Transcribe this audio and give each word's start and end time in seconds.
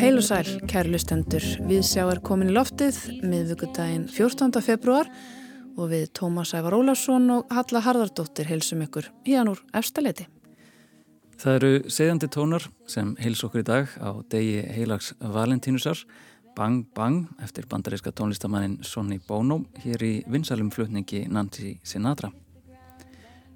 Heil 0.00 0.16
og 0.16 0.24
sæl, 0.24 0.46
kæru 0.64 0.94
lustendur. 0.94 1.44
Við 1.68 1.82
sjá 1.84 2.06
er 2.08 2.22
komin 2.24 2.48
í 2.48 2.54
loftið 2.56 2.96
miðvíkudaginn 3.20 4.06
14. 4.08 4.48
februar 4.64 5.08
og 5.76 5.90
við 5.90 6.06
Tómas 6.16 6.54
Ævar 6.56 6.72
Ólarsson 6.72 7.26
og 7.34 7.50
Halla 7.52 7.82
Harðardóttir 7.84 8.48
heilsum 8.48 8.80
ykkur 8.86 9.10
híðan 9.26 9.50
úr 9.52 9.58
efstaleiti. 9.76 10.24
Það 11.36 11.56
eru 11.58 11.72
segjandi 11.92 12.30
tónar 12.32 12.64
sem 12.88 13.10
heils 13.20 13.42
okkur 13.44 13.60
í 13.60 13.66
dag 13.68 13.92
á 14.00 14.24
degi 14.32 14.62
heilags 14.72 15.10
Valentínusar 15.20 16.00
Bang 16.56 16.86
Bang 16.96 17.26
eftir 17.44 17.68
bandaríska 17.68 18.08
tónlistamannin 18.16 18.78
Sonny 18.80 19.18
Bono 19.20 19.66
hér 19.84 20.00
í 20.00 20.14
vinsalum 20.32 20.70
flutningi 20.72 21.26
Nancy 21.28 21.74
Sinatra. 21.84 22.32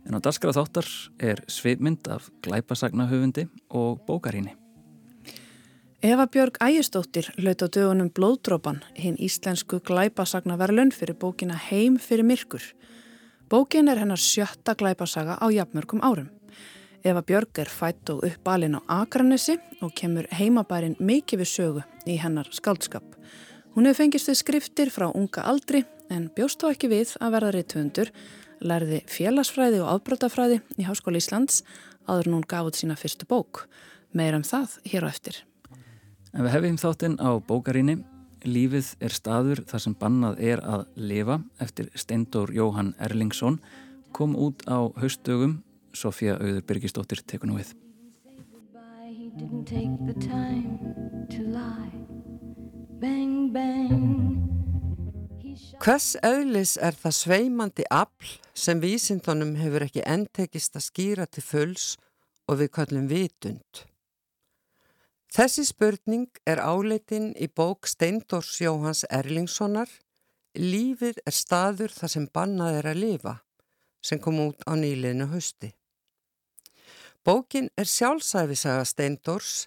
En 0.05 0.13
á 0.13 0.21
dasgrað 0.21 0.61
þáttar 0.61 0.93
er 1.25 1.41
sveipmynd 1.49 2.13
af 2.13 2.29
glæpasagnahöfundi 2.45 3.47
og 3.73 4.05
bókaríni. 4.05 4.59
Eva 6.05 6.27
Björg 6.29 6.59
Ægistóttir 6.61 7.31
hlaut 7.41 7.63
á 7.65 7.69
dögunum 7.73 8.11
Blóðdrópan, 8.13 8.83
hinn 8.93 9.15
íslensku 9.17 9.79
glæpasagnaverlun 9.81 10.91
fyrir 10.93 11.17
bókina 11.17 11.55
Heim 11.57 11.95
fyrir 11.97 12.27
myrkur. 12.29 12.61
Bókin 13.49 13.89
er 13.89 13.97
hennar 14.03 14.21
sjötta 14.21 14.75
glæpasaga 14.77 15.39
á 15.41 15.47
jafnmörgum 15.49 16.05
árum. 16.05 16.29
Eva 17.05 17.23
Björg 17.23 17.57
er 17.57 17.73
fætt 17.73 18.13
og 18.13 18.21
uppalinn 18.29 18.77
á 18.77 19.01
Akranessi 19.01 19.57
og 19.81 19.95
kemur 19.97 20.29
heimabærin 20.29 20.99
mikið 21.01 21.41
við 21.41 21.51
sögu 21.55 21.87
í 22.05 22.19
hennar 22.21 22.53
skaldskap. 22.53 23.17
Hún 23.73 23.89
hefur 23.89 24.03
fengist 24.03 24.29
við 24.29 24.39
skriftir 24.43 24.93
frá 24.93 25.09
unga 25.09 25.47
aldri 25.49 25.87
en 26.11 26.29
bjóst 26.37 26.61
þá 26.61 26.75
ekki 26.75 26.93
við 26.93 27.17
að 27.17 27.35
verða 27.39 27.55
reytuundur, 27.57 28.13
lærði 28.61 29.01
félagsfræði 29.09 29.81
og 29.81 29.89
afbrótafræði 29.97 30.61
í 30.77 30.85
Háskóli 30.85 31.25
Íslands 31.25 31.65
áður 32.05 32.29
en 32.29 32.39
hún 32.43 32.47
gaf 32.47 32.69
út 32.69 32.77
sína 32.77 32.93
fyrstu 32.93 33.25
bók. 33.25 33.65
Meir 34.13 34.37
um 34.37 34.45
það 34.45 34.77
hér 34.85 35.09
á 35.09 35.13
eftir. 35.17 35.45
En 36.35 36.43
við 36.43 36.51
hefum 36.57 36.81
þáttinn 36.83 37.17
á 37.23 37.31
bókaríni 37.39 38.01
Lífið 38.45 38.91
er 39.01 39.15
staður 39.15 39.63
þar 39.71 39.81
sem 39.81 39.95
bannað 39.97 40.41
er 40.45 40.61
að 40.61 40.83
lifa 41.01 41.39
eftir 41.65 41.87
Steindór 41.97 42.51
Jóhann 42.53 42.93
Erlingsson 43.01 43.57
kom 44.13 44.35
út 44.37 44.67
á 44.69 44.85
haustdögum 45.01 45.63
Sofía 45.97 46.35
Auður 46.37 46.67
Birgisdóttir 46.69 47.23
tekunum 47.25 47.57
við 47.63 47.73
bang, 53.01 53.53
bang. 53.55 54.35
Hvers 55.81 56.15
eðlis 56.25 56.77
er 56.83 56.97
það 56.99 57.17
sveimandi 57.17 57.85
afl 57.93 58.37
sem 58.57 58.81
vísindunum 58.83 59.57
hefur 59.59 59.87
ekki 59.87 60.05
endtekist 60.05 60.77
að 60.79 60.87
skýra 60.91 61.27
til 61.31 61.45
fulls 61.47 61.89
og 62.51 62.61
við 62.61 62.73
kallum 62.77 63.09
vitund? 63.11 63.85
Þessi 65.35 65.65
spurning 65.67 66.29
er 66.47 66.61
áleitin 66.63 67.33
í 67.35 67.49
bók 67.51 67.89
Steindors 67.91 68.53
Jóhans 68.63 69.01
Erlingssonar 69.11 69.91
Lífið 70.55 71.19
er 71.27 71.35
staður 71.35 71.91
þar 71.91 72.13
sem 72.13 72.29
bannað 72.39 72.77
er 72.79 72.89
að 72.93 73.01
lifa 73.03 73.33
sem 74.05 74.21
kom 74.23 74.39
út 74.45 74.63
á 74.63 74.79
nýliðinu 74.79 75.27
hausti. 75.33 75.73
Bókin 77.27 77.67
er 77.75 77.91
sjálfsæfisaga 77.91 78.87
Steindors 78.87 79.67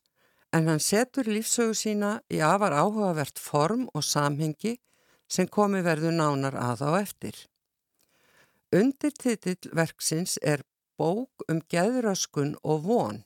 en 0.55 0.71
hann 0.71 0.79
setur 0.79 1.27
lífsögu 1.27 1.75
sína 1.75 2.13
í 2.31 2.39
afar 2.39 2.71
áhugavert 2.71 3.35
form 3.35 3.89
og 3.91 4.07
samhengi 4.07 4.77
sem 5.27 5.51
komi 5.51 5.83
verður 5.83 6.15
nánar 6.15 6.55
að 6.55 6.87
á 6.87 6.91
eftir. 7.03 7.35
Undirtitill 8.71 9.75
verksins 9.75 10.39
er 10.39 10.63
bók 10.95 11.43
um 11.51 11.59
geðröskun 11.67 12.55
og 12.63 12.87
von 12.87 13.25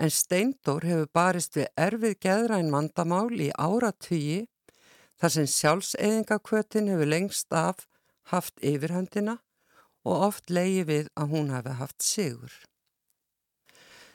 en 0.00 0.10
Steindór 0.10 0.86
hefur 0.88 1.08
barist 1.14 1.56
við 1.58 1.68
erfið 1.76 2.16
geðræn 2.24 2.72
vandamál 2.72 3.30
í 3.36 3.50
áratvíi 3.58 4.46
þar 5.20 5.34
sem 5.36 5.48
sjálfseyðingakvötin 5.54 6.90
hefur 6.92 7.10
lengst 7.12 7.52
af 7.52 7.86
haft 8.32 8.60
yfirhöndina 8.64 9.38
og 10.02 10.26
oft 10.28 10.50
leiði 10.50 10.86
við 10.88 11.10
að 11.16 11.34
hún 11.34 11.52
hefði 11.54 11.76
haft 11.78 12.06
sigur. 12.06 12.54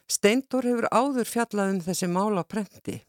Steindór 0.07 0.67
hefur 0.67 0.89
áður 0.91 1.29
fjallað 1.29 1.75
um 1.75 1.79
þessi 1.83 2.09
mál 2.11 2.39
á 2.39 2.43
prenti. 2.47 3.01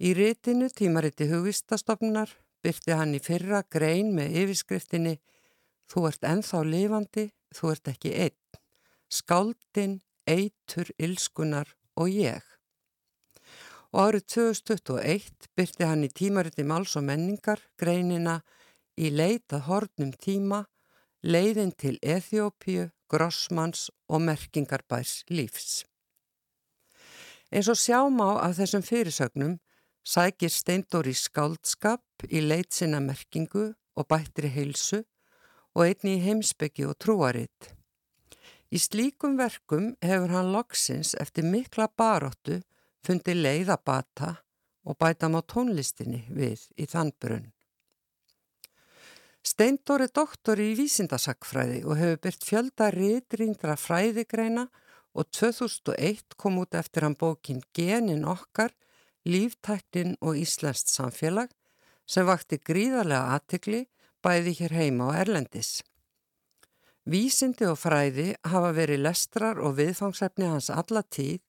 Í 0.00 0.14
rítinu 0.16 0.70
tímariti 0.72 1.28
hugvistastofnunar 1.30 2.32
byrti 2.64 2.96
hann 2.96 3.14
í 3.16 3.20
fyrra 3.22 3.62
grein 3.70 4.14
með 4.16 4.38
yfirskriftinni 4.42 5.18
Þú 5.90 6.04
ert 6.06 6.26
enþá 6.26 6.60
lifandi, 6.62 7.24
þú 7.50 7.72
ert 7.72 7.88
ekki 7.90 8.12
einn. 8.14 8.58
Skáldin 9.10 9.96
eitur, 10.30 10.88
ilskunar 10.98 11.74
og 11.98 12.08
ég. 12.14 12.44
Og 13.90 14.06
árið 14.06 14.26
2021 14.36 15.50
byrti 15.58 15.86
hann 15.88 16.06
í 16.06 16.10
tímariti 16.14 16.62
máls 16.62 16.94
og 16.98 17.08
menningar 17.08 17.62
greinina 17.80 18.38
í 18.94 19.10
leitað 19.10 19.66
hornum 19.66 20.12
tíma, 20.14 20.64
leiðin 21.26 21.72
til 21.74 21.98
Eþjópiu, 22.02 22.90
Grossmanns 23.10 23.88
og 24.08 24.22
merkingarbærs 24.22 25.24
lífs. 25.28 25.82
Eins 27.50 27.66
og 27.66 27.80
sjáum 27.82 28.22
á 28.22 28.46
af 28.46 28.54
þessum 28.60 28.84
fyrirsögnum 28.86 29.58
sækir 30.06 30.52
Steindóri 30.54 31.16
skáldskap 31.18 32.30
í 32.30 32.44
leit 32.46 32.70
sinna 32.72 33.00
merkingu 33.02 33.72
og 33.98 34.06
bættri 34.06 34.48
heilsu 34.54 35.02
og 35.74 35.86
einni 35.88 36.16
í 36.18 36.22
heimsbyggi 36.22 36.86
og 36.86 36.98
trúaritt. 37.02 37.74
Í 38.70 38.78
slíkum 38.78 39.34
verkum 39.38 39.94
hefur 40.04 40.30
hann 40.30 40.52
loksins 40.54 41.16
eftir 41.18 41.46
mikla 41.46 41.88
baróttu 41.98 42.60
fundið 43.06 43.40
leiðabata 43.44 44.36
og 44.86 44.98
bæta 45.00 45.30
má 45.32 45.40
tónlistinni 45.42 46.22
við 46.30 46.68
í 46.78 46.86
þann 46.86 47.10
brunn. 47.18 47.48
Steindor 49.42 50.04
er 50.04 50.12
doktor 50.14 50.60
í 50.60 50.74
vísindasakfræði 50.78 51.80
og 51.88 51.98
hefur 51.98 52.22
byrt 52.26 52.46
fjölda 52.46 52.90
riðrýndra 52.94 53.74
fræðigreina 53.80 54.66
og 55.16 55.30
2001 55.34 56.36
kom 56.38 56.60
út 56.62 56.76
eftir 56.78 57.08
hann 57.08 57.18
bókin 57.18 57.64
Genin 57.74 58.26
okkar, 58.28 58.70
líftæknin 59.26 60.14
og 60.20 60.38
Íslandst 60.38 60.92
samfélag 60.92 61.50
sem 62.06 62.28
vakti 62.28 62.60
gríðarlega 62.62 63.34
aðtikli 63.34 63.86
bæði 64.22 64.54
hér 64.60 64.76
heima 64.76 65.10
og 65.10 65.18
Erlendis. 65.24 65.80
Vísindi 67.10 67.66
og 67.66 67.78
fræði 67.80 68.36
hafa 68.46 68.70
verið 68.76 69.00
lestrar 69.02 69.58
og 69.58 69.74
viðfangsefni 69.80 70.46
hans 70.46 70.68
alla 70.70 71.00
tíð 71.02 71.40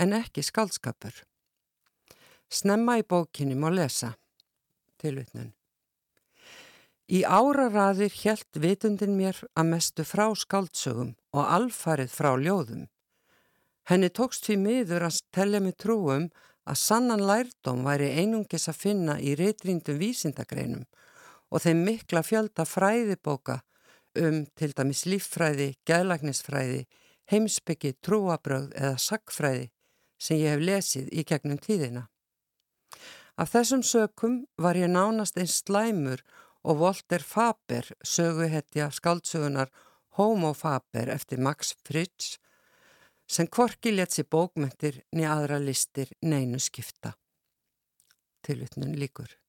en 0.00 0.14
ekki 0.16 0.40
skaldskapur. 0.46 1.12
Snemma 2.48 2.94
í 3.00 3.04
bókinni 3.04 3.56
má 3.58 3.68
lesa. 3.68 4.14
Tilvitnun. 5.02 5.50
Í 7.12 7.20
áraraðir 7.28 8.14
helt 8.22 8.56
vitundin 8.62 9.18
mér 9.18 9.36
að 9.52 9.68
mestu 9.74 10.06
frá 10.08 10.30
skaldsögum 10.38 11.10
og 11.36 11.50
alfarið 11.58 12.14
frá 12.14 12.30
ljóðum. 12.40 12.86
Henni 13.90 14.08
tókst 14.08 14.46
því 14.46 14.56
miður 14.62 15.04
að 15.10 15.18
tellja 15.34 15.60
mig 15.60 15.76
trúum 15.76 16.30
að 16.64 16.78
sannan 16.78 17.26
lærdóm 17.28 17.82
væri 17.84 18.08
einungis 18.22 18.64
að 18.70 18.80
finna 18.86 19.18
í 19.20 19.34
reytrýndum 19.36 20.00
vísindagreinum 20.00 20.86
og 21.52 21.64
þeim 21.66 21.84
mikla 21.84 22.22
fjölda 22.24 22.64
fræðibóka 22.64 23.58
um 24.18 24.44
til 24.58 24.72
dæmis 24.76 25.04
líffræði, 25.08 25.72
gæðlagnisfræði, 25.88 26.84
heimsbyggi, 27.32 27.94
trúabröð 28.04 28.72
eða 28.76 28.98
sagfræði 29.00 29.70
sem 30.22 30.40
ég 30.40 30.54
hef 30.54 30.64
lesið 30.66 31.10
í 31.12 31.24
gegnum 31.26 31.60
tíðina. 31.62 32.06
Af 33.40 33.54
þessum 33.54 33.82
sökum 33.82 34.42
var 34.60 34.76
ég 34.76 34.92
nánast 34.92 35.38
einn 35.40 35.50
slæmur 35.50 36.20
og 36.62 36.78
Volter 36.82 37.24
Faber 37.24 37.88
söguhetja 38.04 38.90
skáldsögunar 38.92 39.72
Homo 40.18 40.52
Faber 40.52 41.08
eftir 41.08 41.40
Max 41.40 41.74
Frisch 41.86 42.38
sem 43.26 43.48
kvorki 43.48 43.94
létt 43.94 44.12
sér 44.12 44.28
bókmyndir 44.28 45.00
niður 45.16 45.32
aðra 45.36 45.60
listir 45.62 46.12
neinu 46.20 46.60
skipta. 46.60 47.14
Tilutnun 48.44 48.98
líkur. 48.98 49.41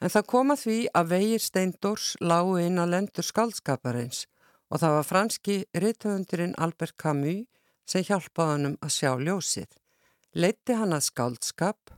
En 0.00 0.12
það 0.12 0.28
koma 0.32 0.56
því 0.56 0.78
að 0.94 1.10
vegir 1.12 1.42
Steindors 1.42 2.14
lágu 2.20 2.58
inn 2.62 2.78
að 2.78 2.92
lendur 2.94 3.26
skaldskaparins 3.26 4.26
og 4.68 4.82
það 4.82 4.96
var 4.96 5.06
franski 5.08 5.56
rithöfundurinn 5.74 6.56
Albert 6.60 6.96
Camus 7.00 7.46
sem 7.88 8.04
hjálpaði 8.04 8.54
hannum 8.54 8.76
að 8.84 8.94
sjá 8.98 9.12
ljósið. 9.16 9.70
Leitti 10.36 10.76
hann 10.76 10.92
að 10.92 11.06
skáldskap 11.08 11.94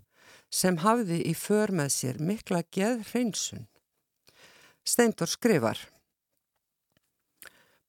sem 0.51 0.79
hafði 0.83 1.23
í 1.31 1.35
för 1.35 1.73
með 1.75 1.95
sér 1.95 2.21
mikla 2.23 2.63
geð 2.75 3.03
hreinsun. 3.11 3.67
Steindur 4.87 5.31
skrifar 5.31 5.81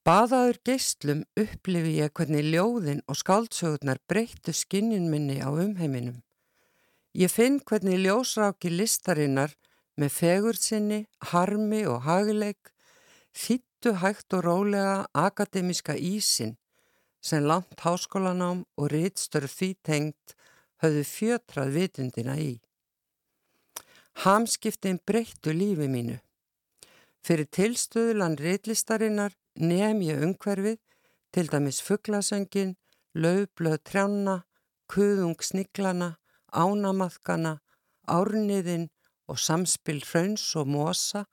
Baðaður 0.02 0.58
geistlum 0.66 1.20
upplifi 1.38 1.92
ég 2.00 2.10
hvernig 2.18 2.48
ljóðin 2.50 3.04
og 3.06 3.20
skáldsögurnar 3.20 4.00
breyttu 4.10 4.50
skinnin 4.50 5.06
minni 5.10 5.38
á 5.38 5.46
umheiminum. 5.46 6.24
Ég 7.14 7.30
finn 7.30 7.60
hvernig 7.62 8.00
ljósráki 8.02 8.72
listarinnar 8.72 9.54
með 10.02 10.14
fegur 10.18 10.58
sinni, 10.58 11.04
harmi 11.30 11.84
og 11.86 12.02
hagileik 12.08 12.72
þýttu 13.38 13.94
hægt 14.02 14.34
og 14.34 14.44
rólega 14.46 15.06
akademiska 15.14 15.94
ísin 15.94 16.56
sem 17.22 17.44
langt 17.46 17.78
háskólanám 17.86 18.64
og 18.76 18.90
rittstörf 18.90 19.54
því 19.58 19.70
tengt 19.86 20.34
höfðu 20.82 21.04
fjötrað 21.06 21.74
vitundina 21.76 22.34
í. 22.42 22.52
Hamskiptin 24.24 24.98
breyttu 25.06 25.54
lífi 25.54 25.86
mínu. 25.88 26.18
Fyrir 27.22 27.46
tilstöðulan 27.46 28.34
rittlistarinnar 28.42 29.36
nefn 29.54 30.02
ég 30.02 30.24
umhverfið, 30.26 30.80
til 31.32 31.46
dæmis 31.48 31.78
fugglasöngin, 31.80 32.74
löfblöð 33.14 33.78
trjána, 33.86 34.42
kuðung 34.90 35.38
sniglana, 35.40 36.16
ánamaðkana, 36.52 37.60
árniðin 38.10 38.90
og 39.32 39.40
samspil 39.40 40.02
hrauns 40.04 40.44
og 40.60 40.68
mosa, 40.68 41.24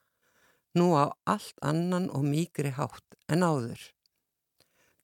nú 0.78 0.94
á 0.96 1.12
allt 1.28 1.58
annan 1.62 2.08
og 2.16 2.24
mýgri 2.24 2.72
hátt 2.78 3.18
en 3.28 3.44
áður. 3.44 3.82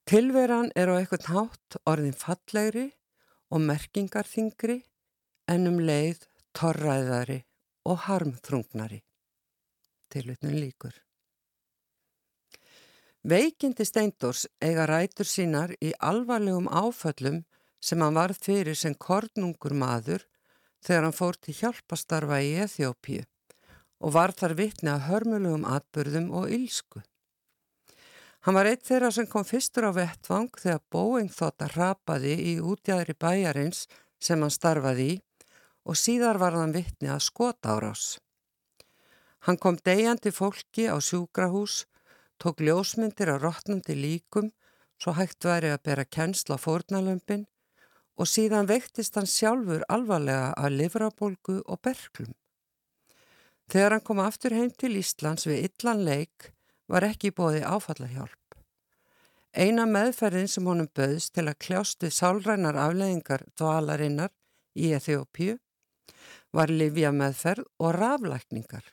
Tilveran 0.07 0.69
er 0.79 0.91
á 0.93 0.95
eitthvað 0.95 1.31
hátt 1.33 1.79
orðin 1.89 2.15
fallegri 2.15 2.85
og 3.51 3.63
merkingarþingri 3.65 4.77
en 5.51 5.67
um 5.69 5.79
leið 5.81 6.23
torræðari 6.55 7.41
og 7.89 8.05
harmþrungnari. 8.05 9.01
Tilvitnum 10.13 10.55
líkur. 10.61 10.93
Veikindi 13.25 13.85
Steindors 13.89 14.45
eiga 14.61 14.85
rætur 14.85 15.25
sínar 15.25 15.73
í 15.81 15.91
alvarlegum 15.97 16.69
áföllum 16.69 17.41
sem 17.81 18.01
hann 18.01 18.17
varð 18.17 18.37
fyrir 18.45 18.77
sem 18.77 18.93
kornungur 18.93 19.73
maður 19.73 20.21
þegar 20.85 21.07
hann 21.07 21.17
fór 21.17 21.37
til 21.41 21.55
hjálpastarfa 21.57 22.39
í 22.45 22.53
Eþjópíu 22.65 23.25
og 24.05 24.13
var 24.13 24.35
þar 24.37 24.55
vitni 24.59 24.91
að 24.91 25.05
hörmulegum 25.09 25.65
atbyrðum 25.65 26.31
og 26.35 26.51
ylsku. 26.53 27.01
Hann 28.45 28.57
var 28.59 28.69
eitt 28.69 28.83
þeirra 28.85 29.09
sem 29.15 29.25
kom 29.25 29.45
fyrstur 29.47 29.87
á 29.89 29.91
vettvang 29.95 30.51
þegar 30.61 30.83
Boeing 30.93 31.31
þótt 31.33 31.63
að 31.65 31.77
rapaði 31.79 32.35
í 32.51 32.57
útjæðri 32.61 33.15
bæjarins 33.17 33.87
sem 34.21 34.41
hann 34.43 34.53
starfaði 34.53 35.07
í 35.15 35.15
og 35.85 35.97
síðar 35.97 36.37
var 36.41 36.57
hann 36.57 36.75
vittni 36.75 37.09
að 37.09 37.23
skota 37.25 37.73
árás. 37.73 38.19
Hann 39.45 39.57
kom 39.61 39.77
degjandi 39.77 40.31
fólki 40.33 40.85
á 40.89 40.97
sjúkrahús, 41.01 41.85
tók 42.41 42.61
ljósmyndir 42.61 43.33
á 43.33 43.41
rótnandi 43.41 43.97
líkum 43.97 44.51
svo 45.01 45.13
hægt 45.17 45.45
væri 45.45 45.73
að 45.73 45.83
bera 45.89 46.05
kennsla 46.05 46.57
fórnalömpin 46.61 47.45
og 48.15 48.29
síðan 48.29 48.69
veiktist 48.69 49.17
hann 49.19 49.27
sjálfur 49.29 49.83
alvarlega 49.91 50.53
að 50.55 50.77
livrabólgu 50.79 51.59
og 51.65 51.81
berglum. 51.83 52.33
Þegar 53.71 53.95
hann 53.95 54.05
kom 54.05 54.21
aftur 54.21 54.55
heim 54.55 54.71
til 54.71 54.95
Íslands 54.99 55.47
við 55.49 55.67
illan 55.69 56.03
leik 56.05 56.51
var 56.91 57.05
ekki 57.07 57.33
bóði 57.35 57.63
áfallahjálp. 57.65 58.41
Eina 59.55 59.85
meðferðin 59.87 60.49
sem 60.51 60.67
honum 60.67 60.89
böðst 60.91 61.33
til 61.35 61.47
að 61.47 61.59
kljástu 61.63 62.11
sálrænar 62.11 62.75
afleðingar 62.75 63.45
dvalarinnar 63.55 64.33
í 64.75 64.91
Eþjópíu 64.97 65.55
var 66.55 66.71
livja 66.71 67.11
meðferð 67.15 67.65
og 67.79 67.95
raflækningar. 67.95 68.83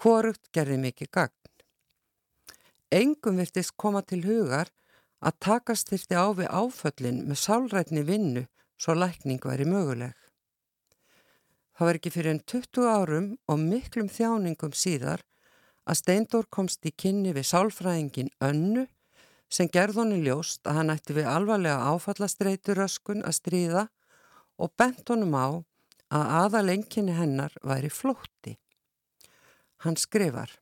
Hvorugt 0.00 0.50
gerði 0.52 0.78
mikið 0.80 1.10
gagn. 1.12 1.40
Engum 2.94 3.38
virtist 3.40 3.76
koma 3.76 4.02
til 4.02 4.24
hugar 4.24 4.72
að 5.24 5.38
takast 5.46 5.90
þyrti 5.92 6.18
á 6.20 6.26
við 6.36 6.50
áföllin 6.52 7.22
með 7.28 7.40
sálrætni 7.40 8.04
vinnu 8.04 8.44
svo 8.76 8.96
lækning 8.98 9.40
væri 9.44 9.66
möguleg. 9.68 10.12
Það 11.74 11.88
var 11.88 11.98
ekki 11.98 12.12
fyrir 12.14 12.32
enn 12.34 12.42
20 12.46 12.90
árum 12.90 13.30
og 13.50 13.62
miklum 13.62 14.10
þjáningum 14.12 14.74
síðar 14.78 15.24
að 15.88 16.00
Steindór 16.00 16.46
komst 16.52 16.84
í 16.86 16.92
kynni 16.92 17.34
við 17.34 17.48
sálfræðingin 17.50 18.30
önnu 18.44 18.86
sem 19.52 19.68
gerð 19.72 20.00
honni 20.00 20.20
ljóst 20.24 20.62
að 20.68 20.78
hann 20.78 20.94
ætti 20.94 21.16
við 21.16 21.30
alvarlega 21.30 21.90
áfallastreituröskun 21.92 23.24
að 23.26 23.38
stríða 23.40 23.86
og 24.60 24.74
bent 24.78 25.08
honum 25.10 25.34
á 25.34 25.46
að 26.14 26.34
aðalenginni 26.44 27.16
hennar 27.18 27.54
væri 27.66 27.90
flótti. 27.90 28.54
Hann 29.82 29.98
skrifar 30.00 30.52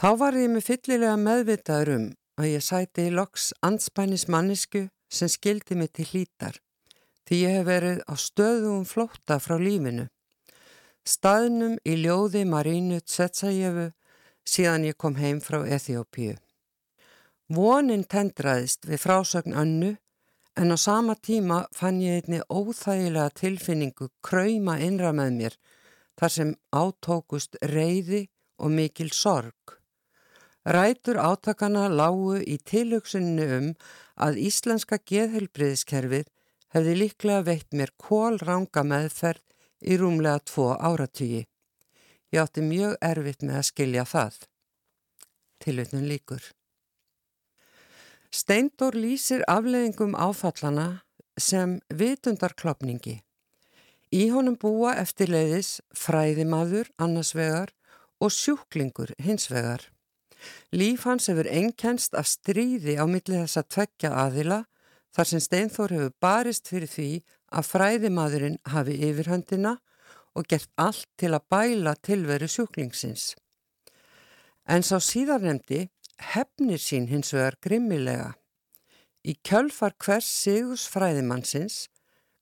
Þá 0.00 0.10
var 0.16 0.36
ég 0.38 0.50
með 0.50 0.66
fyllilega 0.66 1.16
meðvitaður 1.20 1.90
um 1.96 2.04
að 2.38 2.52
ég 2.54 2.64
sæti 2.64 3.08
í 3.08 3.14
loks 3.14 3.50
anspænis 3.66 4.28
mannisku 4.28 4.86
sem 5.10 5.28
skildi 5.28 5.74
mig 5.74 5.92
til 5.96 6.06
hlítar 6.12 6.60
því 7.26 7.42
ég 7.44 7.58
hef 7.58 7.66
verið 7.66 8.00
á 8.06 8.14
stöðum 8.14 8.86
flótta 8.86 9.40
frá 9.42 9.56
lífinu 9.58 10.06
staðnum 11.06 11.78
í 11.84 11.96
ljóði 12.02 12.44
Marínu 12.46 13.00
Tsetsajevu 13.00 13.90
síðan 14.46 14.86
ég 14.88 14.98
kom 14.98 15.16
heim 15.16 15.40
frá 15.40 15.62
Eþjópíu. 15.64 16.36
Vonin 17.50 18.04
tendraðist 18.04 18.86
við 18.86 19.02
frásögn 19.04 19.56
önnu 19.62 19.96
en 20.60 20.74
á 20.74 20.76
sama 20.78 21.16
tíma 21.16 21.64
fann 21.74 22.00
ég 22.02 22.22
einni 22.22 22.40
óþægilega 22.46 23.34
tilfinningu 23.40 24.10
krauma 24.22 24.78
innra 24.78 25.12
með 25.16 25.36
mér 25.38 25.58
þar 26.20 26.34
sem 26.36 26.54
átókust 26.70 27.58
reyði 27.62 28.26
og 28.60 28.74
mikil 28.76 29.10
sorg. 29.10 29.79
Rætur 30.68 31.16
átakana 31.16 31.88
lágu 31.88 32.36
í 32.36 32.58
tilhugsunni 32.60 33.46
um 33.56 33.68
að 34.20 34.40
íslenska 34.44 34.98
geðhelbriðiskerfið 35.08 36.26
hefði 36.74 36.96
líklega 36.98 37.46
veitt 37.46 37.72
mér 37.72 37.92
kól 37.96 38.36
ranga 38.42 38.82
meðferð 38.84 39.40
í 39.80 39.96
rúmlega 39.96 40.42
tvo 40.44 40.74
áratýji. 40.76 41.46
Ég 42.30 42.42
átti 42.42 42.62
mjög 42.62 42.98
erfitt 43.00 43.42
með 43.42 43.56
að 43.58 43.68
skilja 43.70 44.04
það. 44.04 44.36
Tilvitnum 45.64 46.04
líkur. 46.06 46.42
Steindor 48.30 48.94
lýsir 48.94 49.42
afleðingum 49.50 50.12
áfallana 50.14 51.00
sem 51.40 51.80
vitundarklopningi. 51.88 53.16
Í 54.12 54.22
honum 54.30 54.58
búa 54.60 54.92
eftirleiðis 55.00 55.80
fræðimaður 55.96 56.92
annars 57.00 57.32
vegar 57.34 57.72
og 58.20 58.30
sjúklingur 58.34 59.14
hins 59.18 59.48
vegar. 59.50 59.88
Líf 60.72 61.04
hans 61.08 61.28
hefur 61.30 61.48
einnkenst 61.50 62.14
af 62.18 62.28
stríði 62.30 62.96
á 62.96 63.04
millið 63.08 63.44
þess 63.44 63.60
að 63.60 63.70
tvekja 63.74 64.10
aðila 64.24 64.60
þar 65.16 65.30
sem 65.30 65.42
Steinþór 65.44 65.94
hefur 65.96 66.16
barist 66.22 66.70
fyrir 66.70 66.90
því 66.90 67.10
að 67.50 67.70
fræðimadurinn 67.72 68.58
hafi 68.72 68.96
yfirhöndina 69.08 69.76
og 70.38 70.46
gert 70.50 70.70
allt 70.78 71.08
til 71.18 71.32
að 71.34 71.46
bæla 71.50 71.94
tilveru 72.06 72.48
sjúklingsins. 72.48 73.34
En 74.70 74.86
sá 74.86 75.00
síðarnemdi 75.02 75.88
hefnir 76.34 76.78
sín 76.78 77.08
hins 77.10 77.32
vegar 77.34 77.56
grimmilega. 77.64 78.34
Í 79.26 79.34
kjölfar 79.44 79.96
hvers 80.00 80.28
sigus 80.30 80.86
fræðimannsins, 80.88 81.88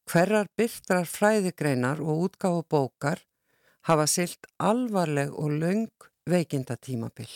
hverjar 0.09 0.47
byrtrar 0.57 1.09
fræðigreinar 1.09 1.99
og 1.99 2.29
útgáfu 2.29 2.63
bókar 2.69 3.25
hafa 3.89 4.05
silt 4.07 4.47
alvarleg 4.57 5.33
og 5.33 5.57
laung 5.59 6.09
veikindatímabill. 6.29 7.31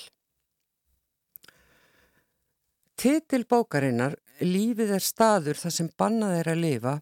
Titil 3.03 3.43
bókarinnar 3.43 4.13
Lífið 4.39 4.93
er 4.95 5.03
staður 5.03 5.57
þar 5.60 5.74
sem 5.75 5.88
bannað 6.00 6.38
er 6.38 6.50
að 6.53 6.62
lifa 6.63 6.93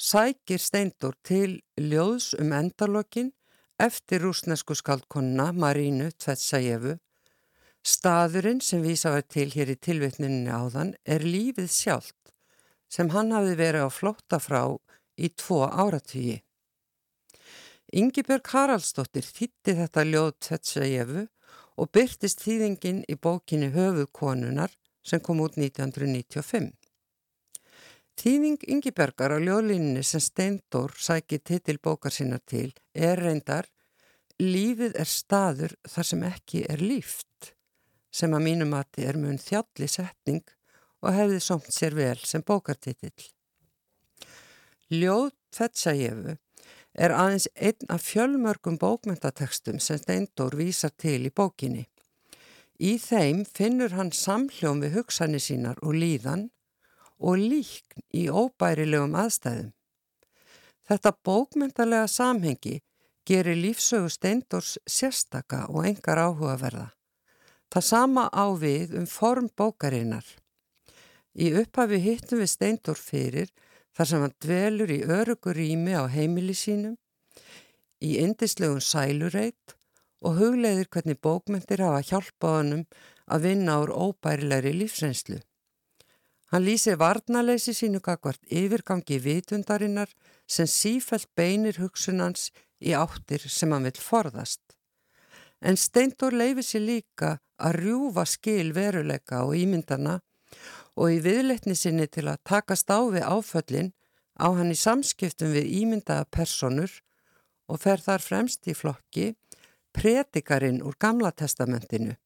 sækir 0.00 0.62
Steindor 0.64 1.18
til 1.28 1.58
ljóðs 1.76 2.30
um 2.40 2.54
endalokkin 2.56 3.28
eftir 3.76 4.24
rúsnesku 4.24 4.72
skaldkonna 4.80 5.50
Marínu 5.52 6.08
Tvetsajevu. 6.16 6.94
Staðurinn 7.84 8.64
sem 8.64 8.80
vísa 8.80 9.12
var 9.12 9.28
til 9.28 9.50
hér 9.52 9.74
í 9.74 9.76
tilvittninni 9.76 10.48
áðan 10.48 10.94
er 11.04 11.20
lífið 11.20 11.68
sjálft 11.68 12.32
sem 12.88 13.12
hann 13.12 13.36
hafi 13.36 13.52
verið 13.60 13.84
á 13.84 13.90
flótta 13.92 14.40
frá 14.40 14.62
í 15.20 15.34
tvo 15.36 15.66
áratvíi. 15.68 16.40
Yngibjörg 17.92 18.54
Haraldsdóttir 18.56 19.28
þýtti 19.28 19.76
þetta 19.84 20.08
ljóð 20.08 20.32
Tvetsajevu 20.48 21.26
og 21.76 21.92
byrtist 21.92 22.40
þýðingin 22.40 23.04
í 23.04 23.20
bókinni 23.20 23.68
Höfukonunar 23.76 24.72
sem 25.02 25.20
kom 25.20 25.42
út 25.44 25.58
1995. 25.58 26.72
Þýðing 28.18 28.64
Ingibergar 28.68 29.32
á 29.34 29.38
ljóðlínni 29.40 30.02
sem 30.04 30.20
Steindór 30.20 30.92
sæki 31.00 31.40
titilbókar 31.40 32.12
sína 32.12 32.38
til 32.44 32.70
er 32.94 33.18
reyndar 33.18 33.70
Lífið 34.42 34.96
er 34.98 35.06
staður 35.06 35.74
þar 35.86 36.06
sem 36.08 36.22
ekki 36.26 36.62
er 36.72 36.80
líft 36.82 37.52
sem 38.12 38.32
að 38.34 38.44
mínum 38.46 38.72
mati 38.74 39.04
er 39.06 39.18
mun 39.20 39.38
þjalli 39.40 39.88
setning 39.88 40.42
og 41.02 41.14
hefði 41.14 41.38
somt 41.40 41.68
sér 41.72 41.94
vel 41.96 42.18
sem 42.26 42.42
bókartitill. 42.44 43.28
Ljóð 44.92 45.30
Fetsajefu 45.54 46.34
er 46.92 47.14
aðeins 47.16 47.48
einn 47.54 47.88
af 47.92 48.04
fjölmörgum 48.04 48.78
bókmyndatekstum 48.82 49.78
sem 49.80 50.00
Steindór 50.00 50.56
vísar 50.58 50.92
til 50.96 51.22
í 51.28 51.32
bókinni. 51.32 51.86
Í 52.82 52.96
þeim 52.98 53.44
finnur 53.46 53.92
hann 53.94 54.10
samhljóm 54.10 54.80
við 54.82 54.96
hugsanir 54.96 55.42
sínar 55.42 55.78
og 55.86 55.94
líðan 55.94 56.48
og 57.22 57.38
líkn 57.38 58.02
í 58.18 58.24
óbærilegum 58.26 59.14
aðstæðum. 59.22 59.68
Þetta 60.88 61.12
bókmyndalega 61.22 62.08
samhengi 62.10 62.80
gerir 63.28 63.60
lífsögu 63.60 64.10
Steindors 64.10 64.78
sérstaka 64.82 65.68
og 65.70 65.86
engar 65.86 66.18
áhugaverða. 66.24 66.88
Það 67.70 67.86
sama 67.86 68.24
á 68.34 68.50
við 68.58 68.96
um 68.98 69.06
form 69.06 69.46
bókarinnar. 69.56 70.26
Í 71.38 71.54
upphafi 71.62 72.00
hittum 72.02 72.42
við 72.42 72.50
Steindor 72.50 72.98
fyrir 72.98 73.52
þar 73.94 74.10
sem 74.10 74.24
hann 74.24 74.34
dvelur 74.42 74.90
í 74.90 74.98
örugur 75.06 75.56
rými 75.56 75.94
á 75.94 76.10
heimili 76.10 76.56
sínum, 76.56 76.98
í 78.02 78.18
indislegum 78.18 78.82
sælureit 78.82 79.76
og 80.22 80.38
hugleiðir 80.38 80.88
hvernig 80.92 81.18
bókmyndir 81.22 81.82
hafa 81.82 82.02
hjálpað 82.08 82.58
honum 82.58 82.84
að 83.26 83.48
vinna 83.48 83.78
úr 83.82 83.92
óbærilegri 83.92 84.72
lífsreynslu. 84.80 85.40
Hann 86.52 86.66
lýsir 86.66 86.98
varnaleysi 87.00 87.72
sínu 87.72 88.02
kakvart 88.04 88.42
yfirgangi 88.52 89.18
vitundarinnar 89.24 90.10
sem 90.46 90.68
sífælt 90.68 91.30
beinir 91.36 91.80
hugsunans 91.80 92.50
í 92.78 92.92
áttir 92.92 93.46
sem 93.48 93.72
hann 93.72 93.88
vil 93.88 94.02
forðast. 94.04 94.60
En 95.62 95.78
Steindor 95.78 96.34
leifir 96.36 96.66
sér 96.66 96.84
líka 96.84 97.38
að 97.56 97.78
rjúfa 97.80 98.26
skil 98.28 98.74
veruleika 98.76 99.44
og 99.46 99.56
ímyndana 99.56 100.18
og 100.98 101.14
í 101.14 101.20
viðletni 101.24 101.76
sinni 101.78 102.08
til 102.10 102.26
að 102.28 102.42
takast 102.44 102.90
á 102.92 103.00
við 103.00 103.24
áföllin 103.24 103.92
á 104.36 104.52
hann 104.52 104.74
í 104.74 104.78
samskiptum 104.78 105.54
við 105.56 105.70
ímyndaða 105.80 106.28
personur 106.36 106.92
og 107.70 107.80
fer 107.80 108.02
þar 108.02 108.24
fremst 108.24 108.68
í 108.68 108.74
flokki 108.76 109.32
predikarin 109.92 110.82
úr 110.82 110.96
Gamla 111.00 111.32
testamentinu 111.32 112.16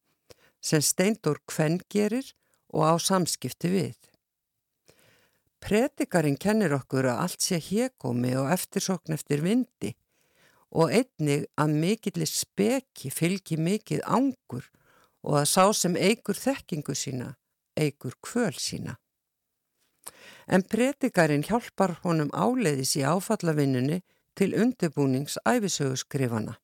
sem 0.62 0.82
Steindor 0.82 1.40
kvenn 1.46 1.80
gerir 1.92 2.32
og 2.72 2.82
á 2.86 2.94
samskipti 2.98 3.70
við. 3.70 3.96
Predikarin 5.62 6.36
kennir 6.38 6.74
okkur 6.76 7.08
að 7.10 7.22
allt 7.24 7.42
sé 7.42 7.58
hégómi 7.62 8.34
og 8.38 8.50
eftirsokn 8.54 9.16
eftir 9.16 9.42
vindi 9.42 9.94
og 10.70 10.92
einnig 10.92 11.46
að 11.56 11.74
mikillir 11.82 12.30
speki 12.30 13.10
fylgi 13.14 13.56
mikið 13.58 14.04
ángur 14.04 14.66
og 15.26 15.40
að 15.40 15.48
sá 15.50 15.64
sem 15.74 15.96
eigur 15.96 16.38
þekkingu 16.38 16.94
sína, 16.94 17.32
eigur 17.74 18.14
kvöl 18.22 18.54
sína. 18.54 18.96
En 20.46 20.62
predikarin 20.62 21.42
hjálpar 21.46 21.96
honum 22.04 22.30
áleiðis 22.30 22.94
í 23.00 23.02
áfallavinnunni 23.02 24.02
til 24.38 24.54
undirbúnings 24.54 25.38
æfisöguskrifana. 25.48 26.60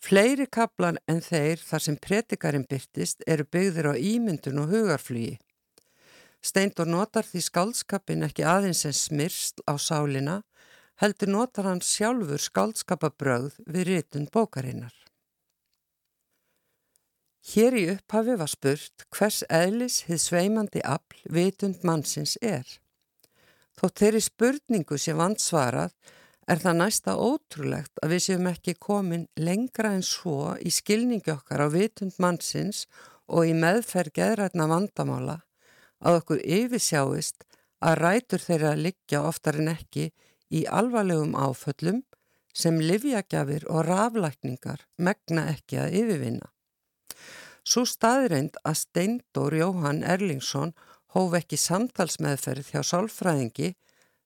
Fleiri 0.00 0.46
kaplan 0.48 0.96
en 1.12 1.20
þeir 1.20 1.60
þar 1.60 1.82
sem 1.84 1.96
predikarin 2.00 2.64
byrtist 2.68 3.20
eru 3.28 3.44
byggðir 3.44 3.90
á 3.92 3.94
ímyndun 3.94 4.62
og 4.62 4.72
hugarflugi. 4.72 5.36
Steindur 6.40 6.88
notar 6.88 7.26
því 7.28 7.42
skaldskapin 7.44 8.24
ekki 8.24 8.46
aðeins 8.48 8.86
en 8.88 8.96
smyrst 8.96 9.60
á 9.68 9.76
sálina 9.76 10.38
heldur 11.02 11.28
notar 11.28 11.68
hann 11.68 11.84
sjálfur 11.84 12.40
skaldskapabröð 12.40 13.60
við 13.66 13.86
ritun 13.90 14.28
bókarinnar. 14.32 14.94
Hér 17.50 17.76
í 17.76 17.84
upphafi 17.92 18.36
var 18.40 18.50
spurt 18.52 19.04
hvers 19.16 19.42
eðlis 19.48 20.04
hið 20.08 20.20
sveimandi 20.24 20.80
afl 20.84 21.20
vitund 21.36 21.84
mannsins 21.84 22.38
er. 22.40 22.64
Þótt 23.76 24.00
þeirri 24.00 24.20
spurningu 24.24 24.98
sé 25.00 25.12
vandsvarað 25.16 25.92
er 26.48 26.62
það 26.62 26.78
næsta 26.80 27.16
ótrúlegt 27.16 28.00
að 28.02 28.14
við 28.14 28.24
séum 28.26 28.48
ekki 28.50 28.74
komin 28.80 29.28
lengra 29.36 29.92
en 29.96 30.04
svo 30.06 30.54
í 30.60 30.72
skilningi 30.74 31.32
okkar 31.34 31.66
á 31.66 31.68
vitund 31.72 32.16
mannsins 32.22 32.86
og 33.28 33.46
í 33.50 33.54
meðferð 33.54 34.16
geðrætna 34.18 34.66
vandamála 34.70 35.40
að 36.00 36.20
okkur 36.20 36.40
yfirsjáist 36.44 37.44
að 37.80 37.98
rætur 38.00 38.44
þeirra 38.44 38.76
liggja 38.76 39.22
oftar 39.28 39.60
en 39.60 39.72
ekki 39.74 40.10
í 40.50 40.64
alvarlegum 40.66 41.36
áföllum 41.38 42.02
sem 42.56 42.80
livjagjafir 42.82 43.66
og 43.70 43.84
raflækningar 43.86 44.82
megna 44.98 45.46
ekki 45.52 45.78
að 45.78 45.96
yfirvinna. 46.00 46.48
Svo 47.62 47.84
staðreind 47.86 48.56
að 48.66 48.80
Steindór 48.80 49.54
Jóhann 49.54 50.02
Erlingsson 50.02 50.72
hóf 51.14 51.36
ekki 51.38 51.58
samtalsmeðferð 51.60 52.72
hjá 52.72 52.82
sálfræðingi 52.86 53.74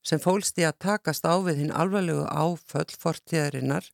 sem 0.04 0.20
fólst 0.20 0.58
í 0.60 0.66
að 0.68 0.80
takast 0.84 1.24
á 1.24 1.34
við 1.40 1.62
hinn 1.62 1.74
alvarlegu 1.74 2.26
áföll 2.28 2.92
fortíðarinnar 3.00 3.88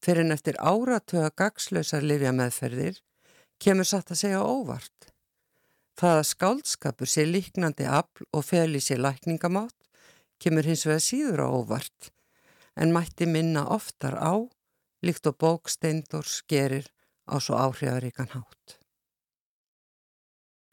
fyrir 0.00 0.24
en 0.24 0.34
eftir 0.36 0.58
áratöga 0.60 1.30
gagslösar 1.36 2.04
livjameðferðir 2.04 3.00
kemur 3.60 3.88
satt 3.88 4.12
að 4.12 4.22
segja 4.22 4.44
óvart. 4.44 5.10
Það 6.00 6.16
að 6.20 6.28
skáldskapur 6.30 7.10
sé 7.12 7.26
líknandi 7.28 7.84
afl 7.84 8.24
og 8.32 8.46
feli 8.46 8.80
sér 8.80 9.02
lækningamátt 9.04 9.76
kemur 10.40 10.64
hins 10.64 10.86
vegar 10.88 11.04
síður 11.04 11.44
á 11.44 11.48
óvart 11.52 12.12
en 12.80 12.94
mætti 12.96 13.28
minna 13.28 13.66
oftar 13.68 14.16
á 14.16 14.32
líkt 15.04 15.28
og 15.28 15.36
bóksteindur 15.40 16.24
skerir 16.24 16.88
á 17.28 17.36
svo 17.40 17.56
áhrifaríkan 17.60 18.32
hátt. 18.32 18.79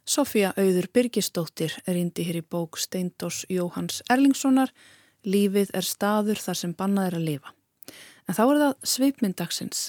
Sofía 0.07 0.53
Auður 0.55 0.85
Birgisdóttir 0.95 1.73
er 1.83 1.97
indi 1.99 2.23
hér 2.23 2.37
í 2.39 2.43
bók 2.47 2.77
Steindors 2.79 3.41
Jóhanns 3.51 3.99
Erlingssonar 4.07 4.71
Lífið 5.27 5.73
er 5.75 5.83
staður 5.83 6.39
þar 6.39 6.55
sem 6.55 6.75
bannað 6.79 7.09
er 7.09 7.17
að 7.17 7.25
lifa. 7.25 7.51
En 8.23 8.37
þá 8.37 8.43
er 8.45 8.59
það 8.61 8.75
sveipmyndagsins. 8.93 9.81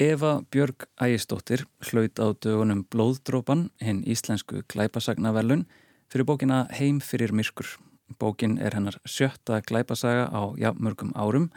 Eva 0.00 0.30
Björg 0.48 0.86
Ægistóttir 0.96 1.66
hlaut 1.90 2.16
á 2.16 2.26
dögunum 2.40 2.86
Blóðdrópan 2.88 3.66
hinn 3.84 4.00
íslensku 4.08 4.62
glæpasagnaverlun 4.72 5.66
fyrir 6.08 6.28
bókina 6.28 6.64
Heim 6.78 7.02
fyrir 7.04 7.36
myrkur 7.36 7.76
Bókin 8.16 8.56
er 8.62 8.78
hennar 8.78 8.96
sjötta 9.04 9.60
glæpasaga 9.60 10.30
á 10.32 10.56
jafnmörgum 10.56 11.12
árum 11.12 11.50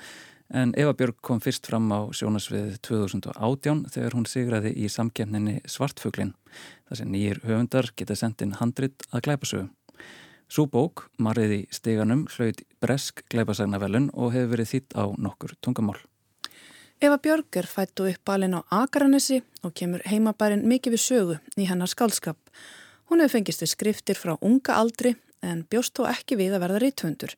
en 0.50 0.74
Eva 0.76 0.96
Björg 0.98 1.20
kom 1.22 1.40
fyrst 1.40 1.68
fram 1.70 1.92
á 1.94 2.10
sjónasviðið 2.10 2.80
2018 2.88 3.84
þegar 3.94 4.16
hún 4.18 4.26
sigraði 4.26 4.72
í 4.74 4.90
samkjæmninni 4.90 5.60
Svartfuglin 5.70 6.34
þar 6.90 7.02
sem 7.02 7.12
nýjir 7.14 7.42
höfundar 7.46 7.92
geta 7.96 8.18
sendin 8.18 8.56
handrit 8.60 9.06
að 9.14 9.28
glæpasögu. 9.28 9.70
Sú 10.50 10.66
bók, 10.66 11.06
Marið 11.22 11.52
í 11.54 11.62
steganum, 11.70 12.26
hlaut 12.34 12.64
bresk 12.82 13.22
glæpasagnavelun 13.30 14.10
og 14.18 14.34
hefur 14.34 14.56
verið 14.56 14.72
þitt 14.74 14.96
á 14.98 15.06
nokkur 15.14 15.54
tungamál. 15.62 16.00
Eva 17.00 17.20
Björg 17.22 17.56
er 17.62 17.70
fættu 17.70 18.10
upp 18.10 18.30
alin 18.34 18.58
á 18.58 18.66
Akaranesi 18.74 19.44
og 19.64 19.76
kemur 19.78 20.02
heimabærin 20.10 20.66
mikið 20.68 20.96
við 20.98 21.04
sögu 21.06 21.38
í 21.56 21.70
hennar 21.70 21.88
skálskap. 21.88 22.40
Hún 23.08 23.22
hefur 23.22 23.38
fengist 23.38 23.62
við 23.64 23.72
skriftir 23.76 24.18
frá 24.18 24.34
unga 24.42 24.76
aldri 24.82 25.14
en 25.46 25.64
bjóst 25.70 25.96
þó 25.96 26.10
ekki 26.10 26.36
við 26.42 26.58
að 26.58 26.66
verða 26.66 26.82
rítvöndur. 26.84 27.36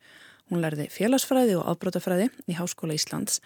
Hún 0.49 0.63
lærði 0.63 0.87
félagsfræði 0.89 1.59
og 1.59 1.67
afbrótafræði 1.75 2.31
í 2.47 2.57
Háskóla 2.57 2.95
Íslands 2.97 3.37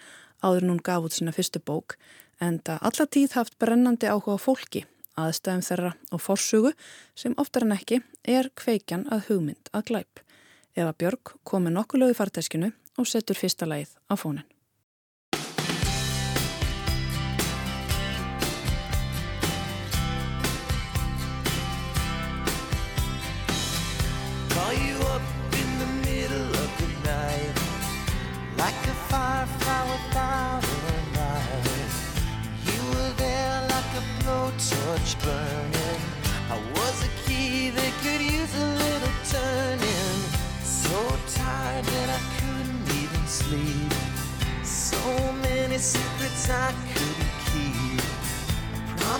áður 0.42 0.70
hún 0.70 0.82
gaf 0.82 1.04
út 1.06 1.16
sína 1.16 1.34
fyrstu 1.34 1.60
bók 1.60 1.98
en 2.40 2.60
það 2.64 2.82
alla 2.88 3.06
tíð 3.12 3.36
haft 3.36 3.58
brennandi 3.60 4.08
áhuga 4.08 4.38
fólki, 4.40 4.84
aðstæðum 5.20 5.64
þeirra 5.68 5.92
og 6.12 6.22
forsugu 6.22 6.72
sem 7.18 7.36
oftar 7.40 7.66
en 7.66 7.76
ekki 7.76 8.02
er 8.24 8.50
kveikjan 8.54 9.06
að 9.12 9.30
hugmynd 9.30 9.72
að 9.72 9.88
glæp. 9.92 10.24
Eva 10.76 10.92
Björg 10.92 11.36
kom 11.44 11.66
með 11.66 11.78
nokkulegu 11.78 12.16
farteskinu 12.18 12.72
og 12.96 13.08
setur 13.08 13.38
fyrsta 13.38 13.68
læð 13.68 13.96
á 14.12 14.14
fónin. 14.16 14.44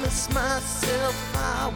Promised 0.06 0.32
myself 0.34 1.36
I 1.36 1.75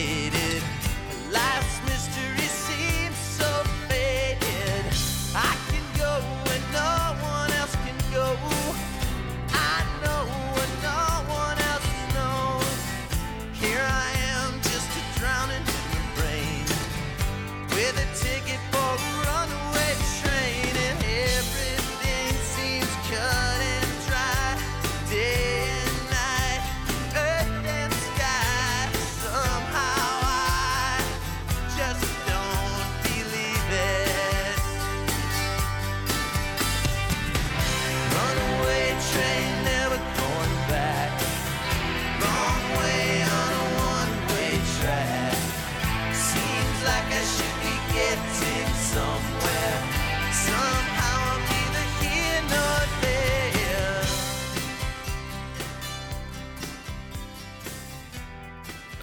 it 0.00 0.39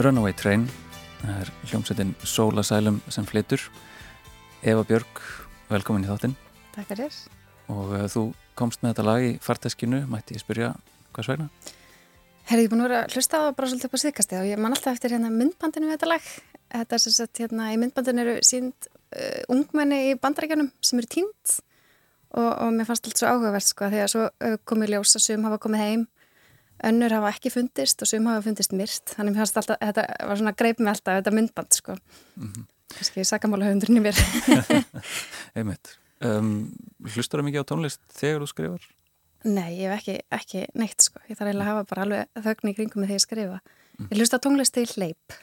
Runaway 0.08 0.32
Train. 0.40 0.62
Það 1.20 1.40
er 1.42 1.50
hljómsveitin 1.68 2.12
Soul 2.24 2.62
Asylum 2.62 3.02
sem 3.12 3.26
flytur. 3.28 3.60
Eva 4.64 4.86
Björg, 4.88 5.20
velkomin 5.68 6.06
í 6.06 6.08
þáttinn. 6.08 6.36
Takk 6.72 6.94
fyrir. 6.94 7.18
Og 7.74 7.92
uh, 7.92 8.06
þú 8.08 8.24
komst 8.56 8.86
með 8.86 8.94
þetta 8.94 9.06
lag 9.10 9.26
í 9.26 9.34
farteskinu 9.44 10.00
mætti 10.08 10.38
ég 10.38 10.46
spyrja 10.46 10.70
hvað 11.12 11.28
sveina? 11.28 11.50
Herri, 12.48 12.64
ég 12.64 12.70
er 12.70 12.72
búin 12.72 12.86
að 12.86 12.88
vera 12.88 13.02
að 13.04 13.18
hlusta 13.18 13.42
á 13.42 13.44
það 13.44 13.54
bara 13.58 13.72
svolítið 13.74 13.90
upp 13.90 14.00
á 14.00 14.04
síðkasti 14.06 14.40
og 14.40 14.48
ég 14.48 14.64
man 14.64 14.78
alltaf 14.78 14.96
eftir 14.96 15.16
hérna 15.18 15.34
myndbandinu 15.34 15.90
við 15.90 15.98
þetta 15.98 16.12
lag. 16.14 16.34
Þetta 16.78 16.96
er 16.96 17.04
sem 17.04 17.18
sagt 17.18 17.44
hérna 17.44 17.70
í 17.74 17.80
myndbandinu 17.84 18.24
eru 18.24 18.38
sínd 18.48 18.92
uh, 18.94 19.42
ungmenni 19.58 20.04
í 20.14 20.20
bandarækjanum 20.24 20.72
sem 20.80 21.02
eru 21.04 21.16
tínt 21.18 21.58
og, 22.32 22.48
og 22.48 22.70
mér 22.78 22.88
fannst 22.88 23.12
allt 23.12 23.20
svo 23.20 23.34
áhugavert 23.34 23.68
sko 23.68 23.92
að 23.92 24.06
svo 24.14 24.30
uh, 24.32 24.56
komið 24.64 24.96
ljós 24.96 25.20
að 25.20 25.28
sum 25.28 25.50
hafa 25.50 25.60
komið 25.68 25.84
heim 25.84 26.08
önnur 26.86 27.16
hafa 27.18 27.32
ekki 27.34 27.52
fundist 27.54 28.02
og 28.04 28.10
sum 28.10 28.28
hafa 28.30 28.44
fundist 28.46 28.76
myrt. 28.76 29.14
Þannig 29.16 29.34
mér 29.36 29.44
fannst 29.44 29.62
alltaf, 29.62 29.80
þetta 29.82 30.06
var 30.30 30.42
svona 30.42 30.54
greip 30.58 30.82
með 30.82 30.94
alltaf 30.94 31.20
þetta 31.20 31.34
myndband 31.38 31.80
sko. 31.80 31.98
Mm 32.36 32.52
-hmm. 32.52 32.68
kannski 32.94 33.26
sakamála 33.26 33.70
höfundurinn 33.70 33.98
í 33.98 34.06
mér. 34.06 34.22
Einmitt. 35.58 35.98
Um, 36.22 36.72
Hlustar 37.14 37.40
það 37.40 37.50
mikið 37.50 37.62
á 37.62 37.70
tónlist 37.70 38.02
þegar 38.14 38.42
þú 38.42 38.48
skrifar? 38.48 38.88
Nei, 39.44 39.78
ég 39.82 39.92
hef 39.92 40.00
ekki, 40.00 40.16
ekki 40.32 40.66
neitt 40.74 41.02
sko. 41.02 41.20
Ég 41.30 41.38
þarf 41.38 41.52
eiginlega 41.52 41.70
að 41.70 41.74
hafa 41.76 41.90
bara 41.90 42.02
alveg 42.08 42.48
þögn 42.48 42.72
í 42.72 42.74
kringum 42.74 43.02
með 43.02 43.10
því 43.12 43.20
að 43.20 43.26
skrifa. 43.26 43.60
Mm. 43.98 44.08
Ég 44.12 44.18
hlusta 44.18 44.40
tónlist 44.40 44.74
til 44.74 44.90
leip 44.98 45.38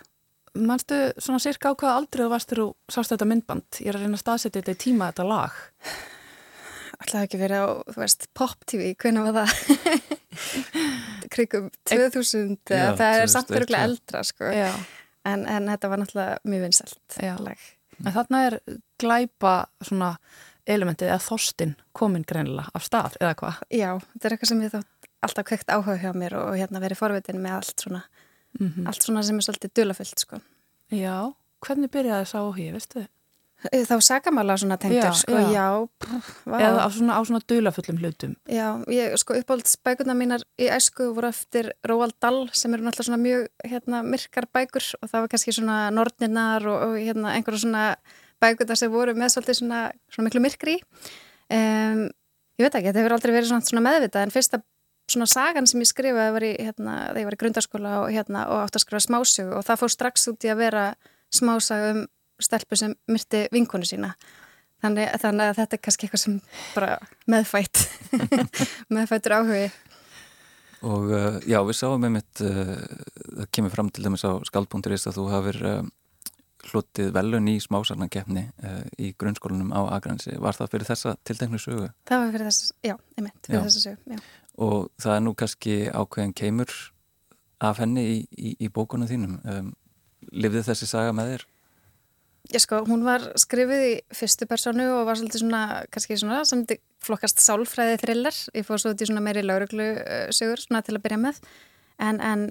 Manstu 0.55 0.95
svona 1.19 1.41
cirka 1.43 1.73
á 1.73 1.75
hvaða 1.75 1.95
aldrei 1.99 2.23
þú 2.23 2.31
varst 2.31 2.51
þegar 2.51 2.61
þú 2.63 2.95
sást 2.95 3.11
þetta 3.11 3.27
myndband? 3.27 3.79
Ég 3.83 3.91
er 3.91 3.97
að 3.99 4.05
reyna 4.05 4.15
að 4.15 4.23
staðsetja 4.23 4.61
þetta 4.61 4.75
í 4.77 4.83
tíma 4.85 5.09
þetta 5.11 5.25
lag 5.27 5.57
Alltaf 6.95 7.25
ekki 7.25 7.41
verið 7.41 7.65
á, 7.65 7.69
þú 7.91 8.01
veist, 8.03 8.27
pop-tv, 8.37 8.91
hvernig 9.01 9.29
var 9.29 9.35
það? 9.43 9.51
Krigum 11.35 11.71
2000, 11.91 12.59
Já, 12.71 12.89
það 12.99 13.21
er 13.21 13.33
samt 13.33 13.53
öruglega 13.55 13.89
eldra, 13.91 14.25
sko. 14.27 14.51
En, 15.25 15.47
en 15.49 15.71
þetta 15.73 15.91
var 15.91 16.03
náttúrulega 16.03 16.39
mjög. 16.49 17.63
En 18.05 18.13
þarna 18.15 18.43
er 18.49 18.59
glæpa 19.01 19.55
svona 19.85 20.15
elementið 20.69 21.11
eða 21.11 21.23
þorstinn 21.23 21.75
komin 21.97 22.25
greinilega 22.29 22.73
af 22.77 22.87
stað, 22.87 23.17
eða 23.21 23.35
hvað? 23.41 23.63
Já, 23.75 23.91
þetta 24.13 24.29
er 24.29 24.37
eitthvað 24.37 24.51
sem 24.53 24.63
ég 24.65 24.75
þátt 24.75 25.11
alltaf 25.25 25.49
kveikt 25.49 25.73
áhuga 25.73 25.97
hjá 26.01 26.13
mér 26.17 26.37
og 26.41 26.55
hérna 26.59 26.83
verið 26.83 27.01
forvitin 27.01 27.41
með 27.43 27.59
allt 27.59 27.85
svona, 27.87 28.03
mm 28.59 28.69
-hmm. 28.69 28.87
allt 28.89 29.03
svona 29.03 29.23
sem 29.23 29.39
er 29.39 29.47
svolítið 29.47 29.75
dölafyllt, 29.77 30.19
sko. 30.19 30.41
Já, 30.93 31.33
hvernig 31.65 31.91
byrjaði 31.91 32.25
það 32.25 32.33
sá 32.33 32.41
hér, 32.59 32.73
veistu 32.73 32.99
þið? 33.01 33.09
Þá 33.65 33.95
sagamála 34.05 34.57
svona 34.61 34.77
tengdur, 34.81 35.15
sko, 35.17 35.39
já. 35.41 35.49
já 35.55 35.67
pff, 36.03 36.41
Eða 36.53 36.85
á 36.85 36.89
svona, 36.93 37.17
svona 37.25 37.41
dulafullum 37.49 38.01
hlutum. 38.03 38.35
Já, 38.51 38.67
ég, 38.93 39.15
sko, 39.21 39.39
uppáhaldsbækurna 39.41 40.17
mínar 40.19 40.45
í 40.61 40.69
æsku 40.69 41.09
voru 41.17 41.31
eftir 41.31 41.71
Róald 41.89 42.17
Dahl 42.21 42.51
sem 42.53 42.75
eru 42.77 42.85
náttúrulega 42.85 43.09
svona 43.09 43.23
mjög, 43.23 43.47
hérna, 43.65 44.03
myrkar 44.05 44.49
bækur 44.53 44.91
og 45.01 45.09
það 45.09 45.25
var 45.25 45.33
kannski 45.33 45.57
svona 45.57 45.79
Nordninar 45.97 46.69
og, 46.69 46.85
og 46.91 46.99
hérna, 47.01 47.33
einhverja 47.39 47.65
svona 47.65 47.87
bækurna 48.45 48.77
sem 48.77 48.93
voru 48.93 49.17
með 49.17 49.33
svolítið 49.33 49.61
svona, 49.63 49.81
svona 50.13 50.29
miklu 50.29 50.45
myrkri. 50.45 50.77
Um, 51.49 52.07
ég 52.61 52.67
veit 52.67 52.77
ekki, 52.77 52.91
þetta 52.91 53.01
hefur 53.01 53.17
aldrei 53.17 53.37
verið 53.39 53.53
svona, 53.55 53.69
svona 53.71 53.87
meðvitað 53.89 54.27
en 54.27 54.35
fyrsta 54.35 54.61
svona 55.11 55.29
sagan 55.29 55.69
sem 55.69 55.83
ég 55.83 55.91
skrifaði 55.91 56.35
var 56.37 56.47
í, 56.47 56.53
hérna, 56.61 56.95
þegar 57.11 57.21
ég 57.21 57.29
var 57.29 57.37
í 57.37 57.41
grundarskóla 57.43 57.95
og, 58.03 58.07
hérna, 58.13 58.47
og 58.53 58.63
átt 58.65 58.79
að 58.79 58.85
skrifa 58.85 59.05
smásögu 59.05 59.57
og 59.59 59.67
það 59.67 59.83
fór 59.83 59.93
strax 59.93 60.29
út 60.33 60.47
í 60.47 60.53
að 60.53 60.63
vera 60.63 60.85
smásaga 61.35 61.91
um 61.95 62.05
stelpu 62.43 62.79
sem 62.79 62.95
myrti 63.11 63.45
vinkonu 63.55 63.87
sína 63.89 64.15
þannig, 64.83 65.11
þannig 65.23 65.51
að 65.51 65.59
þetta 65.61 65.77
er 65.77 65.83
kannski 65.87 66.07
eitthvað 66.07 66.25
sem 66.25 66.39
bara 66.75 66.97
meðfætt 67.31 67.85
meðfættur 68.95 69.39
áhugi 69.39 69.67
Og 70.85 71.11
uh, 71.17 71.37
já, 71.49 71.61
við 71.65 71.77
sáum 71.79 72.03
með 72.03 72.17
mitt 72.19 72.41
uh, 72.45 72.73
það 73.39 73.51
kemur 73.57 73.73
fram 73.73 73.91
til 73.95 74.05
dæmis 74.05 74.25
á 74.27 74.37
skaldbúndirist 74.45 75.09
að 75.09 75.19
þú 75.19 75.27
hafur 75.33 75.59
uh, 75.65 75.79
hlutið 76.65 77.11
velun 77.13 77.49
í 77.53 77.59
smásarnakefni 77.61 78.47
í 78.97 79.11
grunnskólanum 79.21 79.75
á 79.77 79.85
Agransi. 79.99 80.33
Var 80.41 80.57
það 80.57 80.71
fyrir 80.73 80.89
þessa 80.89 81.13
tilteknu 81.29 81.59
sögu? 81.61 81.91
Það 82.09 82.23
var 82.23 82.31
fyrir 82.33 82.49
þessa, 82.49 82.69
já, 82.89 82.95
einmitt, 83.19 83.41
fyrir 83.45 83.59
já. 83.59 83.65
þessa 83.67 83.83
sögu, 83.83 84.15
já. 84.15 84.23
Og 84.65 84.87
það 85.05 85.17
er 85.17 85.23
nú 85.27 85.35
kannski 85.37 85.77
ákveðin 85.93 86.33
keimur 86.41 86.73
af 87.69 87.83
henni 87.83 88.07
í, 88.15 88.17
í, 88.33 88.55
í 88.65 88.71
bókunum 88.73 89.11
þínum. 89.11 89.37
Um, 89.45 89.69
Livði 90.33 90.65
þessi 90.65 90.89
saga 90.89 91.13
með 91.13 91.35
þér? 91.35 91.47
Já 92.53 92.61
sko, 92.61 92.83
hún 92.85 93.07
var 93.07 93.23
skrifið 93.41 93.83
í 93.87 93.93
fyrstu 94.13 94.47
personu 94.49 94.85
og 94.99 95.07
var 95.09 95.17
svolítið 95.17 95.47
svona, 95.47 95.63
kannski 95.93 96.19
svona, 96.21 96.43
sem 96.45 96.65
flokkast 97.05 97.41
sálfræði 97.41 97.97
thriller. 98.03 98.37
Ég 98.53 98.67
fóð 98.69 98.83
svo 98.83 98.93
út 98.93 99.01
í 99.01 99.09
svona 99.09 99.23
meiri 99.25 99.45
lauruglu 99.45 99.87
uh, 99.97 100.27
sögur 100.35 100.61
svona 100.61 100.83
til 100.85 100.99
að 100.99 101.05
byrja 101.07 101.21
með. 101.23 101.41
En, 102.05 102.21
en, 102.21 102.45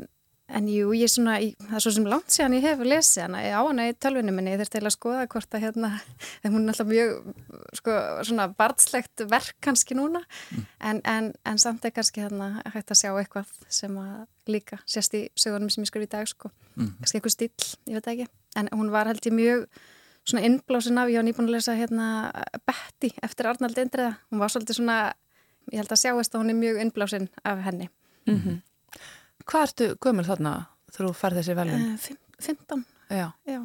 en 0.47 0.67
jú, 0.67 0.91
ég 0.97 1.08
er 1.08 1.12
svona, 1.13 1.38
í, 1.39 1.53
það 1.62 1.77
er 1.79 1.86
svo 1.86 1.93
sem 1.95 2.10
langt 2.10 2.36
síðan 2.36 2.58
ég 2.58 2.67
hef 2.67 2.84
lesið 2.84 3.23
hana. 3.23 3.43
Ég 3.45 3.56
á 3.56 3.62
hana 3.63 3.88
í 3.89 3.95
tölvinu 3.95 4.36
minni, 4.36 4.53
ég 4.53 4.62
þurfti 4.62 4.82
að 4.84 4.95
skoða 4.97 5.23
hvort 5.32 5.56
að 5.56 5.65
hérna, 5.67 5.91
hún 6.43 6.62
er 6.63 6.73
alltaf 6.73 6.89
mjög, 6.91 7.34
sko, 7.79 7.97
svona 8.27 8.49
barnslegt 8.58 9.25
verk 9.32 9.56
kannski 9.63 9.97
núna. 9.97 10.23
Mm. 10.51 10.69
En, 10.91 11.01
en, 11.15 11.34
en 11.47 11.62
samt 11.62 11.86
er 11.86 11.95
kannski 11.95 12.25
hérna 12.25 12.62
hægt 12.73 12.91
að 12.91 13.01
sjá 13.01 13.12
eitthvað 13.13 13.51
sem 13.67 13.97
að 13.97 14.23
líka 14.51 14.82
sést 14.86 15.15
í 15.15 15.27
sögunum 15.39 15.71
sem 15.71 15.86
ég 15.86 15.91
skrif 15.91 16.08
í 16.08 16.12
dag, 16.12 16.27
sko. 16.27 16.51
Mm. 16.75 16.95
Kannski 16.99 17.21
eitthvað 17.21 17.38
stíl, 17.38 17.75
ég 17.88 18.01
veit 18.01 18.15
ekki 18.15 18.32
en 18.56 18.69
hún 18.71 18.91
var 18.93 19.10
held 19.10 19.25
ég 19.25 19.34
mjög 19.36 19.65
svona 20.23 20.45
innblásin 20.47 20.97
af, 20.97 21.10
ég 21.12 21.19
var 21.19 21.27
nýbúin 21.27 21.49
að 21.49 21.58
lesa 21.58 21.75
hérna 21.77 22.08
Betty 22.67 23.12
eftir 23.25 23.49
Arnald 23.49 23.79
Indriða 23.79 24.13
hún 24.32 24.41
var 24.43 24.53
svolítið 24.53 24.79
svona, 24.79 24.99
ég 25.71 25.82
held 25.82 25.91
að 25.91 26.03
sjáist 26.03 26.36
að 26.36 26.43
hún 26.43 26.53
er 26.53 26.60
mjög 26.60 26.79
innblásin 26.84 27.27
af 27.43 27.63
henni 27.65 27.89
mm 28.27 28.38
-hmm. 28.38 28.62
Hvað 29.49 29.67
ertu 29.67 29.89
gömur 30.03 30.27
þarna 30.27 30.53
þegar 30.93 31.10
þú 31.10 31.13
færði 31.19 31.41
þessi 31.41 31.58
velun? 31.60 31.86
Uh, 31.93 32.10
15 32.43 32.86
Já. 33.13 33.27
Já. 33.45 33.60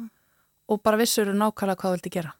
Og 0.69 0.81
bara 0.85 0.99
vissur 0.99 1.29
þú 1.29 1.37
nákvæmlega 1.39 1.79
hvað 1.81 1.89
þú 1.89 1.97
vildi 1.97 2.13
gera? 2.13 2.35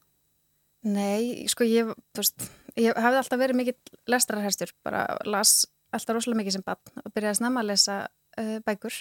Nei, 0.89 1.47
sko 1.51 1.65
ég 1.67 1.89
þú 2.15 2.21
veist, 2.21 2.45
ég 2.79 2.95
hafði 2.95 3.19
alltaf 3.19 3.41
verið 3.41 3.59
mikill 3.59 3.97
lestrarherstur, 4.07 4.71
bara 4.85 5.03
las 5.27 5.65
alltaf 5.91 6.15
rosalega 6.15 6.43
mikið 6.43 6.55
sem 6.55 6.65
bann 6.65 7.01
og 7.03 7.11
byrjaði 7.15 7.39
snemma 7.41 7.63
að 7.63 7.71
lesa 7.71 7.97
uh, 8.05 8.57
bækur 8.63 8.95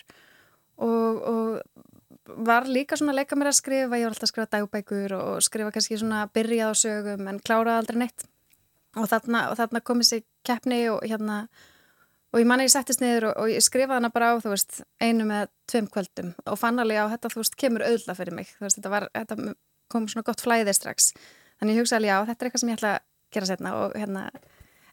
og, 0.83 1.23
og 1.29 2.43
var 2.49 2.67
líka 2.69 2.99
svona 2.99 3.15
að 3.15 3.21
leika 3.23 3.39
mér 3.39 3.53
að 3.53 3.59
skrifa, 3.61 4.01
ég 4.01 4.09
var 4.09 4.15
alltaf 4.15 4.27
að 4.27 4.33
skrifa 4.33 4.51
dagbækur 4.57 5.15
og 5.19 5.45
skrifa 5.45 5.73
kannski 5.75 6.01
svona 6.01 6.25
byrjað 6.35 6.73
á 6.73 6.81
sögum 6.83 7.31
en 7.31 7.41
kláraði 7.45 7.83
aldrei 7.83 8.01
neitt 8.03 8.27
og 8.99 9.09
þarna, 9.11 9.45
og 9.53 9.59
þarna 9.61 9.85
kom 9.85 10.03
þessi 10.03 10.25
keppni 10.47 10.81
og 10.93 11.05
hérna 11.07 11.45
og 12.33 12.43
ég 12.43 12.49
manna 12.49 12.67
ég 12.67 12.73
settist 12.73 13.01
niður 13.03 13.31
og, 13.31 13.41
og 13.43 13.53
ég 13.53 13.65
skrifaði 13.65 14.01
hana 14.01 14.11
bara 14.13 14.33
á 14.33 14.41
þú 14.43 14.53
veist 14.53 14.83
einu 15.01 15.27
með 15.29 15.49
tveim 15.71 15.89
kvöldum 15.93 16.35
og 16.45 16.61
fann 16.61 16.81
alveg 16.83 17.01
á 17.01 17.13
þetta 17.15 17.33
þú 17.33 17.43
veist 17.43 17.59
kemur 17.61 17.85
auðla 17.87 18.17
fyrir 18.19 18.37
mig. 18.37 18.51
Þú 18.59 18.67
veist 18.67 18.79
þetta, 18.81 18.93
var, 18.93 19.09
þetta 19.17 19.55
kom 19.93 20.09
svona 20.11 20.27
gott 20.29 20.45
flæði 20.45 20.75
strax. 20.77 21.13
Þannig 21.59 21.79
ég 21.79 21.83
hugsaði 21.83 21.99
alveg 21.99 22.13
já 22.13 22.31
þetta 22.31 22.45
er 22.45 22.51
eitthvað 22.51 22.65
sem 22.65 22.73
ég 22.73 22.81
ætla 22.81 22.95
að 22.95 23.05
gera 23.37 23.51
setna 23.51 23.75
og 23.79 23.97
hérna 23.97 24.25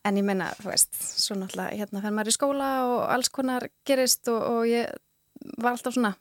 en 0.06 0.20
ég 0.20 0.28
menna 0.28 0.52
þú 0.60 0.70
veist 0.70 1.02
svo 1.02 1.38
náttúrulega 1.40 1.80
hérna 1.80 2.04
fenn 2.04 2.16
maður 2.16 2.32
í 2.32 2.36
skóla 2.36 2.70
og 2.86 3.02
alls 3.16 3.32
konar 3.34 3.68
gerist 3.88 4.30
og, 4.32 4.40
og 4.40 4.70
ég 4.70 4.96
var 5.60 5.76
alltaf 5.76 5.98
svona 5.98 6.16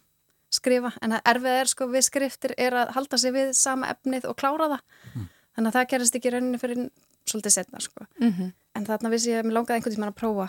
skrifa. 0.55 0.91
En 1.03 1.15
það 1.15 1.31
erfið 1.31 1.61
er 1.61 1.71
sko 1.71 1.89
við 1.91 2.07
skriftir 2.09 2.57
er 2.59 2.79
að 2.83 2.93
halda 2.99 3.19
sig 3.21 3.35
við 3.35 3.55
sama 3.59 3.95
efnið 3.95 4.29
og 4.31 4.39
klára 4.41 4.71
það. 4.77 4.85
Mm. 5.15 5.31
þannig 5.55 5.71
að 5.71 5.77
það 5.79 5.89
gerist 5.93 6.17
ekki 6.19 6.31
rauninni 6.35 6.59
fyrir 6.59 6.85
svolítið 7.25 7.53
setna 7.55 7.81
sko. 7.81 8.07
Mm 8.19 8.33
-hmm. 8.33 8.53
en 8.75 8.87
þarna 8.87 9.11
vissi 9.11 9.31
ég 9.31 9.39
að 9.39 9.47
mér 9.47 9.55
langaði 9.55 9.77
einhvern 9.79 9.95
tíma 9.95 10.09
að 10.11 10.19
prófa 10.19 10.49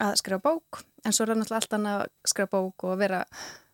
að 0.00 0.16
skrifa 0.20 0.42
bók 0.44 0.82
en 1.04 1.14
svo 1.14 1.24
er 1.24 1.32
það 1.32 1.40
náttúrulega 1.42 1.62
alltaf 1.62 1.92
að 1.92 2.32
skrifa 2.32 2.52
bók 2.56 2.88
og 2.88 2.98
vera 3.00 3.22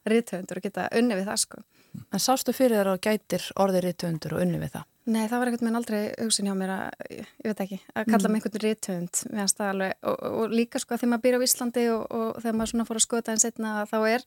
rítöfundur 0.06 0.60
og 0.60 0.68
geta 0.68 0.90
unni 0.94 1.18
við 1.18 1.30
það 1.30 1.42
sko 1.46 1.64
En 2.12 2.22
sástu 2.22 2.52
fyrir 2.56 2.80
þar 2.80 2.92
og 2.94 3.00
gætir 3.04 3.44
orði 3.62 3.82
rítöfundur 3.84 4.36
og 4.36 4.44
unni 4.44 4.60
við 4.60 4.74
það? 4.76 4.84
Nei, 5.06 5.22
það 5.30 5.38
var 5.38 5.48
einhvern 5.50 5.68
veginn 5.68 5.78
aldrei 5.78 6.00
hugsin 6.18 6.48
hjá 6.48 6.54
mér 6.58 6.72
að, 6.74 7.02
ég 7.14 7.28
veit 7.46 7.62
ekki, 7.62 7.78
að 7.94 8.08
kalla 8.10 8.28
mm. 8.28 8.34
mig 8.34 8.46
einhvern 8.46 8.64
rítöfund 8.64 9.20
og, 9.30 9.82
og, 10.10 10.24
og 10.42 10.54
líka 10.54 10.82
sko 10.82 10.96
að 10.96 11.02
þegar 11.02 11.12
maður 11.12 11.24
býr 11.26 11.36
á 11.38 11.46
Íslandi 11.46 11.84
og, 11.92 12.02
og 12.10 12.40
þegar 12.40 12.58
maður 12.58 12.72
svona 12.72 12.86
fór 12.88 13.00
að 13.00 13.04
skoða 13.06 13.34
en 13.34 13.42
setna 13.44 13.74
þá 13.86 13.96
er 14.10 14.26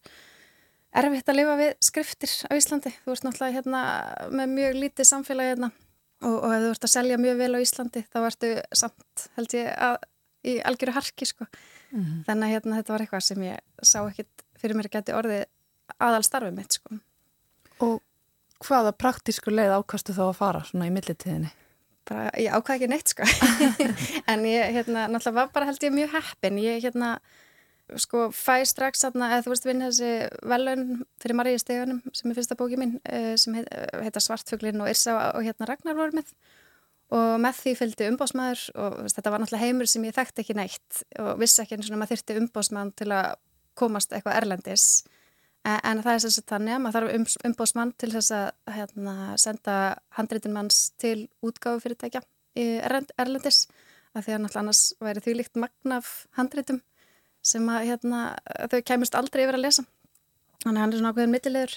erfitt 1.02 1.32
að 1.32 1.40
lifa 1.40 1.58
við 1.60 1.74
skriftir 1.90 2.36
á 2.48 2.52
Íslandi. 2.56 2.94
Þú 3.04 3.16
ert 3.16 3.28
náttúrulega 3.28 3.58
hérna 3.60 3.84
með 4.40 4.56
mjög 4.56 4.80
lítið 4.86 5.10
samfélagi 5.12 5.54
hérna 5.54 5.72
og, 6.24 6.38
og 6.38 6.54
ef 6.56 6.64
þú 6.64 6.72
ert 6.72 6.88
að 6.88 6.96
selja 6.96 7.20
mjög 7.20 7.44
vel 7.44 7.52
á 7.52 7.60
Íslandi 7.66 8.06
þá 8.08 8.22
ertu 8.24 8.54
samt 8.84 9.28
held 9.36 9.60
ég 9.60 9.70
að 9.76 10.00
í 10.48 10.56
algjöru 10.64 10.96
harki 10.96 11.28
sko. 11.28 11.50
Mm 11.92 12.04
-hmm. 12.04 12.26
Þannig 12.28 12.48
að 12.48 12.54
hérna 12.54 12.76
þetta 12.80 12.94
var 12.94 13.02
eitthvað 13.02 13.26
sem 13.26 13.44
ég 13.44 13.60
sá 13.84 14.00
ekkit 14.10 14.46
fyrir 14.60 14.76
mér 14.76 14.90
að 14.90 14.96
geti 14.98 15.16
orðið 15.16 15.46
aðal 15.98 16.24
starfið 16.24 16.56
mitt 16.56 16.74
sko. 16.74 17.00
Og 17.80 18.02
hvaða 18.68 18.92
praktísku 18.92 19.52
leið 19.52 19.76
ákastu 19.80 20.14
þá 20.14 20.24
að 20.30 20.38
fara 20.38 20.64
svona 20.64 20.88
í 20.88 20.94
millitíðinni? 20.94 21.52
Bara, 22.10 22.30
ég 22.38 22.54
ákvaði 22.54 22.76
ekki 22.76 22.90
neitt 22.90 23.08
sko. 23.08 23.24
en 24.32 24.46
ég 24.46 24.74
hérna 24.76 25.08
náttúrulega 25.08 25.38
var 25.40 25.54
bara 25.54 25.66
held 25.66 25.84
ég 25.84 25.94
mjög 25.94 26.16
heppin. 26.18 26.58
Ég 26.58 26.82
hérna 26.84 27.20
sko 27.98 28.28
fæ 28.36 28.62
strax 28.70 29.04
aðna, 29.08 29.32
eða 29.34 29.46
þú 29.46 29.54
veist 29.54 29.66
vinna 29.66 29.90
þessi 29.90 30.12
velun 30.52 30.84
fyrir 31.22 31.38
Maríi 31.40 31.62
stegunum 31.62 32.02
sem 32.14 32.30
er 32.30 32.38
fyrsta 32.38 32.58
bóki 32.60 32.78
mín 32.78 33.00
eh, 33.10 33.34
sem 33.40 33.56
heit, 33.58 33.70
heita 34.04 34.22
Svartfuglin 34.22 34.82
og 34.84 34.92
Irsa 34.92 35.16
og 35.34 35.46
hérna 35.48 35.70
Ragnar 35.70 35.98
voru 35.98 36.20
með 36.20 36.34
og 37.16 37.40
með 37.42 37.62
því 37.64 37.76
fylgdi 37.80 38.10
umbásmaður 38.12 38.64
og 38.78 38.98
þetta 39.10 39.32
var 39.34 39.42
náttúrulega 39.42 39.66
heimur 39.66 39.90
sem 39.90 40.04
ég 40.06 40.18
þekkti 40.18 40.44
ekki 40.44 40.56
neitt 40.58 41.00
og 41.24 41.40
vissi 41.42 41.64
ekki 41.64 41.78
eins 41.78 41.90
og 41.90 41.98
maður 41.98 42.14
þyrti 42.14 42.38
umbásmaður 42.44 42.92
til 43.02 43.10
að 43.16 43.30
komast 43.80 44.14
eitthvað 44.14 44.42
erlendis. 44.42 44.86
En, 45.68 45.80
en 45.84 46.02
það 46.04 46.14
er 46.14 46.24
þess 46.26 46.42
að 46.42 46.50
þannig 46.54 46.76
að 46.76 46.84
maður 46.84 46.98
þarf 46.98 47.16
um, 47.18 47.28
umbóðsmann 47.50 47.94
til 48.00 48.12
þess 48.14 48.34
að 48.36 48.76
hérna, 48.76 49.16
senda 49.42 49.78
handreitin 50.18 50.56
manns 50.56 50.82
til 51.02 51.18
útgáðu 51.46 51.86
fyrirtækja 51.86 52.24
Erlendis. 52.60 53.68
Af 54.18 54.26
því 54.26 54.36
að 54.36 54.42
náttúrulega 54.44 54.64
annars 54.64 54.84
væri 55.00 55.22
því 55.24 55.34
líkt 55.38 55.60
magnaf 55.62 56.14
handreitum 56.38 56.80
sem 57.46 57.68
að 57.72 57.86
hérna, 57.92 58.22
þau 58.72 58.80
kæmust 58.86 59.16
aldrei 59.16 59.46
yfir 59.46 59.58
að 59.60 59.66
lesa. 59.68 59.86
Þannig 60.64 60.76
að 60.76 60.82
hann 60.82 60.94
er 60.94 61.00
svona 61.00 61.12
ákveðin 61.14 61.36
mittilegur 61.36 61.76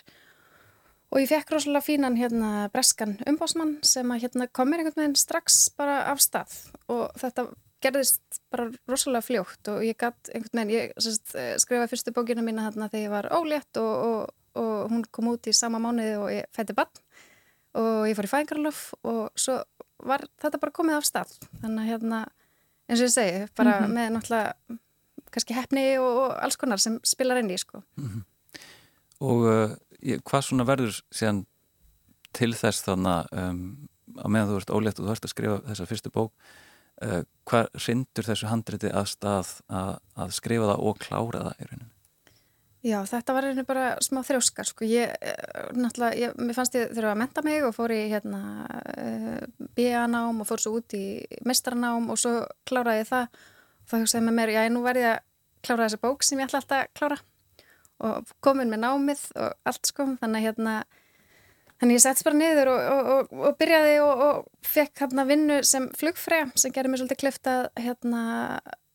og 1.12 1.20
ég 1.20 1.28
fekk 1.28 1.52
rosalega 1.52 1.84
fínan 1.84 2.16
hérna 2.16 2.68
breskan 2.72 3.18
umbóðsmann 3.28 3.76
sem 3.86 4.08
að 4.14 4.24
hérna 4.24 4.48
komir 4.48 4.80
einhvern 4.80 5.02
veginn 5.02 5.18
strax 5.20 5.66
bara 5.76 6.06
af 6.12 6.22
stað 6.24 6.54
og 6.92 7.12
þetta 7.20 7.50
gerðist 7.82 8.40
bara 8.52 8.68
rosalega 8.88 9.26
fljótt 9.26 9.72
og 9.72 9.82
ég 9.84 9.98
gætt 9.98 10.30
einhvern 10.32 10.62
veginn, 10.62 10.74
ég 10.76 10.94
sest, 11.02 11.34
eh, 11.36 11.56
skrifaði 11.60 11.90
fyrstu 11.92 12.14
bókina 12.16 12.44
mína 12.44 12.68
þarna 12.68 12.88
þegar 12.92 13.04
ég 13.04 13.14
var 13.16 13.30
ólétt 13.34 13.80
og, 13.82 13.92
og, 14.06 14.34
og 14.62 14.92
hún 14.92 15.04
kom 15.10 15.32
út 15.34 15.50
í 15.50 15.56
sama 15.56 15.82
mánuði 15.82 16.14
og 16.20 16.30
ég 16.32 16.48
fætti 16.56 16.76
bann 16.78 17.02
og 17.78 18.06
ég 18.08 18.16
fór 18.16 18.28
í 18.28 18.32
fæðingarlöf 18.32 18.80
og 19.02 19.22
svo 19.38 19.58
var 20.02 20.24
þetta 20.40 20.60
bara 20.62 20.76
komið 20.78 20.98
af 20.98 21.08
stað 21.08 21.36
þannig 21.60 21.82
að 21.82 21.90
hérna, 21.92 22.24
eins 22.88 23.00
og 23.00 23.08
ég 23.08 23.14
segi 23.14 23.46
bara 23.56 23.78
mm 23.80 23.84
-hmm. 23.84 23.94
með 23.98 24.10
náttúrulega 24.16 24.80
kannski 25.32 25.56
hefni 25.56 25.86
og, 25.98 26.10
og 26.24 26.36
alls 26.44 26.58
konar 26.60 26.80
sem 26.82 26.98
spilar 27.04 27.40
inn 27.40 27.50
í 27.50 27.58
sko. 27.58 27.82
Mm 27.96 28.08
-hmm. 28.08 28.22
Og 29.22 29.38
uh, 29.46 29.76
hvað 30.02 30.44
svona 30.48 30.66
verður 30.68 30.98
síðan 31.14 31.44
til 32.36 32.52
þess 32.56 32.84
þannig 32.86 33.32
um, 33.38 33.62
að 34.18 34.34
meðan 34.34 34.50
þú 34.50 34.60
ert 34.60 34.74
ólétt 34.74 35.00
og 35.00 35.06
þú 35.06 35.14
ert 35.14 35.26
að 35.26 35.34
skrifa 35.34 35.62
þessa 35.68 35.88
fyrstu 35.88 36.12
bók 36.12 36.32
uh, 37.04 37.22
hvað 37.48 37.70
rindur 37.86 38.28
þessu 38.28 38.50
handriti 38.50 38.92
að 38.92 39.08
stað 39.12 39.56
að, 39.68 39.96
að 40.16 40.36
skrifa 40.38 40.70
það 40.72 40.86
og 40.88 41.02
klára 41.02 41.48
það 41.48 41.58
í 41.58 41.68
rauninu? 41.70 41.90
Já, 42.82 42.96
þetta 43.06 43.34
var 43.36 43.46
einu 43.46 43.62
bara 43.62 43.82
smá 44.02 44.24
þrjóskar, 44.26 44.66
sko, 44.66 44.82
ég, 44.90 45.12
eh, 45.22 45.66
náttúrulega, 45.78 46.16
ég, 46.18 46.32
mér 46.34 46.56
fannst 46.56 46.74
ég 46.74 46.88
þurfa 46.90 47.12
að 47.12 47.20
menta 47.20 47.44
mig 47.46 47.62
og 47.62 47.76
fór 47.76 47.94
í, 47.94 48.00
hérna, 48.10 48.40
eh, 48.98 49.44
BA-nám 49.78 50.40
og 50.42 50.48
fór 50.48 50.58
svo 50.58 50.80
út 50.80 50.96
í 50.98 51.22
mestranám 51.46 52.10
og 52.10 52.18
svo 52.18 52.32
kláraði 52.66 53.04
ég 53.04 53.06
það. 53.12 53.28
Þá 53.86 53.94
hugsaði 54.00 54.24
með 54.26 54.34
mér, 54.34 54.54
já, 54.56 54.62
nú 54.74 54.82
verði 54.82 55.04
ég 55.06 55.14
að 55.14 55.22
klára 55.62 55.86
þessa 55.86 56.02
bók 56.02 56.26
sem 56.26 56.42
ég 56.42 56.50
ætla 56.50 56.58
alltaf 56.58 56.82
að 56.82 56.90
klára 56.98 57.18
og 58.02 58.34
komin 58.44 58.72
með 58.72 58.84
námið 58.84 59.24
og 59.36 59.70
allt, 59.70 59.86
sko, 59.88 60.08
þannig 60.20 60.42
að, 60.42 60.46
hérna, 60.48 60.74
Þannig 61.82 61.96
ég 61.96 62.02
setts 62.04 62.22
bara 62.22 62.38
niður 62.38 62.68
og, 62.70 62.80
og, 62.86 63.08
og, 63.10 63.30
og 63.48 63.54
byrjaði 63.58 63.94
og 64.06 64.44
fekk 64.70 65.00
hérna 65.02 65.24
vinnu 65.26 65.56
sem 65.66 65.88
flugfræð 65.98 66.52
sem 66.62 66.70
gerði 66.70 66.92
mér 66.92 67.00
svolítið 67.00 67.18
klifta 67.18 67.54
hérna, 67.74 68.20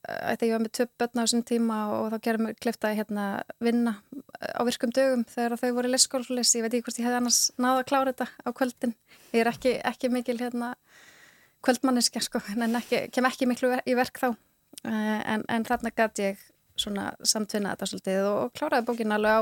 þetta 0.08 0.48
ég 0.48 0.54
var 0.56 0.64
með 0.64 0.72
töp 0.78 0.94
börn 1.04 1.20
á 1.20 1.24
þessum 1.26 1.42
tíma 1.50 1.80
og 1.98 2.08
þá 2.14 2.16
gerði 2.30 2.46
mér 2.46 2.56
klifta 2.64 2.94
hérna 2.96 3.26
vinna 3.60 3.98
á 4.40 4.62
virkum 4.64 4.96
dögum 4.96 5.28
þegar 5.28 5.58
þau 5.60 5.74
voru 5.82 5.92
leskólulis, 5.92 6.54
ég 6.56 6.64
veit 6.64 6.78
ekki 6.78 6.88
hvort 6.88 7.02
ég 7.02 7.10
hefði 7.10 7.20
annars 7.20 7.42
náða 7.60 7.82
að 7.82 7.90
klára 7.92 8.14
þetta 8.14 8.30
á 8.32 8.50
kvöldin. 8.62 8.96
Ég 9.36 9.44
er 9.44 9.52
ekki, 9.52 9.76
ekki 9.92 10.14
mikil 10.14 10.40
hérna 10.40 10.72
kvöldmanniska 11.68 12.24
sko, 12.24 12.40
en 12.56 12.80
ekki, 12.80 13.10
kem 13.12 13.28
ekki 13.28 13.52
miklu 13.52 13.74
í 13.84 14.00
verk 14.00 14.24
þá, 14.24 14.30
eh, 14.88 15.20
en, 15.34 15.44
en 15.44 15.68
þarna 15.68 15.92
gæti 15.92 16.32
ég 16.32 16.48
svona 16.80 17.12
samtvinna 17.24 17.74
þetta 17.76 17.90
svolítið 17.92 18.30
og 18.32 18.54
kláraði 18.58 18.88
bókin 18.88 19.16
alveg 19.16 19.42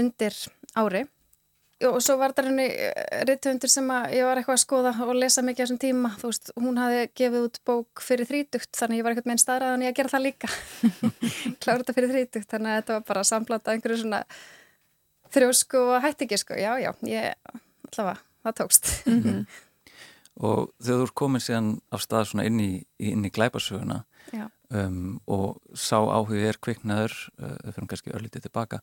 undir 0.00 0.40
ári. 0.76 1.06
Og 1.84 1.98
svo 2.00 2.14
var 2.16 2.32
það 2.32 2.46
henni 2.48 2.66
eh, 2.72 3.24
ritthundur 3.28 3.68
sem 3.68 3.88
ég 4.14 4.24
var 4.24 4.38
eitthvað 4.40 4.54
að 4.54 4.62
skoða 4.62 4.92
og 5.04 5.10
lesa 5.18 5.42
mikið 5.44 5.60
á 5.60 5.64
þessum 5.66 5.80
tíma, 5.82 6.10
þú 6.16 6.30
veist, 6.30 6.52
hún 6.56 6.78
hafi 6.80 7.02
gefið 7.20 7.44
út 7.50 7.58
bók 7.68 8.04
fyrir 8.04 8.28
þrítugt, 8.30 8.70
þannig 8.78 9.02
ég 9.02 9.04
var 9.04 9.12
eitthvað 9.12 9.28
með 9.28 9.34
einn 9.34 9.42
staðræðan 9.42 9.84
ég 9.84 9.92
að 9.92 9.98
gera 9.98 10.12
það 10.14 10.24
líka. 10.24 10.50
Klára 11.60 11.82
þetta 11.82 11.96
fyrir 11.98 12.14
þrítugt, 12.14 12.48
þannig 12.54 12.72
að 12.72 12.80
þetta 12.80 12.96
var 12.96 13.04
bara 13.12 13.26
samblanda 13.28 13.74
einhverju 13.74 14.00
svona 14.00 14.22
þrjósku 15.36 15.84
og 15.84 16.00
hætti 16.06 16.24
ekki, 16.24 16.40
sko, 16.40 16.56
já, 16.56 16.72
já 16.80 16.90
ég, 17.12 17.52
allavega, 17.90 18.24
það 18.46 18.58
tókst. 18.62 18.92
Mm 19.04 19.22
-hmm. 19.22 19.46
Og 20.46 20.68
þegar 20.80 20.98
þú 21.00 21.04
er 21.04 21.12
komin 21.16 21.40
síðan 21.40 21.68
af 21.90 22.02
stað 22.04 22.26
svona 22.30 22.44
inn 22.48 22.60
í, 22.60 22.72
inn 23.00 23.24
í 23.24 23.32
glæparsöguna 23.32 24.02
um, 24.70 25.16
og 25.26 25.58
sá 25.78 25.98
áhugið 25.98 26.48
er 26.50 26.60
kviknaður, 26.62 27.16
uh, 27.40 27.56
þau 27.64 27.72
fyrir 27.76 27.90
kannski 27.92 28.14
örlítið 28.16 28.46
tilbaka. 28.48 28.80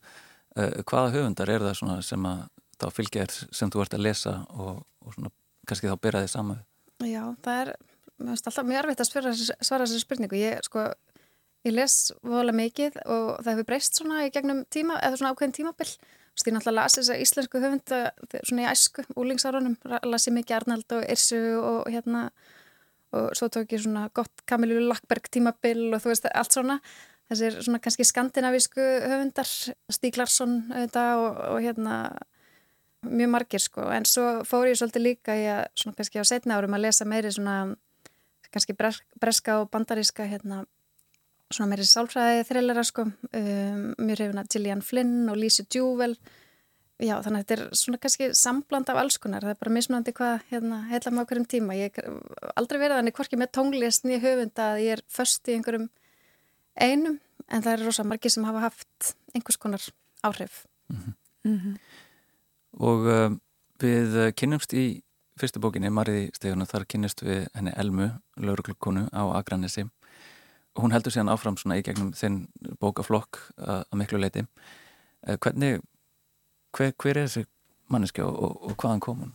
Uh, 0.53 0.81
hvaða 0.85 1.13
höfundar 1.15 1.49
er 1.49 1.65
það 1.65 2.03
sem 2.05 2.27
að 2.29 2.43
þá 2.83 2.87
fylgja 2.93 3.25
þér 3.25 3.55
sem 3.59 3.71
þú 3.73 3.83
ert 3.83 3.97
að 3.97 4.05
lesa 4.07 4.35
og, 4.51 4.83
og 5.03 5.15
svona, 5.15 5.33
kannski 5.69 5.89
þá 5.89 5.97
byrja 6.03 6.23
þig 6.25 6.33
saman 6.33 6.63
Já, 7.03 7.23
það 7.43 7.61
er 7.61 7.71
alltaf 8.33 8.59
mjög 8.67 8.79
erfitt 8.83 9.03
að 9.03 9.09
svara, 9.09 9.31
svara 9.35 9.85
þessari 9.85 10.03
spurningu. 10.03 10.39
Ég, 10.39 10.59
sko, 10.67 10.85
ég 11.67 11.75
les 11.75 11.95
vola 12.23 12.53
mikið 12.55 12.99
og 13.03 13.29
það 13.41 13.49
hefur 13.51 13.69
breyst 13.71 13.99
svona 13.99 14.25
í 14.27 14.33
gegnum 14.33 14.63
tíma, 14.71 14.99
eða 15.03 15.19
svona 15.19 15.33
ákveðin 15.33 15.57
tímabill 15.59 15.95
Þú 16.33 16.39
veist, 16.39 16.47
ég 16.47 16.53
náttúrulega 16.55 16.81
lasi 16.81 16.97
þess 16.97 17.11
að 17.13 17.19
íslensku 17.21 17.59
höfunda 17.61 17.97
svona 18.39 18.63
í 18.63 18.69
æsku, 18.71 19.03
úlingsárunum 19.21 19.75
lasi 20.09 20.31
mikið 20.33 20.55
Arnald 20.57 20.95
og 20.97 21.03
Irsu 21.05 21.41
og 21.59 21.91
hérna 21.93 22.23
og 23.13 23.33
svo 23.37 23.49
tók 23.53 23.73
ég 23.75 23.83
svona 23.83 24.07
gott 24.15 24.43
Kamilu 24.49 24.81
Lackberg 24.87 25.29
tímabill 25.31 25.91
og 25.93 26.01
þú 26.03 26.13
veist, 26.13 26.29
allt 26.33 26.55
svona. 26.55 26.79
Þessir 27.31 27.61
svona 27.63 27.79
kannski 27.79 28.05
skandinavísku 28.05 28.83
höfundar 28.83 29.47
Stíg 29.47 30.17
Larsson 30.19 30.59
auðvitað 30.73 31.21
og, 31.21 31.41
og 31.53 31.59
hérna 31.63 31.97
mjög 33.07 33.31
margir 33.31 33.63
sko, 33.63 33.87
en 33.91 34.05
svo 34.07 34.27
fór 34.47 34.69
ég 34.69 34.77
svolítið 34.79 35.05
líka 35.07 35.35
í 35.35 35.43
að, 35.51 35.65
svona 35.79 35.97
kannski 35.97 36.21
á 36.23 36.25
setna 36.27 36.59
árum 36.59 36.75
að 36.77 36.85
lesa 36.85 37.07
meiri 37.07 37.31
svona, 37.33 37.57
kannski 38.53 38.75
breska 38.77 39.59
og 39.61 39.71
bandaríska 39.73 40.27
hérna, 40.29 40.63
svona 41.51 41.73
meiri 41.73 41.87
sálfræði 41.87 42.45
þreilera 42.47 42.85
sko, 42.87 43.07
um, 43.09 43.83
mjög 43.99 44.23
hefina 44.23 44.45
Gillian 44.47 44.83
Flynn 44.85 45.31
og 45.31 45.39
Lisa 45.39 45.65
Jewell 45.67 46.15
já, 47.01 47.15
þannig 47.25 47.39
að 47.39 47.43
þetta 47.43 47.55
er 47.57 47.79
svona 47.79 48.01
kannski 48.03 48.29
sambland 48.37 48.89
af 48.89 49.01
alls 49.01 49.17
konar, 49.17 49.45
það 49.45 49.55
er 49.55 49.59
bara 49.63 49.75
mismunandi 49.79 50.13
hvað 50.13 50.45
hérna, 50.51 50.83
heila 50.91 51.11
með 51.11 51.25
okkur 51.25 51.41
um 51.41 51.49
tíma, 51.55 51.79
ég 51.79 51.99
aldrei 52.53 52.79
verið 52.79 52.99
þannig 52.99 53.17
hvorki 53.17 53.39
með 53.39 53.53
tónlist 53.57 54.07
nýja 54.07 54.21
höfunda 54.23 54.69
að 54.73 54.85
ég 54.85 54.97
er 54.97 55.03
först 55.09 55.49
í 55.49 55.57
einhverjum 55.57 55.89
einum, 56.75 57.19
en 57.49 57.65
það 57.65 57.73
er 57.73 57.85
rosa 57.87 58.05
margir 58.07 58.33
sem 58.33 58.45
hafa 58.47 58.67
haft 58.69 59.13
einhvers 59.33 59.57
konar 59.57 59.83
áhrif. 60.23 60.65
Mm 60.89 60.97
-hmm. 60.97 61.15
Mm 61.43 61.59
-hmm 61.59 61.77
og 62.81 63.07
uh, 63.07 63.31
við 63.81 64.15
kynnumst 64.39 64.73
í 64.77 65.03
fyrstu 65.39 65.61
bókinni, 65.61 65.91
Mariði 65.93 66.29
Steguna, 66.37 66.67
þar 66.69 66.85
kynnist 66.89 67.23
við 67.25 67.47
henni 67.55 67.73
Elmu, 67.77 68.09
lauruglukonu 68.37 69.07
á 69.09 69.23
Akranessi 69.37 69.87
og 70.73 70.85
hún 70.85 70.93
heldur 70.93 71.13
síðan 71.13 71.31
áfram 71.33 71.57
svona 71.57 71.77
í 71.77 71.83
gegnum 71.85 72.13
þinn 72.17 72.47
bókaflokk 72.81 73.39
að 73.57 73.97
miklu 73.99 74.21
leiti 74.21 74.45
uh, 74.45 75.37
hvernig, 75.37 75.81
hver, 76.73 76.93
hver 76.97 77.17
er 77.17 77.27
þessi 77.27 77.45
manneski 77.93 78.23
og, 78.25 78.33
og, 78.33 78.69
og 78.69 78.77
hvaðan 78.77 79.03
kom 79.03 79.23
hún? 79.23 79.33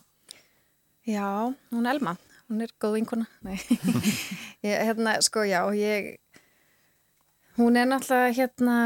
Já, 1.09 1.55
hún 1.73 1.87
er 1.87 1.97
Elma. 1.97 2.17
Hún 2.49 2.65
er 2.65 2.73
góð 2.81 2.99
vinkona. 2.99 3.27
Ég, 4.65 4.75
hérna, 4.89 5.19
sko 5.25 5.45
já, 5.45 5.61
ég 5.77 6.17
hún 7.59 7.77
er 7.77 7.89
náttúrulega 7.91 8.33
hérna 8.33 8.77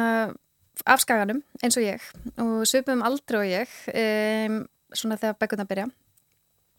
af 0.86 1.02
skaganum 1.04 1.42
eins 1.62 1.76
og 1.76 1.84
ég. 1.84 2.02
Og 2.42 2.66
svipum 2.66 3.04
aldrei 3.06 3.38
og 3.38 3.50
ég 3.50 3.74
um, 3.92 4.62
svona 4.92 5.18
þegar 5.20 5.38
bækuna 5.38 5.66
byrja. 5.68 5.86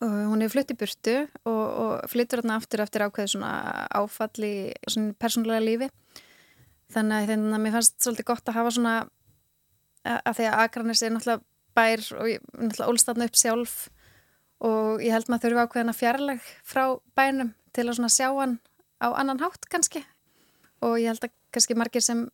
Og 0.03 0.15
hún 0.33 0.43
hefur 0.43 0.57
flutt 0.57 0.73
í 0.73 0.77
burtu 0.77 1.15
og, 1.47 1.63
og 1.83 2.09
flyttur 2.11 2.41
hérna 2.41 2.57
aftur 2.59 2.83
eftir 2.83 3.05
ákveð 3.05 3.31
svona 3.35 3.53
áfall 3.95 4.47
í 4.47 4.55
svona 4.87 5.15
persónulega 5.15 5.63
lífi. 5.63 5.89
Þannig 6.93 7.15
að 7.21 7.31
þannig 7.31 7.57
að 7.57 7.63
mér 7.63 7.75
fannst 7.77 7.99
svolítið 8.03 8.29
gott 8.33 8.51
að 8.51 8.59
hafa 8.59 8.75
svona 8.75 8.95
að 10.03 10.39
því 10.39 10.49
að 10.49 10.61
Akranis 10.65 11.03
er 11.03 11.13
náttúrulega 11.13 11.45
bær 11.77 12.03
og 12.19 12.29
ég, 12.29 12.43
náttúrulega 12.53 12.91
ólstatna 12.91 13.27
upp 13.29 13.39
sjálf. 13.39 13.75
Og 14.63 15.03
ég 15.03 15.11
held 15.11 15.27
maður 15.27 15.49
þurfa 15.49 15.65
ákveðina 15.67 15.97
fjarlag 15.97 16.45
frá 16.63 16.85
bænum 17.17 17.51
til 17.75 17.89
að 17.89 18.05
sjá 18.13 18.29
hann 18.31 18.59
á 19.03 19.11
annan 19.11 19.41
hátt 19.43 19.67
kannski. 19.71 20.03
Og 20.83 20.99
ég 21.01 21.11
held 21.11 21.27
að 21.27 21.35
kannski 21.51 21.77
margir 21.77 22.03
sem 22.05 22.27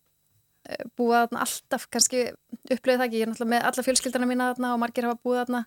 búa 0.98 1.24
þarna 1.24 1.44
alltaf, 1.44 1.86
kannski 1.92 2.26
upplöðu 2.70 3.00
það 3.00 3.06
ekki, 3.06 3.20
ég 3.20 3.24
er 3.24 3.30
náttúrulega 3.30 3.52
með 3.54 3.66
alla 3.70 3.84
fjölskyldana 3.86 4.28
mína 4.28 4.48
þarna 4.52 4.72
og 4.74 4.82
margir 4.82 5.06
hafa 5.08 5.20
búið 5.24 5.40
þarna 5.40 5.62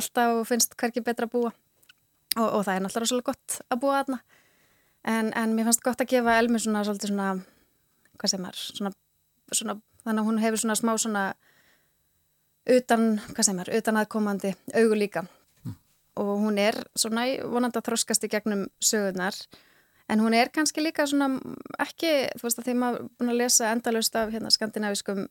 alltaf 0.00 0.38
og 0.38 0.48
finnst 0.48 0.76
hverkið 0.80 1.06
betra 1.06 1.28
að 1.28 1.34
búa. 1.34 1.52
Og, 2.38 2.46
og 2.46 2.64
það 2.66 2.74
er 2.74 2.84
náttúrulega 2.84 3.04
rosalega 3.04 3.30
gott 3.30 3.58
að 3.68 3.82
búa 3.82 4.00
þarna. 4.00 4.20
En, 5.10 5.30
en 5.36 5.54
mér 5.56 5.68
fannst 5.68 5.84
gott 5.84 6.02
að 6.02 6.10
gefa 6.12 6.38
Elmi 6.40 6.60
svona 6.60 6.82
svolítið 6.86 7.12
svona, 7.12 7.28
hvað 8.20 8.32
sem 8.34 8.48
er 8.48 8.58
svona, 8.60 8.92
svona, 9.52 9.76
þannig 10.04 10.22
að 10.22 10.28
hún 10.28 10.42
hefur 10.42 10.62
svona 10.64 10.78
smá 10.78 10.92
svona 11.00 11.24
utan, 12.76 13.10
hvað 13.34 13.48
sem 13.48 13.60
er, 13.62 13.72
utan 13.80 14.00
aðkomandi 14.00 14.54
augu 14.78 14.98
líka. 14.98 15.26
Mm. 15.64 15.76
og 16.22 16.30
hún 16.44 16.58
er 16.58 16.76
svona 16.98 17.26
vonandi 17.42 17.80
að 17.80 17.90
þroskast 17.90 18.24
í 18.24 18.32
gegnum 18.32 18.68
sögurnar. 18.82 19.36
En 20.10 20.20
hún 20.20 20.34
er 20.34 20.50
kannski 20.50 20.82
líka 20.82 21.06
svona 21.06 21.28
ekki, 21.78 22.30
þú 22.34 22.46
veist 22.46 22.58
að 22.58 22.66
því 22.66 22.74
maður 22.80 23.04
búin 23.14 23.30
að 23.30 23.40
lesa 23.44 23.70
endalust 23.70 24.16
af 24.18 24.32
hérna 24.32 24.50
skandinaviskum 24.50 25.28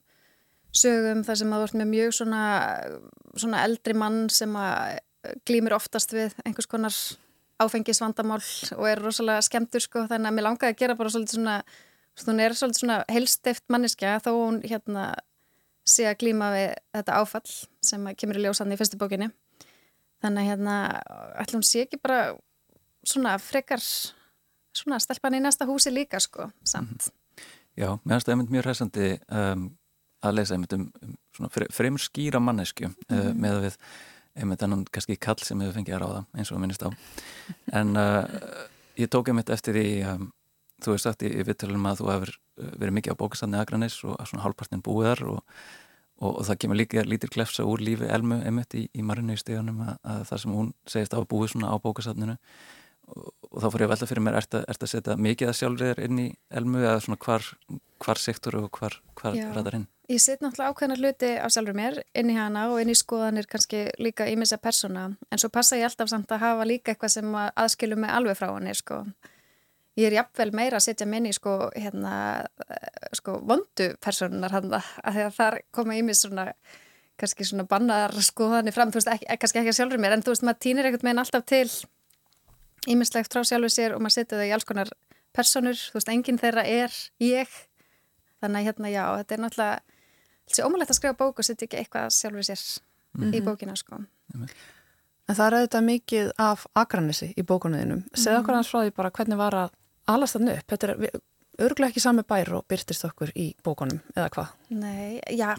sögum 0.71 1.23
þar 1.25 1.39
sem 1.39 1.49
maður 1.49 1.65
vart 1.65 1.79
með 1.81 1.89
mjög 1.91 2.13
svona, 2.19 2.43
svona 3.35 3.63
eldri 3.65 3.95
mann 3.97 4.29
sem 4.31 4.53
að 4.55 4.99
glýmir 5.47 5.75
oftast 5.75 6.13
við 6.15 6.35
einhvers 6.45 6.69
konar 6.69 6.95
áfengisvandamál 7.59 8.41
og 8.77 8.85
er 8.87 9.01
rosalega 9.03 9.43
skemmtur 9.43 9.83
sko. 9.83 10.05
Þannig 10.07 10.29
að 10.29 10.37
mér 10.37 10.47
langaði 10.47 10.73
að 10.73 10.79
gera 10.79 10.97
bara 10.99 11.11
svolítið 11.11 11.39
svona, 11.39 11.57
hún 12.23 12.43
er 12.43 12.55
svolítið 12.55 12.83
svona 12.83 12.99
helsteift 13.11 13.65
manniska 13.67 14.15
þó 14.23 14.31
hún 14.37 14.61
hérna 14.63 15.09
sé 15.89 16.07
að 16.09 16.19
glíma 16.23 16.51
við 16.53 16.67
þetta 16.97 17.17
áfall 17.21 17.55
sem 17.89 18.07
kemur 18.19 18.39
í 18.39 18.43
ljósann 18.45 18.73
í 18.73 18.77
fyrstu 18.79 18.99
bókinni. 19.01 19.29
Þannig 20.23 20.43
að 20.43 20.49
hérna 20.51 20.75
ætlum 21.41 21.63
sé 21.63 21.85
ekki 21.85 21.99
bara 22.03 22.35
svona 23.07 23.37
frekar 23.41 23.81
svona 24.75 24.99
stelpan 25.01 25.37
í 25.37 25.41
næsta 25.43 25.67
húsi 25.69 25.91
líka 25.93 26.19
sko, 26.23 26.49
samt. 26.67 27.09
Já, 27.79 27.93
mér 28.03 28.17
finnst 28.17 28.27
það 28.27 28.33
einmitt 28.35 28.53
mjög 28.53 28.65
hræsandi 28.67 29.09
um, 29.31 29.65
að 30.25 30.35
lesa 30.35 30.55
einmitt 30.55 30.75
um, 30.75 30.87
um 31.05 31.13
svona 31.35 31.51
fre- 31.53 31.69
fremur 31.71 32.03
skýra 32.03 32.41
mannesku 32.43 32.89
mm 32.89 33.15
uh, 33.15 33.29
með 33.33 33.61
við 33.67 33.77
einmitt 34.39 34.63
annan 34.63 34.83
kannski 34.91 35.17
kall 35.19 35.39
sem 35.43 35.59
hefur 35.63 35.75
fengið 35.79 35.95
að 35.97 36.03
ráða 36.03 36.19
eins 36.35 36.51
og 36.51 36.59
að 36.59 36.61
minnist 36.63 36.83
á. 36.85 36.89
En 37.79 37.95
uh, 37.99 38.67
ég 38.99 39.09
tók 39.11 39.31
einmitt 39.31 39.49
eftir 39.51 39.75
því 39.79 39.87
um, 40.11 40.27
þú 40.83 40.93
hefur 40.93 41.03
sagt 41.05 41.25
í, 41.27 41.31
í 41.33 41.45
vittalunum 41.47 41.87
að 41.89 42.03
þú 42.03 42.11
hefur 42.13 42.35
verið 42.79 42.97
mikið 42.97 43.15
á 43.15 43.21
bókastafni 43.21 43.59
Akranis 43.59 43.99
og 44.05 44.17
að 44.17 44.31
svona 44.31 44.45
hálfpartin 44.45 44.83
búiðar 44.85 45.23
og, 45.29 45.39
og, 46.21 46.31
og 46.31 46.41
það 46.49 46.59
kemur 46.63 46.79
líka 46.81 47.05
lítir 47.07 47.33
klefsa 47.33 47.67
úr 47.67 47.83
lífi 47.83 48.09
Elmu 48.09 48.41
einmitt 48.43 48.75
í, 48.77 48.87
í 48.93 49.05
marinu 49.05 49.37
í 49.37 49.41
stegunum 49.41 49.83
að, 49.85 49.95
að 50.03 50.25
það 50.31 50.43
sem 50.43 50.57
hún 50.59 50.73
segist 50.89 51.15
á 51.15 51.19
að 51.21 51.29
búið 51.33 51.53
svona 51.53 51.73
á 51.73 51.75
bókastafninu 51.83 52.39
og, 53.09 53.29
og 53.51 53.61
þá 53.61 53.69
fór 53.69 53.83
ég 53.83 53.87
að 53.87 53.93
velta 53.95 54.09
fyrir 54.09 54.27
mér 54.27 54.41
ert 54.41 54.59
að, 54.59 54.65
ert 54.73 54.83
að 54.85 54.93
setja 54.95 55.19
mikið 55.27 55.51
að 55.51 55.61
sjálfriðar 55.61 56.03
inn 56.07 56.25
í 56.25 56.27
Elmu 56.49 56.83
eða 56.83 56.99
svona 57.05 57.21
hvar, 57.23 57.53
hvar 58.03 58.21
sektor 58.21 58.59
og 58.61 58.69
hvar, 58.75 59.01
hvar 59.19 59.39
ræðar 59.55 59.81
inn 59.81 59.89
Ég 60.09 60.17
set 60.17 60.41
náttúrulega 60.41 60.73
ákveðna 60.73 60.95
hluti 60.97 61.27
á 61.37 61.45
sjálfur 61.53 61.75
mér 61.77 61.99
inn 62.17 62.31
í 62.33 62.35
hana 62.37 62.63
og 62.71 62.79
inn 62.81 62.89
í 62.89 62.95
skoðanir 62.97 63.45
kannski 63.45 63.83
líka 64.01 64.25
ímissa 64.25 64.57
persóna 64.57 65.03
en 65.29 65.41
svo 65.41 65.51
passa 65.53 65.77
ég 65.77 65.85
alltaf 65.85 66.09
samt 66.09 66.31
að 66.33 66.41
hafa 66.41 66.65
líka 66.65 66.95
eitthvað 66.95 67.11
sem 67.13 67.35
að 67.37 67.51
aðskilum 67.61 68.01
mig 68.01 68.15
alveg 68.15 68.39
frá 68.39 68.47
henni 68.49 68.73
sko. 68.73 69.03
Ég 69.99 70.07
er 70.07 70.15
jafnvel 70.19 70.51
meira 70.55 70.79
að 70.79 70.85
setja 70.87 71.07
minni 71.09 71.33
sko, 71.35 71.55
hérna, 71.75 72.13
eh, 72.69 73.09
sko 73.17 73.39
vondu 73.43 73.89
persónunar 73.99 74.53
hann 74.55 74.71
að 74.71 75.15
því 75.15 75.25
að 75.25 75.35
þar 75.35 75.57
koma 75.75 75.97
ímis 75.99 76.23
svona 76.23 76.53
kannski 77.19 77.43
svona 77.47 77.67
bannar 77.67 78.13
skoðanir 78.23 78.75
fram, 78.75 78.93
þú 78.93 79.01
veist, 79.01 79.11
ekki, 79.11 79.27
kannski 79.41 79.61
ekki 79.61 79.73
að 79.73 79.77
sjálfur 79.79 80.01
mér 80.01 80.15
en 80.15 80.23
þú 80.23 80.33
veist, 80.33 80.45
maður 80.47 80.61
týnir 80.65 80.87
einhvern 80.87 81.07
veginn 81.09 81.23
alltaf 81.23 81.45
til 81.49 81.67
ímislegt 82.87 83.33
frá 83.33 83.43
sjálfur 83.43 83.73
sér 83.73 83.95
og 83.95 84.03
maður 84.03 84.15
setja 84.15 84.37
það 84.37 84.47
í 84.47 84.53
alls 84.55 84.67
konar 84.69 84.91
persónur, 85.35 85.79
þú 85.91 85.99
veist, 85.99 86.11
enginn 86.13 86.39
þeirra 86.41 86.63
er 86.63 86.95
ég. 87.23 87.59
Þannig 88.39 88.61
að 88.61 88.67
hérna, 88.69 88.91
já, 88.93 89.03
þetta 89.19 89.35
er 89.35 89.43
náttúrulega 89.43 89.79
þessi 90.49 90.65
ómulegt 90.65 90.93
að 90.93 90.99
skrifa 91.01 91.19
bók 91.19 91.41
og 91.41 91.47
setja 91.47 91.67
ekki 91.67 91.81
eitthvað 91.81 92.13
sjálfur 92.15 92.47
sér 92.47 92.63
í 93.35 93.43
bókina, 93.43 93.75
sko. 93.77 93.99
En 95.29 95.37
það 95.37 95.45
er 95.45 95.57
auðvitað 95.59 95.85
mikið 95.89 96.31
af 96.41 96.63
agranissi 96.79 97.33
í 97.37 97.43
bókunuðinum. 97.45 98.05
Segð 98.15 98.39
okkur 98.39 98.57
hans 98.57 98.71
frá 98.71 98.79
því 98.81 98.95
bara 98.95 99.11
hvernig 99.13 99.37
var 99.37 99.57
að 99.59 99.75
alast 100.09 100.37
þarna 100.37 100.55
upp. 100.59 100.69
Þetta 100.73 100.89
er 100.89 101.19
örglega 101.65 101.93
ekki 101.93 102.03
sami 102.03 102.23
bær 102.27 102.53
og 102.59 102.69
byrtist 102.69 103.05
okkur 103.07 103.33
í 103.37 103.51
bókunum, 103.65 103.99
eða 104.15 104.29
hvað? 104.35 104.55
Nei, 104.79 105.19
já, 105.35 105.53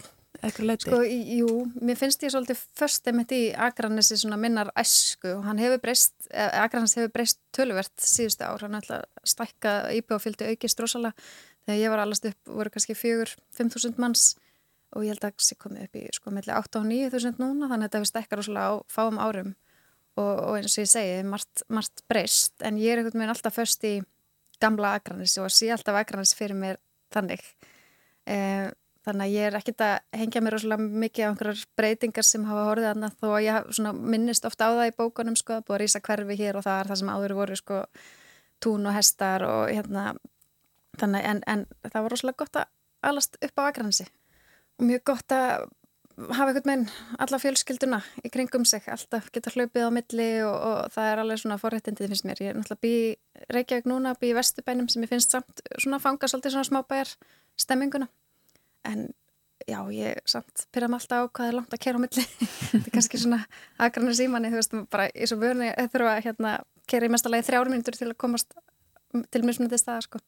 sko, 0.81 1.01
jú, 1.05 1.49
mér 1.83 1.99
finnst 1.99 2.23
ég 2.25 2.33
svolítið 2.33 2.61
först 2.79 3.07
einmitt 3.09 3.33
í 3.35 3.41
Akranessi 3.53 4.17
svona 4.17 4.39
minnar 4.41 4.71
æsku 4.79 5.35
og 5.37 5.45
hann 5.45 5.61
hefur 5.61 5.81
breyst, 5.83 6.15
Akranes 6.33 6.95
hefur 6.97 7.11
breyst 7.13 7.41
töluvert 7.53 7.93
síðustu 8.01 8.47
ár, 8.47 8.63
hann 8.65 8.79
ætla 8.79 9.01
að 9.03 9.33
stækka 9.33 9.73
íbjóðfylgdi 9.99 10.49
aukist 10.53 10.81
rosalega. 10.81 11.13
Þegar 11.67 11.77
ég 11.77 11.93
var 11.93 12.01
allast 12.01 12.25
upp, 12.25 12.39
voru 12.49 12.71
kannski 12.73 12.95
fjögur 12.97 13.35
5.000 13.53 14.01
manns 14.01 14.31
og 14.95 15.05
ég 15.05 15.13
held 15.13 15.27
að 15.27 15.35
það 15.37 15.59
komið 15.61 15.83
upp 15.85 15.99
í 15.99 16.05
sko 16.15 16.31
melli 16.33 16.55
8 16.55 16.79
og 16.79 16.87
9.000 16.89 17.37
núna 17.43 17.69
þannig 17.69 17.85
að 17.85 17.85
þetta 17.85 17.99
hefur 17.99 18.09
stækkar 18.09 18.41
rosalega 18.41 18.71
á 18.73 18.75
fáum 18.91 19.19
árum. 19.21 19.53
Og, 20.19 20.31
og 20.31 20.57
eins 20.57 20.73
og 20.75 20.81
ég 20.83 20.89
segi, 20.91 21.21
margt, 21.23 21.61
margt 21.71 22.01
breyst 22.11 22.65
en 22.65 22.81
ég 22.81 22.91
er 22.91 22.99
einhvern 22.99 23.21
veginn 23.21 23.31
alltaf 23.31 23.55
först 23.55 23.85
í 23.87 23.93
gamla 24.61 24.95
Akranes 24.99 25.37
og 25.41 25.49
sé 25.53 25.71
alltaf 25.73 25.97
Akranes 26.01 26.33
fyrir 26.37 26.57
mér 26.57 26.79
þannig. 27.13 27.43
Eh, 28.29 28.69
þannig 29.05 29.25
að 29.25 29.35
ég 29.35 29.47
er 29.49 29.57
ekkert 29.57 29.83
að 29.85 30.19
hengja 30.21 30.41
mér 30.43 30.55
rosalega 30.55 30.99
mikið 31.03 31.25
á 31.25 31.29
einhverjar 31.31 31.63
breytingar 31.79 32.27
sem 32.27 32.45
hafa 32.45 32.67
horfið 32.69 32.89
annað 32.91 33.15
þó 33.21 33.27
að 33.31 33.45
ég 33.47 33.71
svona 33.73 33.93
minnist 33.97 34.45
ofta 34.45 34.69
á 34.69 34.77
það 34.77 34.91
í 34.91 34.97
bókunum 34.99 35.37
sko, 35.39 35.61
búið 35.65 35.77
að 35.77 35.81
rísa 35.81 36.03
hverfi 36.05 36.37
hér 36.37 36.59
og 36.59 36.65
það 36.67 36.79
er 36.79 36.91
það 36.91 37.01
sem 37.01 37.13
áður 37.15 37.37
voru 37.39 37.57
sko 37.57 37.81
tún 38.61 38.85
og 38.85 38.95
hestar 38.95 39.45
og 39.47 39.63
hérna. 39.71 40.11
Þannig 41.01 41.25
en, 41.25 41.43
en 41.49 41.65
það 41.87 42.01
var 42.03 42.13
rosalega 42.13 42.43
gott 42.43 42.61
að 42.61 42.71
alast 43.09 43.37
upp 43.41 43.61
á 43.61 43.63
Akranesi. 43.65 44.05
Og 44.77 44.85
mjög 44.85 45.05
gott 45.09 45.33
að 45.33 45.69
hafa 46.29 46.51
einhvern 46.51 46.69
veginn 46.69 46.85
alla 47.23 47.39
fjölskylduna 47.41 48.01
í 48.25 48.31
kringum 48.33 48.65
sig, 48.67 48.85
alltaf 48.91 49.29
geta 49.33 49.53
hlaupið 49.53 49.87
á 49.87 49.89
milli 49.93 50.29
og, 50.45 50.55
og 50.55 50.93
það 50.95 51.11
er 51.11 51.21
alveg 51.23 51.41
svona 51.41 51.57
forréttindið 51.61 52.11
finnst 52.11 52.27
mér, 52.27 52.41
ég 52.43 52.51
er 52.53 52.59
náttúrulega 52.59 52.85
bý 52.85 52.93
í 52.97 53.47
Reykjavík 53.55 53.89
núna, 53.89 54.13
bý 54.19 54.31
í 54.31 54.35
Vesturbænum 54.37 54.89
sem 54.91 55.05
ég 55.05 55.11
finnst 55.11 55.33
samt 55.33 55.63
svona 55.77 56.01
fanga 56.03 56.29
svolítið 56.29 56.55
svona 56.55 56.69
smábæjar 56.69 57.15
stemminguna. 57.59 58.07
En 58.87 59.09
já, 59.67 59.79
ég 59.93 60.21
samt 60.25 60.67
pyrra 60.73 60.89
mig 60.91 61.01
alltaf 61.01 61.27
á 61.27 61.31
hvað 61.31 61.51
er 61.51 61.57
langt 61.59 61.75
að 61.75 61.83
kera 61.85 62.01
á 62.01 62.03
milli. 62.03 62.25
Þetta 62.71 62.83
er 62.83 62.95
kannski 62.95 63.21
svona 63.21 63.41
aðgrannar 63.77 64.17
símanni 64.17 64.51
þú 64.53 64.61
veist, 64.61 64.77
bara 64.93 65.09
í 65.13 65.29
svo 65.29 65.39
vörni 65.41 65.71
þurfa 65.93 66.15
að 66.15 66.23
hérna, 66.27 66.55
kera 66.89 67.07
í 67.07 67.13
mestalagi 67.13 67.47
þrjár 67.49 67.71
mínútur 67.71 67.97
til 67.97 68.09
að 68.11 68.17
komast 68.21 68.55
til 69.31 69.43
mismunandi 69.45 69.79
staða 69.79 70.05
sko. 70.07 70.21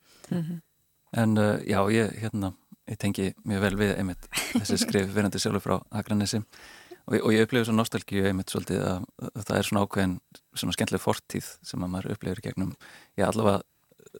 En 1.14 1.38
uh, 1.38 1.60
já, 1.62 1.80
ég, 1.94 2.14
hérna, 2.24 2.54
ég 2.91 3.00
tengi 3.00 3.30
mjög 3.48 3.62
vel 3.63 3.76
við 3.80 3.93
einmitt 3.98 4.26
þessi 4.54 4.80
skrif 4.82 5.12
verandi 5.13 5.41
sjálfur 5.41 5.63
frá 5.63 5.76
Akranesi 6.00 6.41
og, 6.41 7.19
og 7.19 7.30
ég 7.36 7.46
upplifið 7.46 7.69
svo 7.69 7.78
nostalgíu 7.78 8.26
einmitt 8.30 8.52
svolítið 8.52 8.84
að, 8.88 9.06
að 9.30 9.46
það 9.46 9.60
er 9.60 9.69
svona 9.69 9.86
ákveðin 9.86 10.17
svona 10.54 10.76
skemmtileg 10.76 11.04
fortíð 11.04 11.54
sem 11.63 11.86
að 11.86 11.93
maður 11.96 12.15
upplifir 12.15 12.43
gegnum, 12.50 12.74
ég 13.19 13.28
allavega 13.28 13.63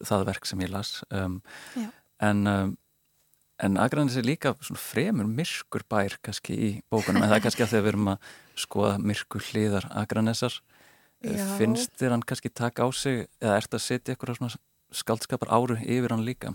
það 0.04 0.26
verk 0.30 0.48
sem 0.48 0.64
ég 0.64 0.72
las 0.72 0.96
um, 1.12 1.38
Já. 1.76 1.90
en 2.30 2.48
um, 2.50 2.74
en 3.62 3.78
Akranesi 3.78 4.18
er 4.18 4.26
líka 4.26 4.54
svona 4.58 4.80
fremur 4.82 5.28
myrkur 5.30 5.84
bær 5.90 6.16
kannski 6.24 6.56
í 6.56 6.70
bókunum 6.90 7.22
en 7.22 7.30
það 7.30 7.36
er 7.36 7.44
kannski 7.44 7.64
að 7.64 7.74
þegar 7.74 7.84
við 7.84 7.92
erum 7.92 8.10
að 8.14 8.30
skoða 8.64 8.94
myrkur 8.98 9.46
hliðar 9.50 9.86
Akranesar 9.94 10.56
Já. 11.24 11.44
finnst 11.58 11.94
þér 12.00 12.16
hann 12.16 12.26
kannski 12.26 12.50
taka 12.50 12.84
á 12.84 12.88
sig 12.90 13.26
eða 13.40 13.60
ert 13.60 13.76
að 13.76 13.84
setja 13.86 14.14
eitthvað 14.14 14.40
svona 14.40 14.58
skaldskapar 14.94 15.52
áru 15.54 15.78
yfir 15.80 16.14
hann 16.14 16.26
líka 16.26 16.54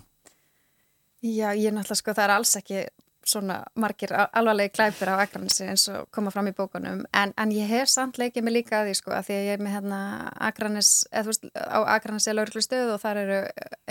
Já, 1.21 1.51
ég 1.55 1.73
náttúrulega 1.75 1.99
sko, 1.99 2.13
það 2.15 2.23
er 2.29 2.33
alls 2.37 2.55
ekki 2.61 2.81
svona 3.29 3.57
margir 3.77 4.09
al- 4.15 4.29
alvarlegi 4.39 4.71
glæpir 4.73 5.09
á 5.11 5.19
Akranesi 5.21 5.65
eins 5.67 5.83
og 5.91 6.07
koma 6.15 6.31
fram 6.33 6.47
í 6.49 6.53
bókunum. 6.55 7.03
En, 7.13 7.33
en 7.37 7.51
ég 7.53 7.67
hef 7.69 7.89
samt 7.91 8.17
leikið 8.17 8.45
mig 8.47 8.55
líka 8.55 8.79
að 8.79 8.87
því 8.87 8.93
sko 8.97 9.11
að 9.13 9.27
því 9.27 9.35
að 9.35 9.43
ég 9.49 9.57
er 9.57 9.63
með 9.65 9.75
hérna 9.75 9.99
Akranes 10.47 10.91
eða 11.11 11.25
þú 11.27 11.33
veist 11.33 11.45
á 11.59 11.79
Akranesi 11.97 12.33
lauruglu 12.33 12.63
stöð 12.65 12.93
og 12.95 13.01
þar 13.03 13.19
eru 13.25 13.37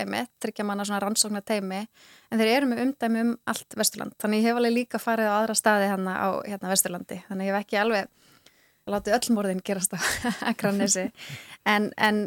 einmitt 0.01 0.31
tryggja 0.43 0.65
manna 0.67 0.83
svona 0.89 0.99
rannsóknar 1.05 1.45
teimi 1.47 1.79
en 1.85 2.41
þeir 2.41 2.51
eru 2.57 2.71
með 2.73 2.83
umdæmi 2.87 3.23
um 3.27 3.31
allt 3.53 3.77
Vesturland. 3.79 4.17
Þannig 4.19 4.41
ég 4.43 4.49
hef 4.49 4.59
alveg 4.59 4.75
líka 4.75 4.99
farið 5.05 5.29
á 5.31 5.37
aðra 5.37 5.55
staði 5.61 5.87
hérna 5.93 6.17
á 6.19 6.27
hérna 6.49 6.73
Vesturlandi. 6.73 7.21
Þannig 7.29 7.47
ég 7.51 7.55
hef 7.55 7.63
ekki 7.63 7.79
alveg 7.85 8.11
látið 8.89 9.19
öll 9.21 9.35
morðin 9.37 9.63
gerast 9.63 9.93
á 9.95 9.99
Akranesi. 10.51 11.05
En, 11.69 11.91
en 11.95 12.25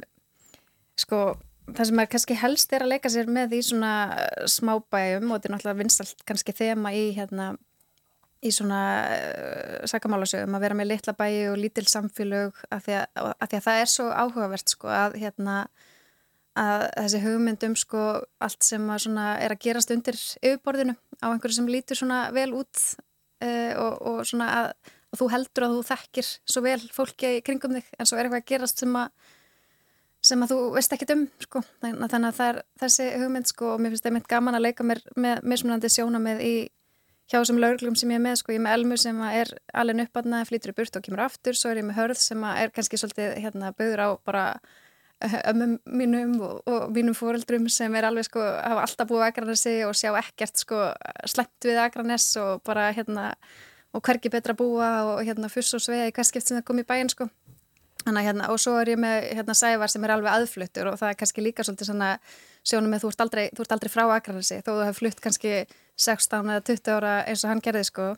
sko 0.97 1.35
það 1.69 1.89
sem 1.89 2.01
er 2.03 2.09
kannski 2.15 2.39
helst 2.39 2.73
er 2.75 2.85
að 2.85 2.95
leika 2.95 3.13
sér 3.13 3.29
með 3.31 3.59
í 3.59 3.61
svona 3.67 3.93
eh, 4.17 4.47
smábæjum 4.51 5.29
og 5.31 5.37
þetta 5.37 5.49
er 5.49 5.55
náttúrulega 5.57 5.81
vinsalt 5.83 6.25
kannski 6.29 6.57
þema 6.57 6.95
í 6.97 7.05
hérna 7.17 7.53
í 8.43 8.51
svona 8.51 8.81
uh, 9.07 9.83
sakamálasögum 9.87 10.57
að 10.59 10.65
vera 10.65 10.75
með 10.75 10.89
litla 10.91 11.13
bæji 11.15 11.43
og 11.53 11.61
lítil 11.61 11.85
samfélög 11.87 12.57
af 12.75 12.81
því 12.83 12.97
að, 12.99 13.29
að 13.31 13.53
því 13.53 13.59
að 13.59 13.67
það 13.69 13.83
er 13.83 13.91
svo 13.93 14.07
áhugavert 14.11 14.73
sko 14.75 14.91
að 14.91 15.15
hérna 15.23 15.59
að 16.59 16.83
þessi 16.97 17.21
hugmyndum 17.23 17.77
sko 17.79 18.01
allt 18.43 18.67
sem 18.67 18.91
að 18.91 19.05
svona 19.07 19.29
er 19.45 19.55
að 19.55 19.63
gerast 19.63 19.95
undir 19.95 20.19
yfirborðinu 20.43 20.97
á 21.23 21.27
einhverju 21.31 21.61
sem 21.61 21.71
lítur 21.71 22.01
svona 22.03 22.25
vel 22.35 22.51
út 22.59 22.83
uh, 22.83 23.73
og, 23.79 23.95
og 24.11 24.27
svona 24.27 24.51
að 24.59 24.75
og 25.13 25.21
þú 25.21 25.29
heldur 25.29 25.67
að 25.67 25.75
þú 25.77 25.81
þekkir 25.91 26.29
svo 26.49 26.63
vel 26.65 26.81
fólki 26.93 27.33
kringum 27.45 27.77
þig 27.77 27.89
en 27.99 28.09
svo 28.09 28.17
er 28.17 28.27
eitthvað 28.27 28.43
að 28.43 28.49
gerast 28.49 28.83
sem 28.83 28.95
að 28.97 29.33
sem 30.23 30.45
að 30.45 30.55
þú 30.55 30.61
veist 30.77 30.95
ekki 30.95 31.09
um 31.15 31.25
sko. 31.43 31.65
þannig 31.83 32.29
að 32.29 32.37
það 32.37 32.49
er 32.49 32.61
þessi 32.83 33.09
hugmynd 33.23 33.51
sko, 33.51 33.73
og 33.75 33.83
mér 33.83 33.95
finnst 33.95 34.07
það 34.07 34.17
mynd 34.19 34.31
gaman 34.31 34.59
að 34.59 34.65
leika 34.69 34.87
mér 34.87 35.03
með 35.17 35.43
mismunandi 35.53 35.91
sjóna 35.91 36.23
með 36.23 36.45
í 36.47 36.55
hjá 37.31 37.39
þessum 37.41 37.61
lauruglum 37.63 37.97
sem 37.97 38.13
ég 38.13 38.21
er 38.21 38.23
með, 38.23 38.39
sko, 38.43 38.53
ég 38.53 38.61
er 38.61 38.65
með 38.67 38.77
Elmu 38.77 38.99
sem 39.01 39.19
er 39.31 39.51
alveg 39.73 40.07
uppatna, 40.07 40.45
flýtur 40.49 40.73
í 40.73 40.77
burt 40.77 40.99
og 40.99 41.05
kemur 41.07 41.23
aftur. 41.25 41.57
Svo 41.57 41.71
er 41.73 41.81
ég 41.81 41.87
með 41.89 41.99
Hörð 42.01 42.21
sem 42.21 42.45
er 42.51 42.73
kannski 42.75 43.01
svolítið 43.01 43.39
hérna, 43.41 43.71
byggður 43.79 44.03
á 44.05 44.09
bara 44.27 44.45
ömmum 45.23 45.77
mínum 45.87 46.35
og, 46.43 46.63
og 46.67 46.89
mínum 46.95 47.15
fóreldrum 47.17 47.69
sem 47.71 47.95
er 47.95 48.09
alveg 48.09 48.27
sko, 48.27 48.43
hafa 48.43 48.87
alltaf 48.87 49.11
búið 49.11 49.27
Akranesi 49.29 49.75
og 49.87 49.95
sjá 49.99 50.11
ekkert 50.19 50.59
sko 50.59 50.89
slæmt 51.31 51.69
við 51.69 51.79
Akranes 51.83 52.27
og 52.43 52.63
bara 52.67 52.91
hérna 52.95 53.31
og 53.93 54.03
hvergi 54.03 54.33
betra 54.33 54.57
búa 54.57 54.91
og 55.13 55.23
hérna 55.27 55.51
fuss 55.53 55.77
og 55.77 55.85
svega 55.85 56.09
í 56.09 56.15
hvað 56.17 56.29
skipt 56.31 56.49
sem 56.49 56.59
það 56.59 56.67
kom 56.69 56.83
í 56.83 56.87
bæinn 56.89 57.13
sko 57.13 57.29
Þannig, 58.03 58.25
hérna, 58.27 58.49
og 58.51 58.59
svo 58.59 58.73
er 58.81 58.89
ég 58.95 58.99
með 58.99 59.29
hérna, 59.39 59.55
Sævar 59.55 59.91
sem 59.93 60.03
er 60.05 60.11
alveg 60.17 60.33
aðfluttur 60.33 60.89
og 60.91 60.97
það 60.99 61.13
er 61.13 61.19
kannski 61.21 61.45
líka 61.45 61.63
svolítið 61.67 61.91
svona 61.93 62.09
sjónum 62.67 62.91
með 62.91 63.05
þú 63.05 63.11
ert 63.13 63.21
aldrei, 63.25 63.45
þú 63.55 63.63
ert 63.63 63.75
aldrei 63.77 63.91
frá 63.93 64.03
Akranesi 64.17 64.59
þó 64.63 64.71
þú 64.73 64.83
hefur 64.89 64.99
flutt 64.99 65.21
kannski 65.23 65.53
16 66.03 66.51
eða 66.51 66.65
20 66.67 66.93
ára 66.97 67.13
eins 67.31 67.45
og 67.45 67.53
hann 67.53 67.63
gerði 67.63 67.85
sko 67.87 68.09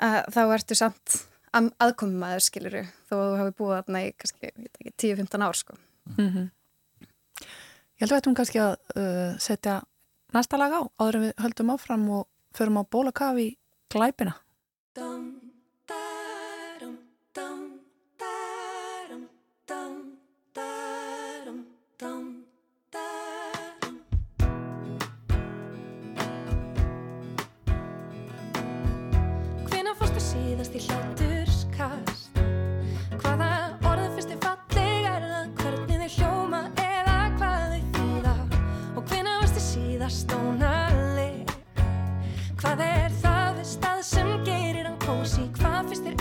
að 0.00 0.18
þá 0.36 0.40
ertu 0.58 0.76
samt 0.76 1.16
að- 1.56 1.72
aðkomum 1.86 2.26
aður 2.28 2.44
skiluru 2.44 2.82
þó 3.08 3.14
þú 3.16 3.38
hefur 3.40 3.56
búið 3.62 3.76
þarna 3.78 4.02
í 4.04 4.12
kannski 4.20 4.52
10-15 5.00 5.46
ár 5.48 5.56
sko. 5.60 5.78
Ég 8.00 8.04
held 8.04 8.10
að 8.10 8.14
við 8.14 8.20
ættum 8.20 8.36
kannski 8.38 8.60
að 8.64 8.74
uh, 8.96 9.32
setja 9.42 9.78
næsta 10.36 10.56
lag 10.60 10.72
á 10.76 10.80
áður 11.00 11.18
en 11.18 11.24
við 11.26 11.34
höldum 11.44 11.72
áfram 11.74 12.04
og 12.16 12.28
förum 12.56 12.78
á 12.80 12.82
bólakaf 12.88 13.36
í 13.40 13.48
glæpina. 13.92 14.36
Síðast 30.70 30.76
í 30.76 30.82
hláturskast? 30.86 32.38
Hvaða 33.18 33.48
orð 33.90 34.14
fyrst 34.14 34.34
falleg 34.44 35.06
er 35.08 35.24
það? 35.26 35.48
Hvernig 35.58 36.02
þau 36.02 36.10
hljóma 36.14 36.60
eða 36.78 37.16
hvað 37.38 37.72
þau 37.72 37.82
þýða? 37.96 38.34
Og 38.94 39.10
hvenær 39.10 39.40
varstu 39.42 39.64
síðast 39.64 40.34
ónaleg? 40.36 41.54
Hvað 42.60 42.84
er 42.86 43.18
það 43.22 43.58
við 43.58 43.70
stað 43.72 44.02
sem 44.12 44.32
gerir 44.46 44.86
hann 44.86 45.00
kósi? 45.02 45.48
Hvað 45.58 45.90
fyrst 45.90 46.06
er 46.06 46.20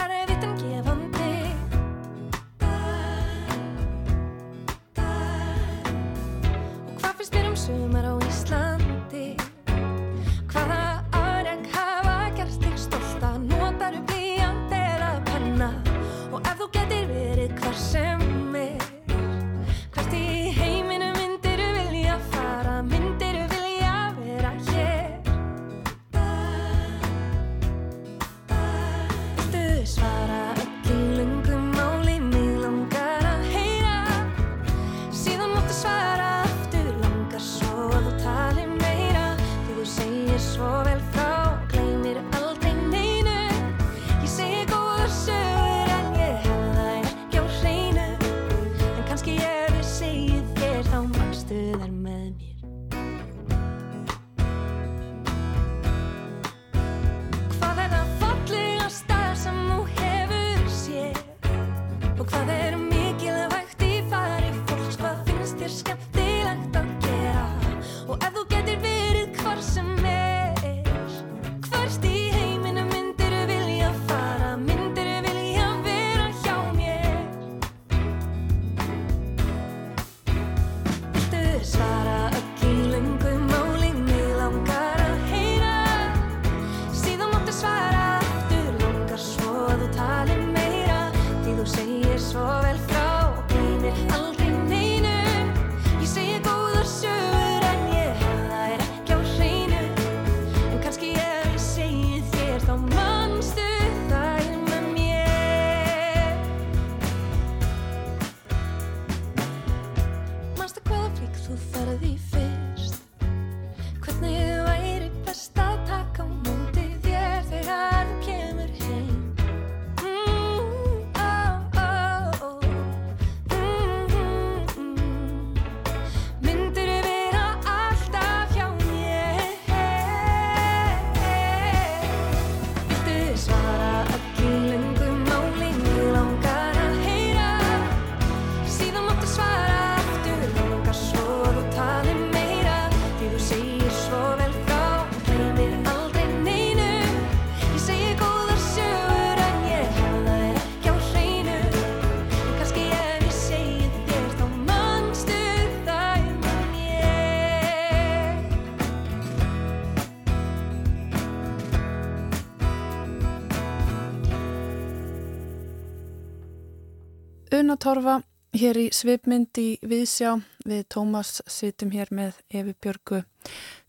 Torfa 167.89 168.19
hér 168.53 168.77
í 168.77 168.83
svipmynd 168.93 169.57
í 169.57 169.69
Viðsjá 169.81 170.35
við 170.69 170.83
Tómas 170.93 171.39
situm 171.49 171.89
hér 171.89 172.11
með 172.13 172.35
Efi 172.53 172.75
Björgu 172.85 173.23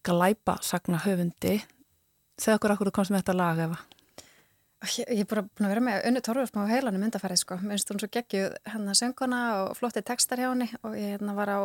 Glæpa 0.06 0.54
sagna 0.64 1.02
höfundi 1.02 1.58
segð 2.40 2.54
okkur 2.54 2.72
okkur 2.78 2.90
komst 2.96 3.12
með 3.12 3.20
þetta 3.20 3.34
lag 3.36 3.60
Efa 3.66 3.76
Ég 4.94 5.10
ég 5.18 5.20
er 5.20 5.28
bara 5.28 5.42
búin 5.44 5.68
að 5.68 5.72
vera 5.74 5.82
með 5.84 6.08
unni 6.08 6.22
Torfarsmá 6.24 6.64
heilanum 6.70 7.04
myndafærið 7.04 7.42
sko. 7.42 7.58
Mér 7.60 7.76
finnst 7.76 7.92
hún 7.92 8.00
svo 8.00 8.08
geggjuð 8.16 8.56
hennar 8.72 8.96
sönguna 9.02 9.42
og 9.66 9.76
flotti 9.76 10.04
textar 10.08 10.40
hjá 10.40 10.48
henni 10.48 10.70
og 10.80 10.96
ég 10.96 11.18
hérna 11.18 11.36
var 11.36 11.52
á 11.52 11.60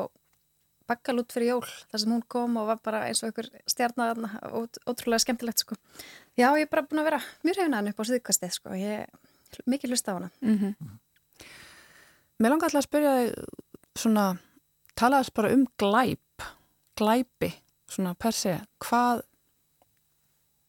bakkalút 0.91 1.31
fyrir 1.31 1.53
jól 1.53 1.63
þar 1.63 2.03
sem 2.03 2.17
hún 2.17 2.27
kom 2.35 2.59
og 2.59 2.67
var 2.73 2.83
bara 2.83 3.05
eins 3.07 3.23
og 3.23 3.31
einhver 3.31 3.47
stjarnaðarna 3.71 4.33
og 4.51 4.75
ótrúlega 4.83 5.23
skemmtilegt 5.23 5.63
sko. 5.63 5.79
Já, 6.35 6.49
ég 6.51 6.67
er 6.67 6.73
bara 6.75 6.83
búin 6.83 6.99
að 6.99 7.13
vera 7.13 7.23
mjög 7.47 7.61
reyna 7.61 7.79
hann 7.79 7.93
upp 7.95 8.03
á 8.03 8.09
síðkastið 8.11 8.59
sko. 8.59 8.75
Ég 8.75 9.63
mikið 9.71 9.95
lust 9.95 10.11
á 10.11 10.19
hana. 10.19 10.33
Mér 12.39 12.51
langar 12.51 12.67
alltaf 12.67 12.83
að 12.83 12.87
spyrja 12.89 13.15
þig 13.19 14.01
svona, 14.01 14.25
talaðast 14.99 15.33
bara 15.37 15.53
um 15.55 15.63
glæp 15.79 16.19
glæpi, 16.95 17.51
svona 17.91 18.15
per 18.19 18.35
se 18.35 18.57
hvað 18.83 19.23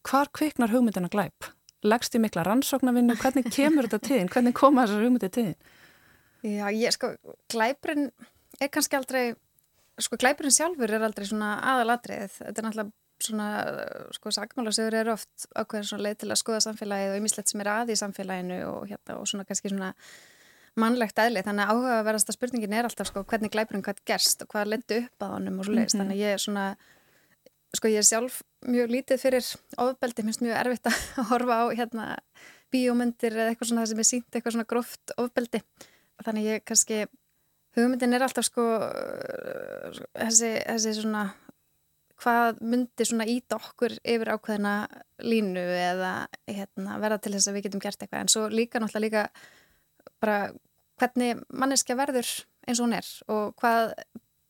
hvar 0.07 0.31
kviknar 0.35 0.71
hugmyndina 0.71 1.09
glæp? 1.11 1.49
Leggst 1.87 2.15
í 2.15 2.21
mikla 2.21 2.45
rannsóknarvinnu, 2.47 3.15
hvernig 3.19 3.49
kemur 3.53 3.87
þetta 3.87 3.99
tíðin? 4.07 4.31
Hvernig 4.31 4.55
koma 4.57 4.85
þessar 4.85 5.03
hugmyndi 5.05 5.29
tíðin? 5.33 5.57
Já, 6.47 6.67
ég 6.71 6.95
sko, 6.95 7.11
glæpurinn 7.51 8.07
er 8.61 8.71
kannski 8.73 8.97
aldrei, 8.97 9.25
sko, 10.01 10.17
glæpurinn 10.19 10.55
sjálfur 10.55 10.93
er 10.95 11.05
aldrei 11.05 11.27
svona 11.27 11.57
aðalatriðið. 11.73 12.39
Þetta 12.39 12.63
er 12.63 12.67
náttúrulega 12.67 13.27
svona, 13.27 13.49
sko, 14.15 14.33
sagmálasögur 14.37 14.97
eru 15.01 15.13
oft 15.15 15.47
ákveðin 15.53 15.89
svona 15.91 16.07
leið 16.07 16.17
til 16.23 16.31
að 16.31 16.41
skoða 16.41 16.63
samfélagið 16.65 17.13
og 17.13 17.21
ýmislegt 17.21 17.53
sem 17.53 17.63
er 17.63 17.71
að 17.73 17.93
í 17.93 17.99
samfélaginu 17.99 18.59
og 18.71 18.89
hérna 18.91 19.19
og 19.19 19.29
svona 19.29 19.45
kannski 19.47 19.73
svona 19.73 19.93
mannlegt 20.79 21.19
eðli. 21.21 21.43
Þannig 21.45 21.65
að 21.65 21.73
áhugaverðasta 21.73 22.35
spurningin 22.35 22.75
er 22.77 22.87
alltaf, 22.87 23.09
sko, 23.09 23.23
hvernig 23.27 23.53
glæpurinn 23.53 23.85
hvað 23.85 24.03
gerst 24.07 24.43
og 24.45 24.51
hvað 24.53 24.71
lendi 24.73 25.01
upp 25.03 25.25
að 25.25 25.33
honum 25.35 25.59
og 25.59 25.67
svo 25.67 25.77
leiðist. 25.77 25.97
Þannig 25.97 26.17
að 26.17 26.23
ég 26.23 26.35
er 26.35 26.43
svona, 26.43 26.65
sko, 27.77 27.91
ég 27.93 28.03
er 28.03 28.07
sjálf 28.07 28.41
mjög 28.67 28.93
lítið 28.95 29.23
fyrir 29.23 29.51
ofbeldi, 29.83 30.25
minnst 30.27 30.43
mjög 30.45 30.59
erfitt 30.61 30.91
að 30.91 31.01
horfa 31.31 31.61
á 31.61 31.65
hérna 31.77 32.07
bíómyndir 32.73 33.37
eða 33.37 33.53
eitthvað 33.53 33.71
svona 33.71 33.85
það 33.85 33.93
sem 33.93 34.03
er 34.03 34.09
sínt 34.11 34.37
eitthvað 34.37 34.57
svona 34.57 34.69
gróft 34.73 35.17
ofbeldi. 35.17 35.63
Þannig 36.25 36.47
ég 36.51 36.63
kannski, 36.67 37.03
hugmyndin 37.77 38.17
er 38.17 38.25
alltaf 38.25 38.47
sko 38.47 38.65
þessi, 40.17 40.55
þessi 40.65 40.95
svona 40.97 41.27
hvað 42.17 42.61
myndi 42.65 43.05
svona 43.05 43.27
íta 43.29 43.59
okkur 43.59 43.93
yfir 44.01 44.31
ákveðina 44.33 44.73
línu 45.21 45.61
eða 45.61 46.13
hérna, 46.49 46.97
verða 47.01 47.19
til 47.21 47.33
þess 47.35 47.49
að 47.49 47.57
við 47.57 47.67
getum 47.67 47.83
gert 47.83 48.01
eitthvað 48.01 48.23
en 48.23 48.31
svo 48.33 48.47
líka 48.49 48.81
náttúrulega 48.81 49.05
líka 49.05 49.25
bara 50.23 50.37
hvernig 50.97 51.43
manneskja 51.53 51.97
verður 51.97 52.29
eins 52.67 52.79
og 52.79 52.87
hún 52.87 52.97
er 52.97 53.09
og 53.31 53.53
hvað 53.61 53.93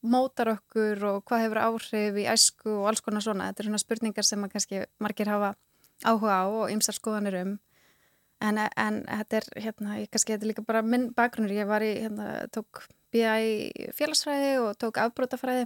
mótar 0.07 0.53
okkur 0.53 1.03
og 1.09 1.23
hvað 1.27 1.43
hefur 1.45 1.61
áhrif 1.63 2.19
í 2.21 2.25
æsku 2.29 2.73
og 2.79 2.89
alls 2.91 3.03
konar 3.03 3.23
svona. 3.25 3.49
Þetta 3.49 3.63
er 3.63 3.69
svona 3.69 3.81
spurningar 3.81 4.27
sem 4.27 4.49
kannski 4.51 4.83
margir 5.03 5.31
hafa 5.31 5.55
áhuga 6.05 6.41
á 6.41 6.45
og 6.45 6.73
ymsar 6.73 6.97
skoðanir 6.97 7.39
um. 7.41 7.55
En, 8.37 8.59
en 8.61 8.99
þetta 9.09 9.39
er 9.39 9.47
hérna, 9.63 9.95
ég 10.03 10.11
kannski 10.13 10.35
þetta 10.35 10.45
er 10.45 10.51
líka 10.51 10.65
bara 10.65 10.83
minn 10.85 11.09
bakgrunnur, 11.17 11.55
ég 11.57 11.65
var 11.69 11.81
í 11.81 11.95
hérna, 12.03 12.45
tók 12.53 12.83
í 13.17 13.23
félagsfræði 13.97 14.51
og 14.61 14.77
tók 14.77 14.99
afbrótafræði 15.01 15.65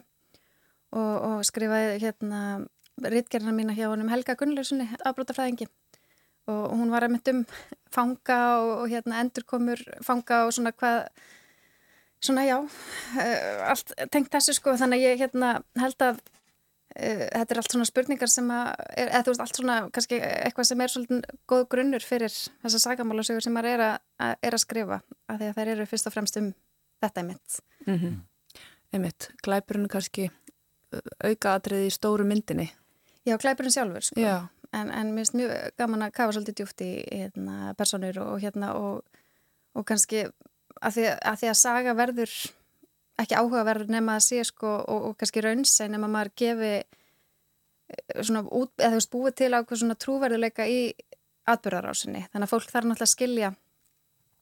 og, 0.96 1.16
og 1.28 1.42
skrifaði 1.48 1.98
hérna 2.00 2.62
rittgerðina 3.02 3.56
mína 3.58 3.76
hjá 3.76 3.90
honum 3.90 4.12
Helga 4.12 4.38
Gunnlausunni 4.40 4.88
afbrótafræðingi 5.04 5.68
og 6.50 6.74
hún 6.74 6.92
var 6.94 7.06
að 7.06 7.16
mynd 7.16 7.32
um 7.34 7.46
fanga 7.92 8.40
og, 8.62 8.72
og 8.82 8.90
hérna 8.92 9.22
endurkomur 9.22 9.82
fanga 10.06 10.46
og 10.48 10.56
svona 10.56 10.74
hvað 10.74 11.10
svona 12.22 12.46
já, 12.46 12.58
uh, 12.62 13.70
allt 13.70 13.94
tengt 14.14 14.32
þessu 14.34 14.56
sko, 14.58 14.76
þannig 14.78 15.02
að 15.02 15.08
ég 15.10 15.24
hérna 15.24 15.52
held 15.82 16.06
að 16.06 16.20
uh, 16.22 17.26
þetta 17.26 17.56
er 17.56 17.62
allt 17.62 17.76
svona 17.76 17.88
spurningar 17.90 18.32
sem 18.32 18.52
að, 18.54 18.74
er, 18.94 19.10
eða 19.10 19.24
þú 19.26 19.34
veist, 19.34 19.46
allt 19.46 19.62
svona 19.62 19.78
kannski 19.96 20.20
eitthvað 20.22 20.70
sem 20.70 20.84
er 20.84 20.94
svolítið 20.94 21.40
góð 21.50 21.64
grunnur 21.74 22.06
fyrir 22.06 22.34
þessa 22.34 22.84
sagamálasögur 22.86 23.46
sem 23.46 23.56
maður 23.58 23.72
er 23.72 23.86
að, 23.88 23.96
að, 24.28 24.36
er 24.50 24.58
að 24.58 24.66
skrifa, 24.66 25.00
af 25.28 25.42
því 25.42 25.50
að 25.50 25.58
þær 25.58 25.74
eru 25.76 25.90
fyrst 25.94 26.12
og 26.12 26.16
fremst 26.18 26.42
um 26.42 26.52
þetta 27.02 27.24
einmitt. 27.24 27.58
Mm 27.88 27.98
-hmm. 27.98 28.20
Einmitt, 28.92 29.32
glæpurinn 29.42 29.90
kannski 29.90 30.30
auka 31.24 31.56
aðriði 31.56 31.88
í 31.88 31.96
stóru 31.96 32.26
myndinni. 32.28 32.68
Já, 33.26 33.38
glæpurinn 33.38 33.74
sjálfur 33.74 34.06
sko, 34.06 34.20
Já. 34.20 34.50
En, 34.72 34.92
en 34.92 35.12
mér 35.12 35.26
finnst 35.26 35.38
mjög 35.38 35.76
gaman 35.80 36.06
að 36.06 36.16
kafa 36.16 36.36
svolítið 36.36 36.62
djúft 36.62 36.84
í 36.86 36.92
hérna, 37.10 37.74
personur 37.80 38.22
og, 38.24 38.34
og 38.36 38.44
hérna 38.44 38.74
og, 38.80 39.22
og 39.76 39.88
kannski 39.88 40.26
að 40.82 40.98
því 40.98 41.06
að, 41.12 41.40
því 41.42 41.52
að 41.52 41.60
saga 41.62 41.96
verður 41.98 42.36
ekki 43.22 43.38
áhugaverður 43.38 43.92
nema 43.92 44.18
að 44.18 44.26
sé 44.30 44.42
sko 44.48 44.72
og, 44.80 45.10
og 45.10 45.18
kannski 45.20 45.44
raunsa 45.46 45.88
nema 45.92 46.10
maður 46.12 46.34
gefi 46.42 46.72
eh, 46.80 48.22
svona 48.22 48.46
út, 48.48 48.74
eða 48.80 48.96
þú 48.96 49.02
veist 49.02 49.14
búið 49.14 49.38
til 49.42 49.52
ákveð 49.58 49.84
svona 49.84 50.00
trúverðuleika 50.06 50.68
í 50.70 50.82
atbyrðarásinni 51.52 52.26
þannig 52.32 52.48
að 52.48 52.54
fólk 52.54 52.72
þarf 52.72 52.90
náttúrulega 52.90 53.10
að 53.10 53.16
skilja 53.16 53.54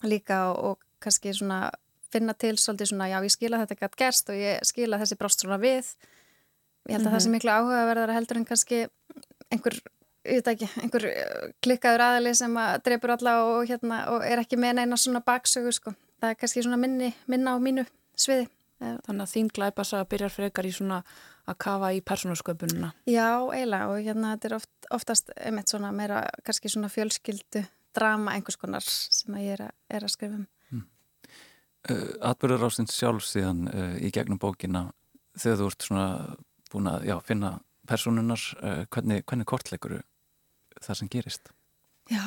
líka 0.08 0.42
og, 0.52 0.60
og 0.70 1.04
kannski 1.04 1.34
svona 1.36 1.64
finna 2.10 2.34
til 2.34 2.56
svolítið 2.58 2.94
svona 2.94 3.10
já 3.12 3.20
ég 3.22 3.34
skila 3.34 3.62
þetta 3.64 3.80
gætt 3.84 4.00
gerst 4.00 4.32
og 4.32 4.40
ég 4.40 4.66
skila 4.68 5.00
þessi 5.02 5.18
brást 5.20 5.44
svona 5.44 5.60
við 5.62 5.94
ég 6.90 6.96
held 6.96 7.00
að 7.00 7.00
mm 7.00 7.08
-hmm. 7.08 7.14
það 7.14 7.24
sem 7.24 7.32
miklu 7.32 7.52
áhugaverðar 7.52 8.16
heldur 8.16 8.38
en 8.38 8.46
kannski 8.46 8.88
einhver 9.52 9.80
ég 10.30 10.44
veit 10.44 10.54
ekki, 10.54 10.70
einhver 10.84 11.08
eh, 11.10 11.50
klikkaður 11.66 12.06
aðali 12.06 12.36
sem 12.38 12.62
að 12.62 12.78
drefur 12.86 13.16
alla 13.18 13.40
og, 13.48 13.64
hérna, 13.70 14.04
og 14.14 14.26
er 14.28 14.44
ekki 14.44 14.60
með 14.62 14.80
neina 14.80 15.00
svona 15.00 15.24
baksögu 15.26 15.74
sko 15.76 15.96
það 16.20 16.34
er 16.34 16.40
kannski 16.40 16.64
svona 16.64 16.80
minni, 16.80 17.10
minna 17.32 17.56
á 17.56 17.58
mínu 17.62 17.86
sviði. 18.20 18.48
Þannig 18.80 19.26
að 19.26 19.32
þín 19.34 19.50
glæpasa 19.52 20.06
byrjar 20.08 20.32
frekar 20.32 20.68
í 20.68 20.72
svona 20.72 21.02
að 21.50 21.58
kafa 21.60 21.90
í 21.96 22.00
persónasköpununa. 22.06 22.94
Já, 23.10 23.44
eiginlega 23.52 23.90
og 23.92 24.06
hérna 24.06 24.36
þetta 24.36 24.50
er 24.50 24.56
oft, 24.60 24.72
oftast 24.96 25.34
einmitt 25.36 25.72
svona 25.72 25.92
meira 25.96 26.22
kannski 26.48 26.72
svona 26.72 26.92
fjölskyldu 26.94 27.66
drama 27.98 28.38
einhvers 28.38 28.60
konar 28.62 28.86
sem 28.86 29.36
að 29.36 29.48
ég 29.48 29.58
er 29.58 29.66
að, 29.66 29.74
er 29.98 30.06
að 30.06 30.14
skrifa 30.14 30.38
um. 30.38 30.46
Hmm. 30.70 30.86
Uh, 31.90 32.06
Atbyrður 32.30 32.70
ásins 32.70 32.96
sjálf 32.96 33.28
síðan 33.28 33.66
uh, 33.68 33.98
í 34.00 34.14
gegnum 34.16 34.40
bókina 34.40 34.86
þegar 35.36 35.60
þú 35.60 35.72
ert 35.74 35.88
svona 35.90 36.08
búin 36.72 36.92
að 36.92 37.10
já, 37.10 37.16
finna 37.26 37.54
personunar, 37.90 38.46
uh, 38.62 38.84
hvernig, 38.94 39.26
hvernig 39.26 39.50
kortleikur 39.50 39.98
það 40.86 41.00
sem 41.02 41.12
gerist? 41.12 41.54
Já, 42.10 42.26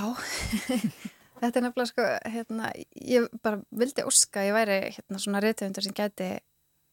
Þetta 1.42 1.58
er 1.58 1.64
nefnilega 1.64 1.90
sko, 1.90 2.04
hérna, 2.30 2.68
ég 2.94 3.24
bara 3.42 3.58
vildi 3.74 4.04
óska, 4.06 4.44
ég 4.46 4.54
væri 4.54 4.76
hérna 4.94 5.18
svona 5.18 5.40
reytöfundur 5.42 5.82
sem 5.82 5.94
gæti 5.96 6.28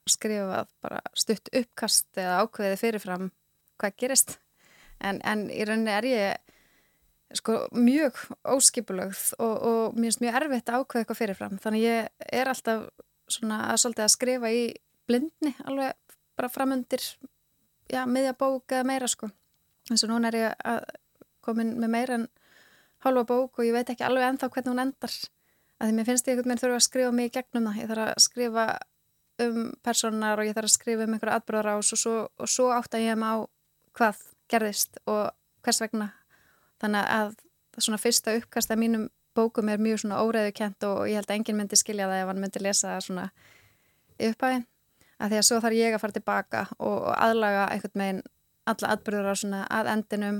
skrifað 0.09 0.71
bara 0.81 1.01
stutt 1.13 1.51
uppkast 1.53 2.17
eða 2.17 2.39
ákveði 2.41 2.79
fyrirfram 2.81 3.27
hvað 3.79 3.99
gerist. 4.01 4.39
En, 5.05 5.19
en 5.21 5.45
í 5.53 5.61
rauninni 5.69 5.93
er 5.93 6.07
ég 6.09 7.37
sko 7.37 7.59
mjög 7.77 8.17
óskipulögð 8.55 9.21
og, 9.37 9.53
og 9.53 9.99
mér 9.99 10.09
finnst 10.09 10.23
mjög 10.23 10.39
erfitt 10.39 10.71
að 10.71 10.81
ákveða 10.81 11.03
eitthvað 11.03 11.19
fyrirfram. 11.21 11.59
Þannig 11.61 11.85
ég 11.85 12.31
er 12.41 12.49
alltaf 12.49 12.87
svona 13.29 13.59
að 13.75 14.01
að 14.01 14.13
skrifa 14.15 14.49
í 14.49 14.63
blindni 15.05 15.53
alveg 15.69 15.93
bara 16.39 16.49
framundir, 16.49 17.03
já, 17.85 18.01
miðja 18.09 18.33
bók 18.39 18.73
eða 18.73 18.89
meira 18.89 19.11
sko. 19.11 19.29
En 19.91 20.01
svo 20.01 20.09
núna 20.09 20.33
er 20.33 20.39
ég 20.41 20.65
að 20.65 20.81
komin 21.49 21.75
með 21.81 21.93
meira 21.95 22.19
en 22.19 22.29
hálfa 23.03 23.25
bók 23.27 23.59
og 23.59 23.67
ég 23.67 23.75
veit 23.75 23.91
ekki 23.91 24.05
alveg 24.07 24.29
ennþá 24.29 24.49
hvernig 24.53 24.73
hún 24.73 24.83
endar. 24.85 25.17
Að 25.79 25.89
því 25.89 25.97
mér 25.97 26.07
finnst 26.09 26.27
ég 26.27 26.33
einhvern 26.35 26.51
veginn 26.51 26.63
þurfa 26.63 26.79
að 26.79 26.87
skrifa 26.87 27.11
mig 27.15 27.29
í 27.29 27.35
gegnum 27.37 27.67
það. 27.69 27.81
Ég 27.81 27.91
þarf 27.91 28.05
að 28.05 28.23
skrifa 28.25 28.65
um 29.39 29.59
personar 29.87 30.41
og 30.41 30.49
ég 30.49 30.57
þarf 30.57 30.69
að 30.69 30.75
skrifa 30.75 31.05
um 31.05 31.13
einhverja 31.15 31.37
atbróðar 31.39 31.69
ás 31.77 31.93
og 31.95 32.01
svo, 32.01 32.15
og 32.35 32.51
svo 32.51 32.71
átt 32.75 32.97
að 32.97 33.05
ég 33.05 33.19
má 33.19 33.29
hvað 33.95 34.25
gerðist 34.51 34.99
og 35.07 35.29
hvers 35.63 35.79
vegna. 35.83 36.09
Þannig 36.83 37.13
að 37.19 37.31
það 37.75 37.85
svona 37.85 38.01
fyrsta 38.01 38.35
uppkast 38.39 38.73
að 38.73 38.83
mínum 38.83 39.07
bókum 39.37 39.71
er 39.71 39.79
mjög 39.79 40.03
svona 40.03 40.19
óreðu 40.23 40.51
kent 40.57 40.83
og 40.87 41.05
ég 41.07 41.19
held 41.19 41.29
að 41.29 41.37
enginn 41.37 41.59
myndi 41.59 41.79
skilja 41.79 42.09
það 42.09 42.23
ef 42.23 42.29
hann 42.31 42.43
myndi 42.43 42.63
lesa 42.63 42.93
það 42.93 43.05
svona 43.05 43.25
uppæðin 44.29 44.65
að 45.19 45.31
því 45.31 45.39
að 45.39 45.47
svo 45.47 45.59
þarf 45.63 45.79
ég 45.79 45.95
að 45.95 46.03
fara 46.03 46.15
tilbaka 46.17 46.63
og 46.79 47.07
aðlaga 47.13 47.65
einhvern 47.73 48.03
veginn 48.03 48.21
alla 48.69 48.93
atbyrður 48.95 49.31
á 49.31 49.35
svona 49.41 49.61
að 49.79 49.91
endinum 49.93 50.39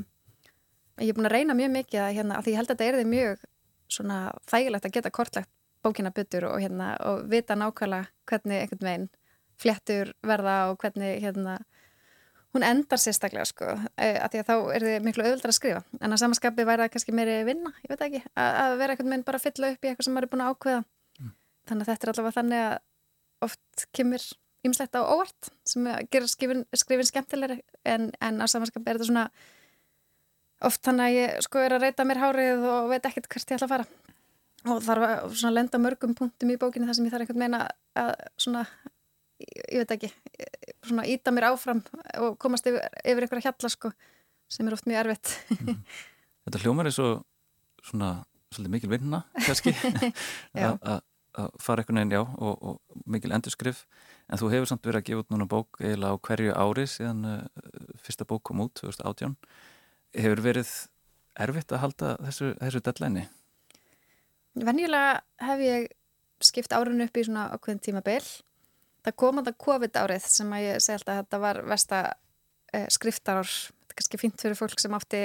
ég 1.00 1.12
er 1.12 1.18
búin 1.18 1.30
að 1.30 1.36
reyna 1.38 1.56
mjög 1.58 1.72
mikið 1.76 2.04
að, 2.04 2.12
hérna, 2.18 2.38
að 2.38 2.46
því 2.46 2.54
ég 2.54 2.60
held 2.60 2.70
að 2.70 2.76
þetta 2.76 2.90
er 2.90 3.00
því 3.00 3.08
mjög 3.14 3.48
svona 3.90 4.20
þægilegt 4.50 4.86
að 4.86 4.96
geta 4.98 5.12
kortlagt 5.14 5.52
bókina 5.84 6.12
byttur 6.12 6.50
og, 6.50 6.60
hérna, 6.62 6.94
og 7.08 7.26
vita 7.32 7.56
nákvæmlega 7.56 8.10
hvernig 8.30 8.64
einhvern 8.64 8.88
veginn 8.88 9.10
fléttur 9.60 10.14
verða 10.26 10.56
og 10.72 10.80
hvernig 10.82 11.22
hérna, 11.24 11.58
hún 12.56 12.66
endar 12.66 13.02
sérstaklega 13.02 13.48
sko, 13.48 13.74
e, 14.00 14.12
að 14.20 14.34
því 14.34 14.42
að 14.42 14.50
þá 14.50 14.54
er 14.76 14.86
þið 14.88 15.08
miklu 15.08 15.26
auðvöldar 15.26 15.54
að 15.54 15.58
skrifa, 15.58 15.82
en 16.00 16.16
að 16.16 16.22
samanskapi 16.24 16.66
væri 16.68 16.86
það 16.86 16.94
kannski 16.96 17.16
meiri 17.16 17.38
vinna, 17.48 17.74
ég 17.84 17.92
veit 17.92 18.06
ekki, 18.08 18.22
að, 18.34 18.60
að 18.64 18.76
vera 18.82 18.96
einhvern 18.96 19.14
veginn 19.14 19.26
bara 19.28 19.42
að 19.42 19.48
fylla 19.48 19.72
upp 19.74 19.84
í 19.84 19.92
eitthvað 19.92 20.08
sem 20.08 20.16
maður 20.16 20.28
er 20.28 20.34
búin 20.34 20.46
að 20.46 20.54
ákveða. 20.54 20.84
Mm. 21.20 21.34
þannig 21.70 21.86
að 21.86 21.92
þetta 21.92 22.08
er 22.08 22.14
allavega 22.14 22.38
þannig 22.40 22.66
að 22.66 22.78
oft 23.50 23.86
kemur 23.96 24.28
ýmslegt 24.68 25.00
á 25.00 25.02
óvart 25.04 25.52
sem 25.68 25.88
gerir 26.12 26.32
skrifin, 26.32 26.66
skrifin 26.76 27.08
skemmtilegri 27.08 27.62
en, 27.88 28.10
en 28.20 28.44
að 28.44 28.52
samanskapi 28.56 28.92
er 28.92 29.00
þetta 29.00 29.12
svona 29.12 29.28
oft 30.68 30.84
þannig 30.86 31.06
að 31.06 31.18
ég 31.18 31.42
sko 31.46 31.64
er 31.64 31.76
að 31.76 31.86
reyta 31.86 32.06
mér 32.08 32.22
hárið 32.24 32.68
og 32.68 32.92
veit 32.92 33.08
ekkert 33.08 33.30
hvert 33.32 33.52
ég 33.54 33.60
ætla 33.60 33.68
að 33.70 33.74
fara. 33.76 33.88
Og 34.68 34.82
þarf 34.84 35.08
að 35.08 35.36
svona 35.40 35.56
lenda 35.56 35.80
mörgum 35.80 36.16
punktum 36.18 36.52
í 36.52 36.58
bókinni 36.60 36.90
þar 36.90 36.98
sem 36.98 37.08
ég 37.08 37.14
þarf 37.14 37.26
einhvern 37.26 37.44
meina 37.46 37.62
að 38.00 38.10
svona, 38.44 38.66
ég 39.40 39.84
veit 39.84 39.94
ekki 39.96 40.10
svona 40.84 41.06
íta 41.08 41.32
mér 41.32 41.52
áfram 41.54 41.80
og 42.20 42.36
komast 42.42 42.68
yfir, 42.68 42.84
yfir 43.06 43.26
einhverja 43.26 43.48
hjalla 43.48 43.72
sko 43.72 43.94
sem 44.52 44.68
er 44.68 44.76
oft 44.76 44.90
mjög 44.90 45.06
erfitt. 45.06 45.36
Mm. 45.62 45.80
Þetta 46.48 46.64
hljómar 46.66 46.90
er 46.90 46.96
svo 46.96 47.12
svona 47.86 48.18
svolítið 48.50 48.74
mikil 48.74 48.92
vinna 48.92 49.24
kannski. 49.46 49.76
Að 51.40 51.54
fara 51.62 51.84
einhvern 51.84 52.00
veginn 52.02 52.16
já 52.18 52.24
og, 52.26 52.56
og 52.58 53.04
mikil 53.08 53.32
endurskrif 53.36 53.84
en 54.28 54.40
þú 54.42 54.48
hefur 54.50 54.70
samt 54.72 54.88
verið 54.88 55.00
að 55.00 55.06
gefa 55.08 55.22
út 55.22 55.30
núna 55.32 55.46
bók 55.48 55.78
eiginlega 55.78 56.18
á 56.18 56.24
hverju 56.26 56.56
ári 56.58 56.86
síðan 56.90 57.20
uh, 57.30 57.68
fyrsta 58.02 58.26
bók 58.28 58.42
kom 58.50 58.64
út 58.66 58.74
2018 58.82 59.36
hefur 60.18 60.42
verið 60.44 60.72
erfitt 61.40 61.74
að 61.74 61.84
halda 61.84 62.14
þessu, 62.28 62.54
þessu 62.60 62.84
deadline? 62.86 63.26
Venjulega 64.60 65.20
hef 65.46 65.64
ég 65.64 65.90
skipt 66.44 66.74
árun 66.76 67.04
upp 67.04 67.18
í 67.18 67.26
svona 67.26 67.50
okkur 67.56 67.80
tíma 67.84 68.02
beil. 68.06 68.24
Það 69.06 69.16
kom 69.22 69.40
að 69.40 69.50
það 69.50 69.60
COVID 69.66 70.00
árið 70.02 70.26
sem 70.32 70.56
að 70.56 70.66
ég 70.66 70.82
segi 70.84 70.98
alltaf 70.98 71.14
að 71.14 71.22
þetta 71.22 71.42
var 71.44 71.62
versta 71.68 72.00
eh, 72.74 72.88
skriftarár. 72.92 73.48
Þetta 73.50 73.94
er 73.94 74.00
kannski 74.02 74.20
fint 74.22 74.44
fyrir 74.44 74.60
fólk 74.60 74.82
sem 74.82 74.98
átti 74.98 75.24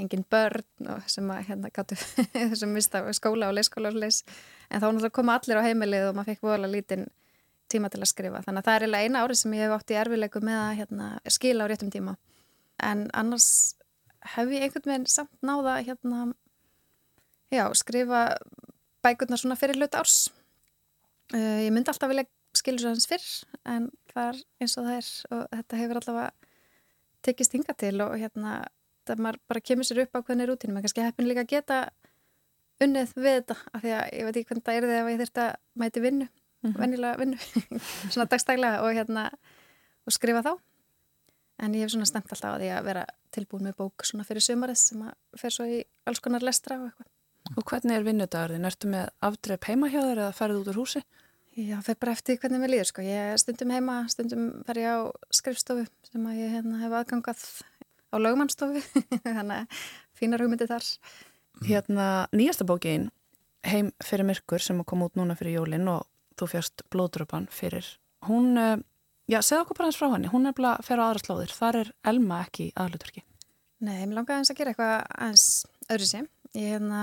engin 0.00 0.24
börn 0.32 0.88
og 0.94 1.08
sem 1.12 1.28
að 1.32 1.42
hérna 1.50 1.70
gáttu 1.74 1.98
þessum 2.32 2.72
mista 2.72 3.02
skóla 3.16 3.50
og 3.50 3.58
leyskóla 3.58 3.92
og 3.92 4.00
leys. 4.00 4.22
En 4.70 4.80
þá 4.80 4.88
náttúrulega 4.88 5.16
koma 5.18 5.36
allir 5.36 5.60
á 5.60 5.66
heimilið 5.66 6.08
og 6.08 6.16
maður 6.16 6.32
fekk 6.32 6.48
vola 6.48 6.70
lítinn 6.70 7.08
tíma 7.70 7.90
til 7.92 8.00
að 8.00 8.10
skrifa. 8.10 8.40
Þannig 8.46 8.64
að 8.64 8.70
það 8.70 8.86
er 8.86 9.04
eina 9.04 9.24
árið 9.24 9.40
sem 9.42 9.54
ég 9.54 9.66
hef 9.66 9.76
átt 9.76 9.92
í 9.92 9.98
erfileiku 10.00 10.42
með 10.44 10.58
að 10.62 10.72
hérna, 10.80 11.10
skila 11.28 11.66
á 11.66 11.70
réttum 11.70 11.92
tíma. 11.92 12.16
En 12.80 13.04
annars 13.14 13.50
hef 14.34 14.52
ég 14.52 14.66
einhvern 14.66 14.90
veginn 14.90 15.06
samt 15.06 15.32
náða 15.42 15.78
hérna, 15.86 16.34
já, 17.50 17.64
skrifa 17.74 18.36
bækurnar 19.02 19.40
svona 19.40 19.56
fyrir 19.56 19.80
hlut 19.80 19.96
árs. 19.96 20.28
Uh, 21.34 21.62
ég 21.64 21.72
myndi 21.72 21.90
alltaf 21.92 22.10
vilja 22.10 22.26
skilja 22.56 22.90
hans 22.90 23.06
fyrr 23.06 23.26
en 23.70 23.88
það 24.10 24.32
er 24.32 24.38
eins 24.60 24.76
og 24.78 24.86
það 24.86 24.96
er 24.98 25.08
og 25.36 25.42
þetta 25.54 25.80
hefur 25.80 26.00
allavega 26.00 26.30
tekist 27.26 27.54
hinga 27.54 27.76
til 27.78 27.94
og 28.02 28.16
hérna 28.18 28.54
það 29.08 29.22
maður 29.24 29.40
bara 29.50 29.62
kemur 29.64 29.86
sér 29.86 30.02
upp 30.04 30.18
á 30.18 30.24
hvernig 30.26 30.48
rútinu 30.50 30.74
maður 30.74 30.88
kannski 30.88 31.04
heppin 31.04 31.28
líka 31.28 31.44
að 31.44 31.52
geta 31.52 31.78
unnið 32.80 33.14
við 33.16 33.36
þetta 33.38 33.56
af 33.60 33.84
því 33.84 33.94
að 33.96 34.04
ég 34.16 34.26
veit 34.26 34.40
ekki 34.40 34.48
hvernig 34.50 34.66
það 34.66 34.78
er 34.78 34.88
þegar 34.88 35.12
ég 35.12 35.20
þurft 35.22 35.42
að 35.44 35.50
mæti 35.82 36.04
vinnu 36.04 36.26
mm 36.26 36.70
-hmm. 36.70 36.80
vennilega 36.80 37.20
vinnu, 37.20 37.38
svona 38.12 38.28
dagstæglega 38.32 38.82
og 38.82 38.94
hérna 38.98 39.30
og 40.06 40.16
skrifa 40.16 40.42
þá 40.42 40.52
en 41.60 41.76
ég 41.76 41.84
hef 41.84 41.94
svona 41.94 42.08
stemt 42.08 42.30
alltaf 42.30 42.56
að 42.56 42.64
því 42.64 42.68
að 42.74 42.90
vera 42.90 43.06
tilbúin 43.34 43.66
með 43.68 43.78
bók 43.78 44.04
svona 44.08 44.26
fyrir 44.26 44.44
sömarið 44.44 44.78
sem 44.80 45.06
að 45.06 45.40
fer 45.40 45.54
svo 45.54 45.66
í 45.68 45.80
alls 46.08 46.22
konar 46.24 46.44
lestra 46.46 46.80
og 46.80 46.90
eitthvað. 46.90 47.10
Og 47.56 47.66
hvernig 47.66 47.96
er 47.96 48.06
vinnudagurðin? 48.06 48.68
Ertu 48.68 48.90
með 48.90 49.10
afdreip 49.26 49.66
heima 49.70 49.90
hjá 49.90 50.00
þér 50.02 50.22
eða 50.26 50.36
ferðið 50.38 50.60
út 50.60 50.72
úr 50.72 50.80
húsi? 50.82 51.02
Já, 51.58 51.76
það 51.80 51.86
fer 51.88 51.98
bara 52.04 52.14
eftir 52.14 52.38
hvernig 52.40 52.62
mér 52.62 52.72
líður 52.74 52.90
sko. 52.92 53.04
Ég 53.04 53.40
stundum 53.42 53.72
heima, 53.74 53.96
stundum 54.12 54.44
fer 54.68 54.80
ég 54.80 54.92
á 54.92 54.98
skrifstofu 55.34 55.86
sem 56.10 56.28
að 56.30 56.42
ég 56.44 56.52
hérna, 56.54 56.82
hef 56.84 56.94
aðgangað 57.00 57.42
á 58.10 58.16
lögumannstofu 58.18 58.82
þannig 59.24 59.56
að 59.56 59.80
fínar 60.18 60.44
hugmyndi 60.44 60.68
þar 60.70 60.86
Hérna 61.66 62.06
nýjasta 62.32 62.66
bókin 62.68 63.10
Heim 63.66 63.90
fyrir 64.00 64.24
myrkur 64.24 64.62
sem 64.64 64.78
kom 64.88 65.04
út 65.04 65.18
núna 65.18 65.36
fyrir 65.36 65.58
jólinn 65.58 65.90
og 65.92 66.06
þú 66.40 66.48
fjast 66.54 66.84
blóðdröpan 66.92 67.48
fyrir 67.52 67.86
hún, 68.26 68.56
eh, 68.56 68.78
já, 69.30 69.38
segð 69.46 69.64
okkur 69.64 69.78
bara 69.78 69.90
eins 69.90 69.98
frá 70.00 70.08
henni. 70.12 70.30
Hún 70.32 70.48
er 70.50 70.56
bara 70.56 70.76
að 70.76 70.88
fyrir 70.88 71.04
aðra 71.04 71.24
slóðir, 71.24 71.54
þar 71.54 71.80
er 71.84 71.92
Elma 72.10 72.42
ekki 72.44 72.70
aðluturki. 72.74 73.24
Nei, 73.80 74.02
mér 74.04 74.18
langaði 74.18 74.42
eins 74.42 74.52
að 74.52 74.60
gera 74.60 74.74
eitthvað 74.74 74.96
eins 75.28 75.46
öðru 75.88 76.08
sem 76.10 76.28
ég 76.58 76.74
hérna 76.74 77.02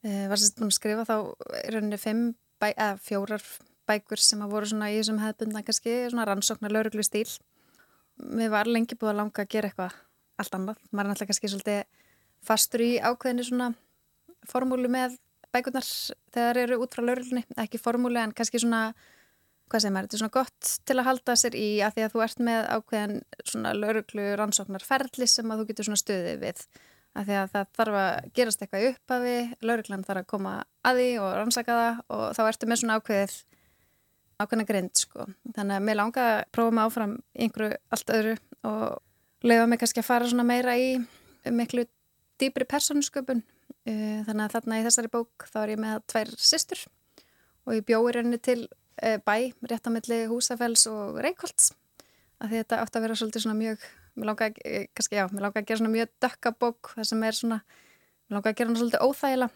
e, 0.00 0.28
var 0.30 0.40
sérst 0.40 0.60
búin 0.60 0.70
að 0.70 0.78
skrifa 0.78 1.06
þá 1.08 1.16
í 1.60 1.74
rauninni 1.74 1.98
fimm, 2.00 2.28
bæ, 2.62 2.70
eða 2.70 2.94
fjórar 3.04 3.44
bækur 3.84 4.22
sem 4.22 4.40
að 4.40 4.54
voru 4.54 4.70
svona 4.70 4.92
í 4.92 4.96
þessum 5.00 5.20
hefðbundna 5.20 5.64
kannski, 5.66 5.96
svona 6.08 6.24
rannsóknar 6.30 6.72
lauruglu 6.72 7.04
stíl 7.04 7.26
mér 8.16 8.52
var 8.52 8.70
lengi 8.70 8.96
búið 8.98 9.14
að 9.14 9.20
langa 9.20 9.42
að 9.42 9.50
gera 9.54 9.70
eitthvað 9.70 9.96
allt 10.40 10.56
annað, 10.56 10.80
maður 10.90 11.04
er 11.04 11.10
náttúrulega 11.10 11.30
kannski 11.30 11.50
svolítið 11.50 11.80
fastur 12.44 12.84
í 12.84 12.90
ákveðinu 13.02 13.46
svona 13.48 13.68
formúlu 14.50 14.90
með 14.92 15.16
bækurnar 15.54 15.86
þegar 16.34 16.60
eru 16.64 16.80
út 16.82 16.94
frá 16.94 17.04
lauruglunni, 17.04 17.44
ekki 17.62 17.80
formúli 17.80 18.20
en 18.20 18.34
kannski 18.36 18.60
svona, 18.62 18.88
hvað 19.70 19.82
segir 19.82 19.94
maður, 19.94 20.08
þetta 20.08 20.16
er 20.16 20.22
svona 20.22 20.34
gott 20.34 20.72
til 20.84 20.96
að 20.98 21.06
halda 21.08 21.36
sér 21.40 21.56
í 21.58 21.68
að 21.84 21.94
því 21.94 22.04
að 22.04 22.12
þú 22.14 22.24
ert 22.24 22.42
með 22.48 22.66
ákveðin 22.74 23.14
svona 23.50 23.72
lauruglu 23.76 24.26
rannsóknar 24.40 24.84
ferli 24.84 25.28
sem 25.30 25.50
að 25.50 25.62
þú 25.62 25.68
getur 25.70 25.88
svona 25.88 26.02
stöðið 26.02 26.42
við. 26.42 26.62
Að 27.14 27.28
því 27.28 27.34
að 27.38 27.50
það 27.52 27.72
þarf 27.78 27.96
að 28.00 28.28
gerast 28.34 28.62
eitthvað 28.64 28.86
upp 28.90 29.14
af 29.14 29.24
því, 29.24 29.34
lauruglan 29.62 30.06
þarf 30.06 30.22
að 30.24 30.30
koma 30.34 30.54
að 30.84 31.00
því 31.00 31.10
og 31.22 31.34
rannsaka 31.38 31.76
það 31.80 32.00
og 32.16 32.24
þá 32.34 32.42
ertu 32.48 32.70
með 32.70 32.80
svona 32.82 32.96
ákveðið 32.98 33.36
ákveðina 34.42 34.68
grind 34.68 34.98
sko. 34.98 35.26
Þannig 35.54 35.78
að 35.78 35.86
mér 35.86 35.98
langaði 36.00 36.32
að 36.34 36.46
prófa 36.56 36.74
mig 36.74 36.88
áfram 36.88 37.16
einhverju 37.38 37.80
allt 37.94 38.14
öðru 38.16 38.36
og 38.66 39.46
leiða 39.46 39.68
mig 39.70 39.82
kannski 39.82 40.02
að 40.02 40.08
fara 40.08 40.30
svona 40.30 40.46
meira 40.48 40.74
í 40.80 40.88
miklu 41.54 41.86
dýbri 42.42 42.66
persónusköpun. 42.68 43.44
Eh, 43.84 44.20
þannig 44.26 44.46
að 44.46 44.54
þarna 44.56 44.80
í 44.80 44.84
þessari 44.88 45.12
bók 45.12 45.46
þá 45.50 45.58
er 45.62 45.74
ég 45.74 45.80
með 45.84 46.02
tvær 46.10 46.30
sýstur 46.40 46.80
og 47.64 47.76
ég 47.76 47.86
bjóði 47.86 48.14
rauninni 48.16 48.40
til 48.42 48.62
bæ 49.00 49.36
rétt 49.70 49.88
á 49.88 49.90
milli 49.94 50.20
Húsafells 50.30 50.86
og 50.90 51.20
Reykjólds 51.24 51.72
að 52.42 52.58
þetta 52.58 52.80
átt 52.82 52.96
að 52.96 53.06
vera 53.06 53.18
svolítið 53.18 53.46
svona 53.46 53.58
mjög 53.58 53.88
mér 54.14 54.30
langar, 54.30 54.52
eh, 54.64 54.86
langar 55.40 55.62
að 55.62 55.66
gera 55.66 55.80
svona 55.80 55.94
mjög 55.96 56.12
dökka 56.22 56.54
bók 56.58 56.94
þar 56.94 57.08
sem 57.10 57.22
er 57.22 57.32
svona 57.32 57.60
mér 58.28 58.36
langar 58.36 58.52
að 58.52 58.56
gera 58.56 58.68
svona 58.70 58.82
svolítið 58.82 59.04
óþægila 59.08 59.50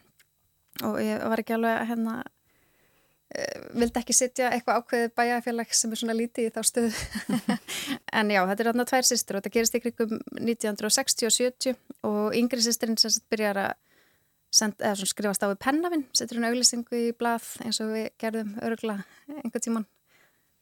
og 0.89 0.99
ég 1.03 1.28
var 1.28 1.39
ekki 1.43 1.55
alveg 1.55 1.78
að 1.78 1.89
hérna 1.93 2.16
vildi 3.76 4.01
ekki 4.01 4.14
sitja 4.16 4.49
eitthvað 4.55 4.78
ákveðið 4.80 5.11
bæjarfélag 5.18 5.72
sem 5.76 5.93
er 5.93 6.01
svona 6.01 6.16
lítið 6.16 6.49
í 6.49 6.53
þá 6.55 6.61
stöðu. 6.64 6.93
En 8.18 8.30
já, 8.32 8.41
þetta 8.49 8.62
er 8.62 8.68
þarna 8.70 8.86
tvær 8.89 9.05
sýstur 9.05 9.36
og 9.36 9.43
þetta 9.43 9.55
gerist 9.55 9.76
ykkur 9.76 10.07
um 10.07 10.14
1960 10.41 11.28
og 11.28 11.34
70 11.36 11.76
og 12.09 12.39
yngri 12.39 12.64
sýsturinn 12.64 12.97
sem 13.01 13.12
byrjar 13.28 13.61
að 13.66 13.74
send, 14.51 14.80
skrifast 14.80 15.44
á 15.44 15.51
við 15.51 15.61
pennafinn, 15.64 16.07
setur 16.16 16.40
hún 16.40 16.49
auglýsingu 16.49 17.03
í 17.09 17.12
blað 17.16 17.46
eins 17.64 17.80
og 17.84 17.92
við 17.92 18.11
gerðum 18.20 18.55
örgla 18.64 18.99
einhver 19.42 19.62
tíman 19.62 19.86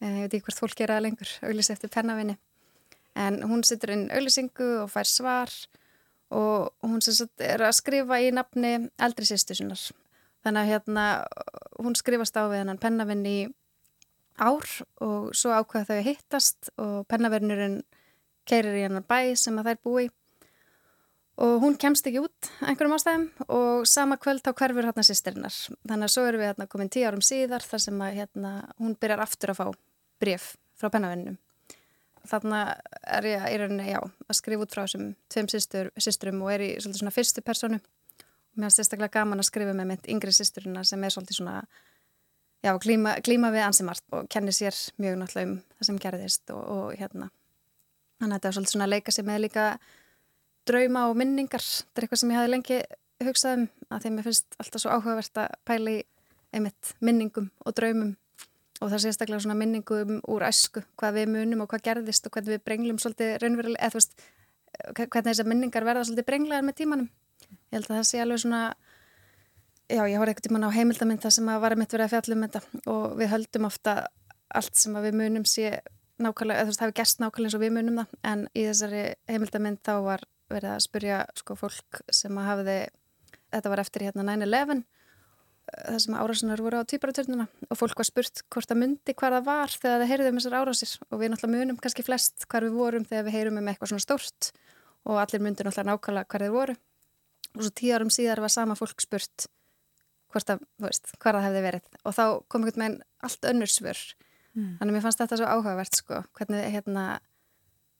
eh, 0.00 0.22
ég 0.22 0.26
veit 0.26 0.34
ekki 0.34 0.46
hvort 0.48 0.62
fólk 0.64 0.78
gera 0.80 1.00
lengur 1.02 1.30
auglýs 1.46 1.70
eftir 1.74 1.92
pennafinni 1.92 2.36
en 3.16 3.40
hún 3.48 3.64
setur 3.64 3.94
inn 3.94 4.08
auglýsingu 4.12 4.68
og 4.82 4.90
fær 4.92 5.08
svar 5.08 5.52
og 6.30 6.72
hún 6.82 7.00
sagt, 7.00 7.40
er 7.40 7.62
að 7.62 7.76
skrifa 7.78 8.18
í 8.20 8.32
nafni 8.34 8.90
eldri 8.98 9.28
sýstu 9.28 9.54
sinnar. 9.54 9.80
Þannig 10.44 10.62
að 10.62 10.70
hérna 10.72 11.04
hún 11.78 11.96
skrifast 11.98 12.36
á 12.38 12.50
við 12.50 12.62
hennan 12.62 12.82
pennafinn 12.82 13.24
í 13.26 13.38
ár 14.36 14.66
og 15.02 15.30
svo 15.34 15.54
ákveða 15.54 15.88
þau 15.88 15.96
að 15.96 16.08
hittast 16.10 16.70
og 16.76 16.96
pennavinnurinn 17.10 17.80
keirir 18.46 18.76
í 18.76 18.84
hennan 18.84 19.06
bæ 19.06 19.34
sem 19.38 19.56
að 19.58 19.70
þær 19.70 19.82
búi 19.86 20.08
og 21.36 21.56
hún 21.60 21.76
kemst 21.80 22.06
ekki 22.08 22.22
út 22.24 22.50
einhverjum 22.64 22.94
ástæðum 22.96 23.26
og 23.52 23.88
sama 23.88 24.16
kvöld 24.16 24.46
á 24.48 24.56
hverfur 24.56 24.88
hérna 24.88 25.04
sýstirinnar. 25.04 25.56
Þannig 25.84 26.08
að 26.08 26.14
svo 26.14 26.24
erum 26.28 26.42
við 26.42 26.50
hérna 26.50 26.68
komin 26.72 26.92
tíu 26.92 27.04
árum 27.08 27.24
síðar 27.24 27.64
þar 27.66 27.82
sem 27.84 28.04
að 28.06 28.20
hérna 28.20 28.52
hún 28.80 28.96
byrjar 28.96 29.24
aftur 29.26 29.52
að 29.52 29.60
fá 29.60 29.66
bref 30.22 30.54
frá 30.80 30.88
pennavinnum. 30.92 31.36
Þannig 32.26 32.72
er 33.16 33.28
ég 33.28 33.44
í 33.52 33.58
rauninni, 33.60 33.90
já, 33.92 34.00
að 34.02 34.38
skrifa 34.38 34.64
út 34.64 34.72
frá 34.74 34.82
þessum 34.86 35.10
tveim 35.30 35.50
sýsturum 35.52 36.40
og 36.42 36.54
er 36.54 36.64
í 36.64 36.70
svolítið 36.80 37.02
svona 37.02 37.14
fyrstu 37.14 37.44
personu. 37.44 37.78
Mér 38.56 38.66
finnst 38.66 38.80
sérstaklega 38.80 39.20
gaman 39.20 39.42
að 39.42 39.50
skrifa 39.50 39.74
með 39.76 39.90
mitt 39.92 40.08
yngri 40.10 40.32
sýsturina 40.32 40.82
sem 40.88 41.04
er 41.04 41.12
svolítið 41.12 41.38
svona, 41.38 41.60
já, 42.64 42.72
klíma, 42.82 43.18
klíma 43.22 43.52
við 43.54 43.66
ansimart 43.66 44.02
og 44.16 44.26
kennir 44.32 44.56
sér 44.56 44.74
mjög 44.96 45.20
náttúrulega 45.20 45.50
um 45.50 45.58
það 45.76 45.90
sem 45.90 46.00
gerðist 46.02 46.54
og, 46.56 46.62
og 46.64 46.96
hérna. 46.96 47.28
Þannig 48.16 48.32
að 48.32 48.36
þetta 48.38 48.48
er 48.48 48.56
svolítið 48.56 48.74
svona 48.74 48.88
að 48.88 48.94
leika 48.96 49.14
sig 49.14 49.28
með 49.28 49.42
líka 49.44 49.68
drauma 50.68 51.06
og 51.10 51.16
minningar. 51.18 51.62
Þetta 51.62 52.00
er 52.00 52.06
eitthvað 52.06 52.22
sem 52.22 52.32
ég 52.32 52.40
hafi 52.40 52.52
lengi 52.52 52.78
hugsað 53.24 53.56
um 53.56 53.66
að 53.90 54.02
því 54.02 54.10
að 54.10 54.16
mér 54.16 54.28
finnst 54.28 54.56
alltaf 54.60 54.82
svo 54.82 54.92
áhugavert 54.92 55.42
að 55.42 55.58
pæla 55.68 55.96
í 55.96 55.98
einmitt 56.56 56.94
minningum 57.04 57.50
og 57.64 57.76
draumum 57.76 58.14
og 58.80 58.90
það 58.92 59.02
séðst 59.06 59.22
ekki 59.24 59.38
svona 59.40 59.56
minningum 59.56 60.18
úr 60.28 60.44
æsku, 60.44 60.82
hvað 61.00 61.20
við 61.20 61.30
munum 61.32 61.62
og 61.64 61.70
hvað 61.70 61.86
gerðist 61.88 62.26
og 62.28 62.34
hvernig 62.34 62.56
við 62.56 62.64
brenglum 62.66 62.98
svolítið 63.00 63.38
raunverulega, 63.40 63.80
eða 63.80 63.94
þú 63.94 64.00
veist 64.00 64.26
hvernig 64.96 65.30
þessar 65.30 65.48
minningar 65.48 65.86
verða 65.86 66.04
svolítið 66.04 66.28
brenglegar 66.28 66.66
með 66.66 66.78
tímanum. 66.82 67.08
Ég 67.72 67.78
held 67.78 67.88
að 67.88 67.96
það 67.96 68.06
sé 68.10 68.20
alveg 68.20 68.42
svona 68.42 68.62
já, 69.88 70.02
ég 70.02 70.18
horfði 70.18 70.34
eitthvað 70.34 70.48
tíman 70.48 70.68
á 70.68 70.76
heimildamind 70.76 71.24
það 71.24 71.36
sem 71.38 71.50
að 71.50 71.60
var 71.64 71.76
einmitt 71.76 71.96
verið 71.96 72.06
að 72.06 72.14
fjalla 72.14 72.36
um 72.36 72.46
þetta 72.46 72.92
og 72.92 73.04
við 73.20 73.32
höldum 73.32 73.68
ofta 73.70 73.96
allt 74.60 74.78
sem 74.78 74.98
við 75.06 75.18
munum 75.22 75.46
sé 75.48 75.70
nákvæmlega, 76.22 76.60
eða 76.60 76.66
þú 76.66 76.72
veist, 76.72 76.82
hefur 76.84 76.96
gerst 77.00 77.20
nákvæmlega 77.22 77.48
eins 77.48 77.56
og 77.56 77.62
við 77.64 77.74
munum 77.76 78.00
það. 78.00 78.16
En 78.30 78.44
í 78.52 78.66
þessari 78.66 79.02
heimildamind 79.30 79.82
þá 79.84 79.94
var 80.04 80.26
verið 80.52 80.72
að 80.74 80.84
spurja 80.84 81.22
sko 81.38 81.56
fólk 81.58 82.02
sem 82.14 82.36
að 82.38 82.48
hafiði, 82.50 82.76
þetta 83.54 83.72
var 83.72 83.82
eftir 83.82 84.06
hérna 84.06 84.26
9-11 84.28 84.84
það 85.66 85.98
sem 86.04 86.16
árasunar 86.16 86.62
voru 86.62 86.78
á 86.78 86.84
týparatörnuna 86.86 87.46
og 87.66 87.78
fólk 87.78 87.98
var 87.98 88.06
spurt 88.06 88.42
hvort 88.54 88.70
það 88.70 88.80
myndi 88.82 89.14
hvað 89.18 89.36
það 89.36 89.48
var 89.48 89.74
þegar 89.74 90.02
það 90.02 90.10
heyrði 90.12 90.30
um 90.30 90.38
þessar 90.38 90.56
árásir. 90.60 90.92
Og 91.10 91.20
við 91.20 91.32
náttúrulega 91.32 91.64
munum 91.64 91.80
kannski 91.82 92.04
flest 92.06 92.46
hvar 92.46 92.66
við 92.66 92.76
vorum 92.78 93.06
þegar 93.08 93.26
við 93.26 93.36
heyrum 93.36 93.58
um 93.60 93.70
eitthvað 93.72 93.92
svona 93.92 94.04
stórt. 94.04 94.50
Og 95.06 95.18
allir 95.22 95.42
myndi 95.42 95.66
náttúrulega 95.66 95.90
nákvæmlega 95.90 96.30
hvar 96.30 96.44
þeir 96.46 96.54
voru. 96.54 96.76
Og 97.56 97.64
svo 97.64 97.72
tíu 97.80 97.96
árum 97.96 98.12
síðar 98.14 98.42
var 98.44 98.54
sama 98.54 98.78
fólk 98.78 99.02
spurt 99.02 99.48
hvort 100.34 100.46
það, 100.46 100.62
veist, 100.82 101.10
hvar 101.22 101.38
það 101.38 101.48
hefði 101.48 101.64
verið. 101.66 101.90
Og 102.04 102.14
þá 102.14 102.24
kom 102.46 102.64
einhvern 102.66 102.84
veginn 102.84 102.98
allt 103.26 103.50
önnur 103.50 103.72
svör. 103.72 104.02
Mm. 104.56 104.76
þannig 104.78 104.88
að 104.88 104.94
mér 104.96 105.02
fannst 105.04 105.20
þetta 105.20 105.36
svo 105.36 105.48
áhugavert 105.52 105.98
sko, 105.98 106.18
hvernig 106.38 106.70
hérna 106.72 107.02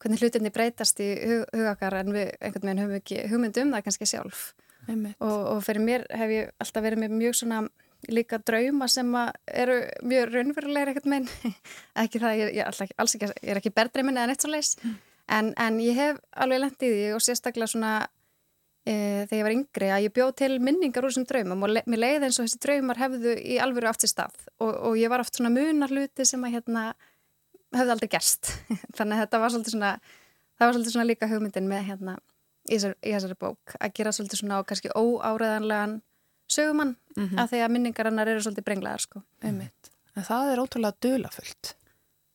hvernig 0.03 0.23
hlutinni 0.23 0.53
breytast 0.55 1.01
í 1.01 1.09
hug, 1.23 1.49
hugakar 1.55 1.99
en 2.03 2.13
við 2.15 2.31
einhvern 2.41 2.69
veginn 2.69 2.83
höfum 2.85 3.01
ekki 3.01 3.25
hugmynd 3.33 3.61
um 3.63 3.75
það 3.75 3.85
kannski 3.89 4.09
sjálf. 4.11 4.47
Og, 4.87 5.41
og 5.57 5.61
fyrir 5.67 5.83
mér 5.83 6.07
hef 6.15 6.31
ég 6.31 6.51
alltaf 6.63 6.85
verið 6.85 7.03
með 7.03 7.15
mjög 7.19 7.39
svona 7.41 7.65
líka 8.13 8.39
drauma 8.39 8.87
sem 8.91 9.09
eru 9.49 9.79
mjög 10.07 10.35
raunverulegir 10.35 10.93
ekkert 10.93 11.09
minn 11.11 11.27
ekki 12.03 12.21
það, 12.23 12.43
ég, 12.43 12.53
ég, 12.59 12.67
alltaf, 12.67 12.93
alls 13.01 13.17
ekki, 13.17 13.31
ég 13.41 13.55
er 13.55 13.61
ekki 13.61 13.73
berðdreimin 13.75 14.21
eða 14.21 14.31
neitt 14.31 14.45
svo 14.45 14.53
leis 14.53 14.77
mm. 14.83 14.93
en, 15.39 15.51
en 15.59 15.81
ég 15.83 15.99
hef 15.99 16.21
alveg 16.45 16.63
lendið 16.63 16.93
í 16.93 17.01
því 17.01 17.09
og 17.17 17.25
sérstaklega 17.25 17.73
svona 17.73 17.95
e, 18.87 18.95
þegar 19.27 19.41
ég 19.41 19.47
var 19.49 19.57
yngri 19.57 19.91
að 19.97 20.07
ég 20.07 20.15
bjóð 20.21 20.33
til 20.43 20.53
minningar 20.69 21.07
úr 21.07 21.15
þessum 21.15 21.27
draumum 21.33 21.67
og 21.67 21.75
le, 21.75 21.85
mér 21.91 22.03
leiði 22.05 22.29
eins 22.29 22.39
og 22.39 22.47
þessi 22.47 22.63
draumar 22.69 23.03
hefðu 23.03 23.35
í 23.41 23.59
alvöru 23.63 23.95
sér 23.97 24.13
stað. 24.13 24.39
Og, 24.61 24.71
og 24.71 25.01
ég 25.01 25.13
var 25.13 25.25
oft 25.25 25.41
svona 25.41 25.53
munar 25.55 25.93
hluti 25.93 26.29
sem 26.29 26.47
að 26.47 26.59
hérna 26.59 26.87
höfði 27.75 27.95
aldrei 27.95 28.09
gerst 28.13 28.53
þannig 28.97 29.17
að 29.17 29.23
þetta 29.25 29.43
var 29.43 29.55
svolítið 29.55 29.77
svona 29.77 29.93
það 30.57 30.67
var 30.67 30.77
svolítið 30.77 30.97
svona 30.97 31.09
líka 31.11 31.31
hugmyndin 31.31 31.71
með 31.71 31.89
hérna 31.91 32.19
í 32.67 32.79
þessari, 32.81 33.39
bók 33.39 33.77
að 33.79 33.95
gera 33.95 34.13
svolítið 34.15 34.43
svona 34.43 34.59
á 34.59 34.67
kannski 34.67 34.93
óáreðanlegan 34.95 36.01
sögumann 36.51 36.97
mm 37.17 37.27
-hmm. 37.27 37.41
að 37.43 37.51
því 37.53 37.63
að 37.65 37.73
minningar 37.75 38.09
hannar 38.11 38.29
eru 38.29 38.43
svolítið 38.43 38.65
brenglaðar 38.65 39.03
sko 39.03 39.23
mm. 39.43 39.61
en 40.17 40.25
það 40.25 40.53
er 40.53 40.63
ótrúlega 40.63 40.97
dölafullt 41.03 41.77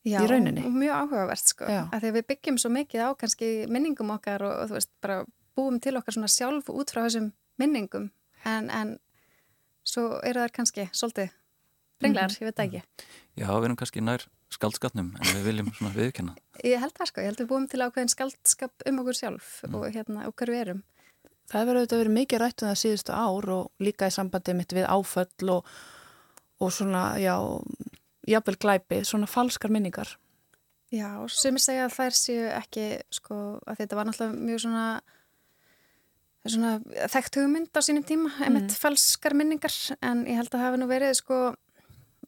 í 0.04 0.16
rauninni 0.16 0.64
Já, 0.64 0.68
mjög 0.68 0.94
áhugavert 0.96 1.46
sko 1.48 1.64
Já. 1.64 1.82
að 1.92 2.00
því 2.00 2.08
að 2.08 2.16
við 2.16 2.26
byggjum 2.26 2.58
svo 2.58 2.70
mikið 2.70 3.00
á 3.06 3.08
kannski 3.14 3.50
minningum 3.68 4.10
okkar 4.10 4.42
og, 4.42 4.54
og 4.62 4.68
þú 4.68 4.78
veist 4.78 4.90
bara 5.00 5.24
búum 5.56 5.78
til 5.80 5.96
okkar 5.96 6.16
svona 6.16 6.28
sjálf 6.28 6.68
út 6.68 6.90
frá 6.90 7.04
þessum 7.06 7.32
minningum 7.60 8.10
en, 8.44 8.70
en 8.70 8.98
svo 9.84 10.20
eru 10.22 10.40
það 10.40 10.54
kannski 10.56 10.88
svolítið 10.92 11.30
brenglaðar, 12.02 12.30
mm 12.30 12.36
-hmm. 12.36 12.42
ég 12.42 12.50
veit 12.50 12.64
ekki 12.66 12.82
Já, 13.32 13.48
við 13.48 13.64
erum 13.64 13.76
kannski 13.80 14.02
nær 14.04 14.26
skaldskapnum 14.52 15.12
en 15.16 15.28
við 15.32 15.44
viljum 15.46 15.68
svona 15.72 15.92
viðkenna. 15.94 16.34
Ég 16.60 16.80
held 16.82 16.92
það 16.98 17.08
sko, 17.08 17.22
ég 17.22 17.30
held 17.30 17.40
við 17.40 17.48
búum 17.48 17.68
til 17.70 17.80
ákveðin 17.80 18.12
skaldskap 18.12 18.84
um 18.90 18.98
okkur 19.00 19.16
sjálf 19.16 19.52
mm. 19.64 19.76
og 19.78 19.86
hérna 19.94 20.26
okkur 20.28 20.52
við 20.52 20.64
erum. 20.66 20.82
Það 21.48 21.62
hefur 21.62 21.78
auðvitað 21.78 22.02
verið 22.02 22.16
mikið 22.18 22.42
rætt 22.42 22.62
um 22.62 22.68
það 22.68 22.80
síðustu 22.82 23.16
ár 23.16 23.48
og 23.56 23.86
líka 23.86 24.08
í 24.08 24.14
sambandi 24.14 24.54
mitt 24.56 24.74
við 24.76 24.84
áföll 24.88 25.54
og, 25.56 25.72
og 26.60 26.74
svona, 26.76 27.02
já, 27.20 27.34
jafnvel 28.28 28.58
glæpi, 28.66 29.00
svona 29.08 29.30
falskar 29.30 29.72
minningar. 29.72 30.14
Já, 30.92 31.08
sem 31.32 31.56
ég 31.56 31.64
segja 31.64 31.88
að 31.88 31.96
þær 31.96 32.16
séu 32.18 32.46
ekki, 32.52 32.86
sko, 33.16 33.40
að 33.64 33.80
þetta 33.80 33.96
var 33.96 34.08
náttúrulega 34.08 34.46
mjög 34.50 34.62
svona, 34.66 34.86
svona 36.44 36.72
þekkt 37.14 37.38
hugmynd 37.40 37.72
á 37.72 37.80
sínum 37.80 38.04
tíma, 38.04 38.32
emitt 38.44 38.68
mm. 38.68 38.76
falskar 38.76 39.36
minningar, 39.36 39.76
en 40.04 40.26
ég 40.28 40.36
held 40.36 40.52
að 40.52 40.58
það 40.58 40.66
hefur 40.66 40.82
nú 40.82 40.88
verið, 40.92 41.14
sko, 41.16 41.38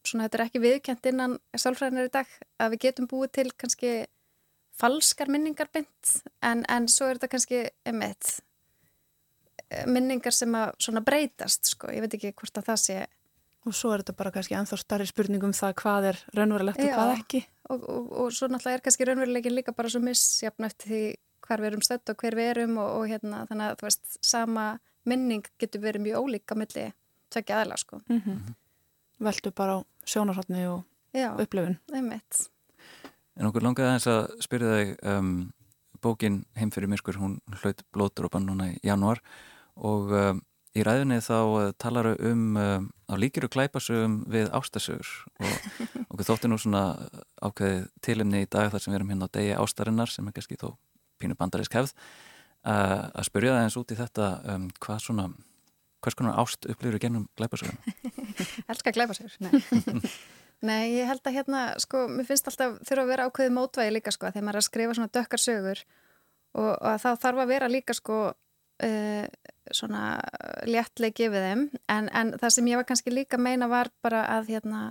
svona 0.05 0.27
þetta 0.27 0.39
er 0.39 0.45
ekki 0.47 0.63
viðkjent 0.65 1.11
innan 1.11 1.39
sálfræðinar 1.57 2.11
í 2.11 2.15
dag 2.15 2.35
að 2.61 2.75
við 2.75 2.85
getum 2.87 3.09
búið 3.11 3.33
til 3.39 3.47
kannski 3.57 3.93
falskar 4.75 5.31
minningar 5.31 5.71
bynd 5.73 6.15
en, 6.43 6.65
en 6.69 6.89
svo 6.91 7.09
er 7.09 7.19
þetta 7.19 7.33
kannski 7.35 7.61
emitt 7.89 8.39
minningar 9.91 10.35
sem 10.35 10.55
að 10.55 10.75
svona 10.83 11.03
breytast 11.05 11.73
sko, 11.75 11.91
ég 11.95 12.05
veit 12.05 12.17
ekki 12.17 12.35
hvort 12.37 12.61
að 12.61 12.71
það 12.71 12.81
sé 12.85 12.99
og 13.65 13.73
svo 13.73 13.95
er 13.95 14.03
þetta 14.03 14.17
bara 14.19 14.33
kannski 14.35 14.57
enþá 14.59 14.79
starri 14.81 15.07
spurningum 15.09 15.55
það 15.57 15.77
hvað 15.81 16.09
er 16.11 16.19
raunverulegt 16.37 16.83
og 16.85 16.91
hvað 16.93 17.13
ekki. 17.15 17.45
og, 17.73 17.87
og, 17.89 18.11
og 18.25 18.35
svo 18.37 18.49
náttúrulega 18.51 18.81
er 18.81 18.85
kannski 18.85 19.07
raunverulegin 19.09 19.57
líka 19.57 19.77
bara 19.77 19.93
svo 19.93 20.03
missjafn 20.05 20.69
eftir 20.69 20.91
því 20.91 21.05
hver 21.45 21.63
við 21.63 21.71
erum 21.71 21.85
stödd 21.85 22.13
og 22.13 22.21
hver 22.21 22.37
við 22.39 22.51
erum 22.55 22.77
og, 22.83 22.91
og 22.99 23.07
hérna 23.09 23.45
þannig 23.49 23.71
að 23.71 23.81
þú 23.81 23.89
veist 23.89 24.19
sama 24.25 24.67
minning 25.09 25.49
getur 25.61 25.83
verið 25.85 26.07
mjög 26.07 26.29
ólíka 26.29 26.57
milli 26.59 26.91
tvekja 27.33 27.63
aðla 27.63 27.77
sko. 27.81 28.01
Mm 28.09 28.21
-hmm. 28.21 28.55
Veldu 29.25 29.53
bara 29.57 29.79
á 29.79 29.87
sjónarhaldni 30.05 30.67
og 30.69 30.83
Já, 31.15 31.31
upplifun 31.39 31.77
einmitt. 31.95 32.49
En 33.39 33.47
okkur 33.47 33.63
langaði 33.63 33.87
aðeins 33.87 34.09
að 34.11 34.25
spyrja 34.43 34.73
þig 34.79 34.89
um, 35.13 35.29
bókin 36.03 36.41
Heim 36.59 36.73
fyrir 36.75 36.91
myrkur, 36.91 37.21
hún 37.23 37.37
hlaut 37.61 37.85
blóðdrópan 37.95 38.49
núna 38.49 38.73
í 38.73 38.81
januar 38.83 39.23
og 39.79 40.11
um, 40.11 40.43
í 40.75 40.83
ræðinni 40.87 41.21
þá 41.23 41.39
uh, 41.39 41.69
talar 41.79 42.11
um 42.17 42.59
um 42.59 42.91
á 43.07 43.15
líkiru 43.21 43.51
klæpasögum 43.53 44.25
við 44.31 44.51
ástasögur 44.51 45.11
og 45.39 45.55
okkur 46.11 46.29
þótti 46.33 46.51
nú 46.51 46.59
svona 46.59 46.85
ákveðið 47.39 47.89
tilimni 48.03 48.43
í 48.43 48.51
dag 48.51 48.73
þar 48.73 48.83
sem 48.83 48.93
við 48.93 48.99
erum 48.99 49.15
hérna 49.15 49.31
á 49.31 49.35
degi 49.39 49.55
ástarinnar 49.55 50.11
sem 50.11 50.27
er 50.27 50.35
kannski 50.35 50.59
þó 50.59 50.73
pínu 51.23 51.39
bandarísk 51.39 51.79
hefð 51.79 51.95
uh, 51.95 53.11
að 53.15 53.27
spyrja 53.31 53.55
það 53.55 53.67
eins 53.69 53.79
út 53.79 53.95
í 53.95 54.01
þetta 54.03 54.31
um, 54.51 54.71
hvað 54.83 55.03
svona 55.07 55.29
hvers 56.05 56.17
konar 56.19 56.39
ást 56.43 56.69
upplifur 56.69 56.99
í 56.99 57.03
gennum 57.03 57.27
glæpasögum? 57.39 57.79
Elskar 58.71 58.97
glæpasögur, 58.97 59.37
nei. 59.45 60.01
Nei, 60.65 60.95
ég 60.95 61.09
held 61.11 61.27
að 61.27 61.35
hérna, 61.37 61.63
sko, 61.83 62.07
mér 62.09 62.25
finnst 62.29 62.47
alltaf 62.49 62.79
þurfa 62.87 63.03
að 63.03 63.11
vera 63.11 63.27
ákveðið 63.29 63.53
mótvægi 63.53 63.93
líka, 63.93 64.13
sko, 64.15 64.31
þegar 64.33 64.47
maður 64.47 64.57
er 64.57 64.63
að 64.63 64.67
skrifa 64.69 64.95
svona 64.97 65.13
dökkar 65.13 65.43
sögur 65.43 65.83
og, 66.55 66.71
og 66.71 66.95
þá 67.03 67.09
þarf 67.21 67.43
að 67.43 67.51
vera 67.51 67.69
líka, 67.69 67.97
sko, 67.99 68.21
uh, 68.87 69.27
svona 69.75 70.05
léttlegi 70.71 71.29
við 71.33 71.49
þeim, 71.49 71.67
en, 71.93 72.09
en 72.17 72.33
það 72.41 72.55
sem 72.57 72.71
ég 72.71 72.81
var 72.81 72.89
kannski 72.89 73.13
líka 73.13 73.41
meina 73.41 73.69
var 73.69 73.91
bara 74.05 74.23
að, 74.39 74.55
hérna, 74.55 74.83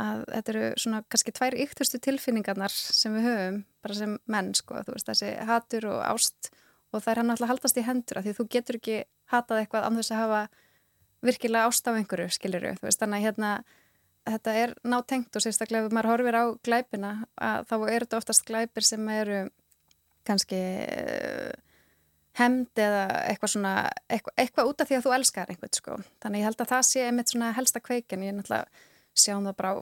að 0.00 0.24
þetta 0.34 0.54
eru 0.54 0.70
svona 0.84 1.02
kannski 1.08 1.36
tvær 1.38 1.56
yktustu 1.64 2.00
tilfinningarnar 2.04 2.74
sem 2.74 3.16
við 3.16 3.28
höfum, 3.30 3.60
bara 3.86 4.00
sem 4.02 4.16
menn, 4.28 4.52
sko, 4.58 4.82
þú 4.84 4.98
veist, 4.98 5.08
þessi 5.08 5.32
hatur 5.48 5.88
og 5.94 6.02
ást 6.10 6.52
og 6.90 7.02
það 7.02 7.12
er 7.12 7.20
hann 7.22 7.34
alltaf 7.34 7.52
haldast 7.52 7.78
í 7.78 7.86
hendur, 7.86 8.22
því 8.24 8.34
þú 8.38 8.48
getur 8.56 8.80
ekki 8.80 8.96
hatað 9.30 9.62
eitthvað 9.62 9.86
án 9.86 10.00
þess 10.00 10.14
að 10.14 10.22
hafa 10.24 10.40
virkilega 11.20 11.68
ást 11.68 11.88
á 11.88 11.90
einhverju, 11.92 12.28
skiliru, 12.32 12.74
þú 12.80 12.88
veist, 12.88 13.00
þannig 13.02 13.20
að 13.20 13.26
hérna 13.28 13.50
þetta 14.28 14.54
er 14.62 14.74
nátengt 14.84 15.36
og 15.36 15.44
sérstaklega 15.44 15.88
ef 15.88 15.96
maður 15.96 16.10
horfir 16.12 16.38
á 16.38 16.44
glæpina 16.66 17.10
að 17.40 17.66
þá 17.70 17.74
eru 17.78 18.04
þetta 18.04 18.20
oftast 18.20 18.46
glæpir 18.48 18.86
sem 18.86 19.08
eru 19.14 19.40
kannski 20.28 20.60
uh, 20.60 21.52
hemd 22.38 22.80
eða 22.80 23.04
eitthvað 23.30 23.54
svona 23.54 23.72
eitthvað, 24.08 24.34
eitthvað 24.42 24.70
út 24.70 24.82
af 24.82 24.90
því 24.90 24.98
að 24.98 25.06
þú 25.06 25.14
elskar 25.16 25.52
einhvern 25.52 25.76
sko. 25.76 25.96
þannig 26.22 26.42
ég 26.42 26.48
held 26.50 26.60
að 26.62 26.72
það 26.74 26.84
sé 26.90 27.06
einmitt 27.06 27.32
svona 27.32 27.54
helsta 27.56 27.82
kveikin 27.84 28.26
ég 28.26 28.32
er 28.32 28.38
náttúrulega 28.38 28.86
sjáum 29.16 29.48
það 29.48 29.56
bara 29.60 29.72
á 29.72 29.76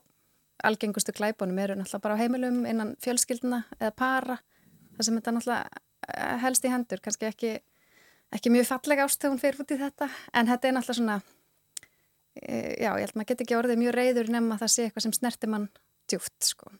algengustu 0.68 1.14
glæpunum 1.14 1.58
eru 1.62 1.76
náttúrulega 1.78 2.04
bara 2.06 2.16
á 2.18 2.20
heimilum 2.22 2.62
innan 2.66 2.94
fjölskylduna 3.04 3.64
eða 3.78 3.92
para 3.98 4.38
það 4.96 5.08
sem 5.08 5.18
þetta 5.18 5.36
náttúrulega 5.36 5.66
eh, 5.66 5.84
helst 6.44 6.64
í 6.64 6.72
hendur 6.72 7.00
kannski 7.04 7.28
ekki, 7.28 7.56
ekki 8.34 8.52
mjög 8.54 8.70
fallega 8.70 9.04
ást 9.08 9.20
þegar 9.20 9.34
hún 9.34 9.42
fyrir 9.42 9.64
út 9.64 9.74
í 9.74 9.80
þetta 9.80 10.08
en 10.32 10.50
þetta 10.50 10.68
er 10.68 10.76
náttúrulega 10.76 11.00
svona 11.00 11.18
Eh, 12.42 12.74
já, 12.78 12.92
ég 12.94 13.06
held 13.06 13.14
að 13.14 13.18
maður 13.18 13.30
getur 13.32 13.46
ekki 13.46 13.58
orðið 13.58 13.80
mjög 13.82 13.94
reyður 13.96 14.32
nefn 14.32 14.54
að 14.54 14.60
það 14.62 14.72
sé 14.74 14.84
eitthvað 14.86 15.04
sem 15.06 15.14
snertir 15.16 15.50
mann 15.52 15.68
djúft, 16.10 16.36
sko. 16.46 16.72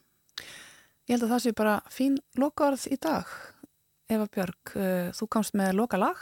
Ég 1.08 1.16
held 1.16 1.24
að 1.26 1.32
það 1.34 1.44
sé 1.44 1.54
bara 1.58 1.76
fín 1.92 2.18
lokaorð 2.38 2.84
í 2.92 2.98
dag. 3.02 3.30
Eva 4.08 4.28
Björg, 4.32 4.74
uh, 4.76 5.08
þú 5.16 5.30
komst 5.34 5.56
með 5.58 5.74
loka 5.76 6.00
lag. 6.00 6.20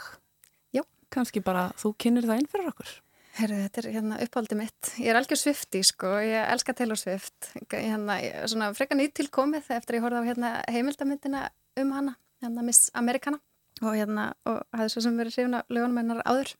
Já. 0.75 0.83
Kanski 1.13 1.43
bara 1.43 1.69
þú 1.79 1.93
kynir 2.01 2.27
það 2.27 2.41
inn 2.41 2.49
fyrir 2.51 2.71
okkur. 2.71 2.95
Herru, 3.37 3.59
þetta 3.67 3.81
er 3.83 3.89
hérna 3.93 4.19
uppáldið 4.25 4.59
mitt. 4.63 4.91
Ég 4.97 5.11
er 5.11 5.19
algjör 5.19 5.39
svifti, 5.39 5.83
sko. 5.85 6.15
Ég 6.25 6.49
elska 6.55 6.73
Taylor 6.73 6.97
Swift. 6.99 7.51
Hérna, 7.69 8.17
svona 8.49 8.71
frekka 8.75 8.97
nýtt 8.97 9.13
tilkomið 9.19 9.69
eftir 9.77 9.95
að 9.95 9.99
ég 9.99 10.07
horfði 10.07 10.23
á 10.25 10.29
hérna, 10.31 10.53
heimildamindina 10.73 11.43
um 11.77 11.93
hana, 11.93 12.15
hérna 12.43 12.63
Miss 12.65 12.91
Americana 12.97 13.39
og 13.83 13.93
hérna, 13.93 14.31
og 14.49 14.63
hafði 14.73 14.93
svo 14.93 15.03
sem 15.05 15.17
verið 15.19 15.37
hrifna 15.37 15.63
lögunum 15.69 15.99
hennar 16.01 16.23
áður. 16.25 16.53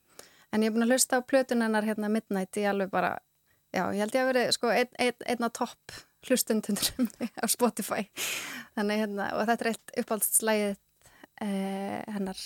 En 0.54 0.62
ég 0.64 0.70
er 0.70 0.74
búin 0.74 0.86
að 0.86 0.94
hlusta 0.94 1.18
á 1.20 1.26
plötunennar 1.28 1.86
hérna 1.86 2.10
Midnight 2.12 2.56
í 2.60 2.66
alveg 2.68 2.92
bara, 2.92 3.16
já, 3.74 3.82
ég 3.92 4.00
held 4.04 4.14
ég 4.14 4.22
að 4.22 4.30
veri 4.30 4.44
sko 4.54 4.70
ein, 4.72 4.92
ein 5.02 5.44
á 5.44 5.50
topp 5.50 5.96
hlustundurum 6.28 7.10
á 7.42 7.46
Spotify. 7.50 8.06
Þannig 8.78 9.02
hérna, 9.02 9.32
og 9.36 9.50
þetta 9.50 9.66
er 9.66 9.72
eitt 9.72 9.96
uppáldslægið 10.04 10.78
eh, 11.44 12.00
hennar 12.14 12.40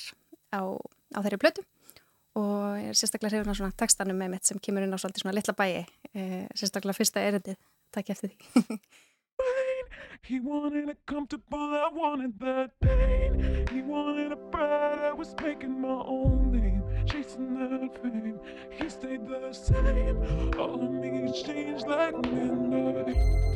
á, 0.56 0.60
á 0.72 1.18
þeirri 1.20 1.42
plötu. 1.44 1.66
Og 2.40 2.80
ég 2.80 2.94
er 2.94 2.96
sérstaklega 2.96 3.36
hrifun 3.36 3.52
á 3.52 3.58
svona 3.60 3.76
textanum 3.76 4.16
með 4.16 4.34
mitt 4.34 4.48
sem 4.48 4.60
kemur 4.62 4.86
inn 4.86 4.96
á 4.96 5.00
svolítið 5.00 5.26
svona 5.26 5.36
litla 5.36 5.56
bæi 5.56 5.84
eh, 5.84 6.48
sérstaklega 6.56 6.96
fyrsta 6.96 7.24
erindið, 7.28 7.60
takk 7.92 8.14
eftir 8.16 8.32
því 8.32 8.80
He 10.24 10.38
wanted 10.38 10.88
a 10.88 10.94
comfortable, 11.04 11.58
I 11.58 11.88
wanted 11.92 12.38
that 12.38 12.78
pain. 12.78 13.66
He 13.72 13.82
wanted 13.82 14.30
a 14.30 14.36
bride, 14.36 15.00
I 15.00 15.12
was 15.12 15.34
making 15.42 15.80
my 15.80 15.88
own 15.88 16.52
name, 16.52 16.84
chasing 17.06 17.54
that 17.58 18.00
fame. 18.00 18.38
He 18.70 18.88
stayed 18.88 19.26
the 19.26 19.52
same, 19.52 20.18
all 20.56 20.80
of 20.80 20.92
me 20.92 21.32
changed 21.42 21.88
like 21.88 22.14
midnight. 22.30 23.51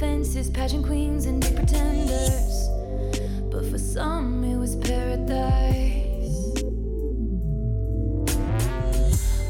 Fences, 0.00 0.48
pageant 0.48 0.86
queens 0.86 1.26
and 1.26 1.42
pretenders. 1.42 2.70
But 3.52 3.66
for 3.66 3.76
some, 3.76 4.42
it 4.44 4.56
was 4.56 4.74
paradise. 4.76 6.62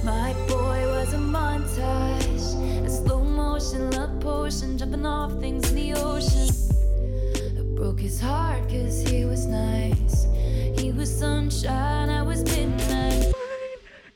My 0.02 0.32
boy 0.48 0.80
was 0.96 1.14
a 1.14 1.18
montage, 1.18 2.84
a 2.84 2.90
slow 2.90 3.22
motion 3.22 3.92
love 3.92 4.18
potion, 4.18 4.76
jumping 4.76 5.06
off 5.06 5.38
things 5.38 5.70
in 5.70 5.76
the 5.76 5.92
ocean. 6.00 6.48
It 7.56 7.76
broke 7.76 8.00
his 8.00 8.20
heart 8.20 8.68
cause 8.68 9.08
he 9.08 9.24
was 9.24 9.46
nice. 9.46 10.26
He 10.76 10.90
was 10.90 11.16
sunshine, 11.16 12.10
I 12.10 12.22
was 12.22 12.42
midnight. 12.42 13.32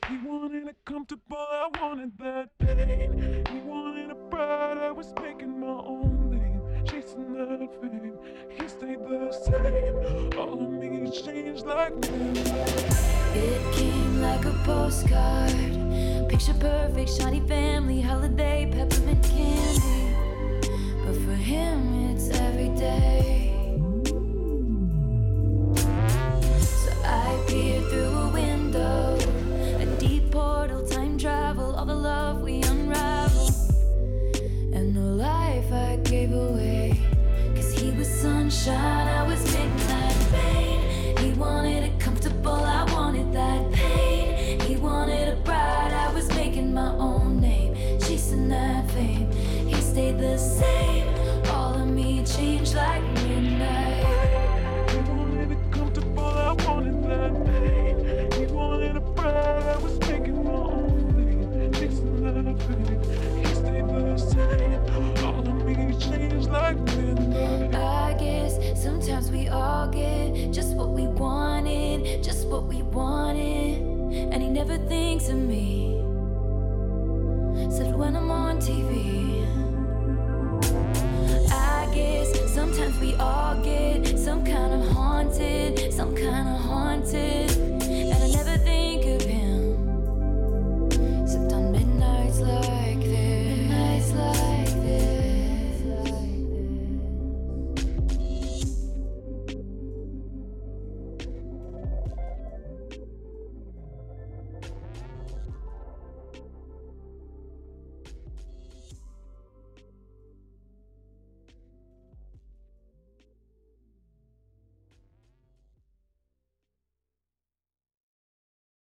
He 0.09 0.17
wanted 0.17 0.67
a 0.67 0.73
comfortable, 0.83 1.37
I 1.37 1.69
wanted 1.79 2.11
that 2.17 2.49
pain. 2.57 3.45
He 3.49 3.59
wanted 3.59 4.11
a 4.11 4.15
bride, 4.15 4.79
I 4.79 4.91
was 4.91 5.13
making 5.21 5.61
my 5.61 5.67
own 5.67 6.14
that 7.35 7.69
fame. 7.81 8.17
Stayed 8.67 8.99
the 8.99 9.31
same, 9.31 10.39
all 10.39 10.53
of 10.53 10.71
me 10.71 11.11
changed 11.11 11.65
like 11.65 11.95
me. 11.95 12.41
It 13.35 13.73
came 13.75 14.21
like 14.21 14.45
a 14.45 14.53
postcard, 14.63 16.29
picture 16.29 16.53
perfect, 16.53 17.09
shiny 17.09 17.41
family, 17.41 17.99
holiday, 18.01 18.69
peppermint 18.71 19.23
candy. 19.23 20.14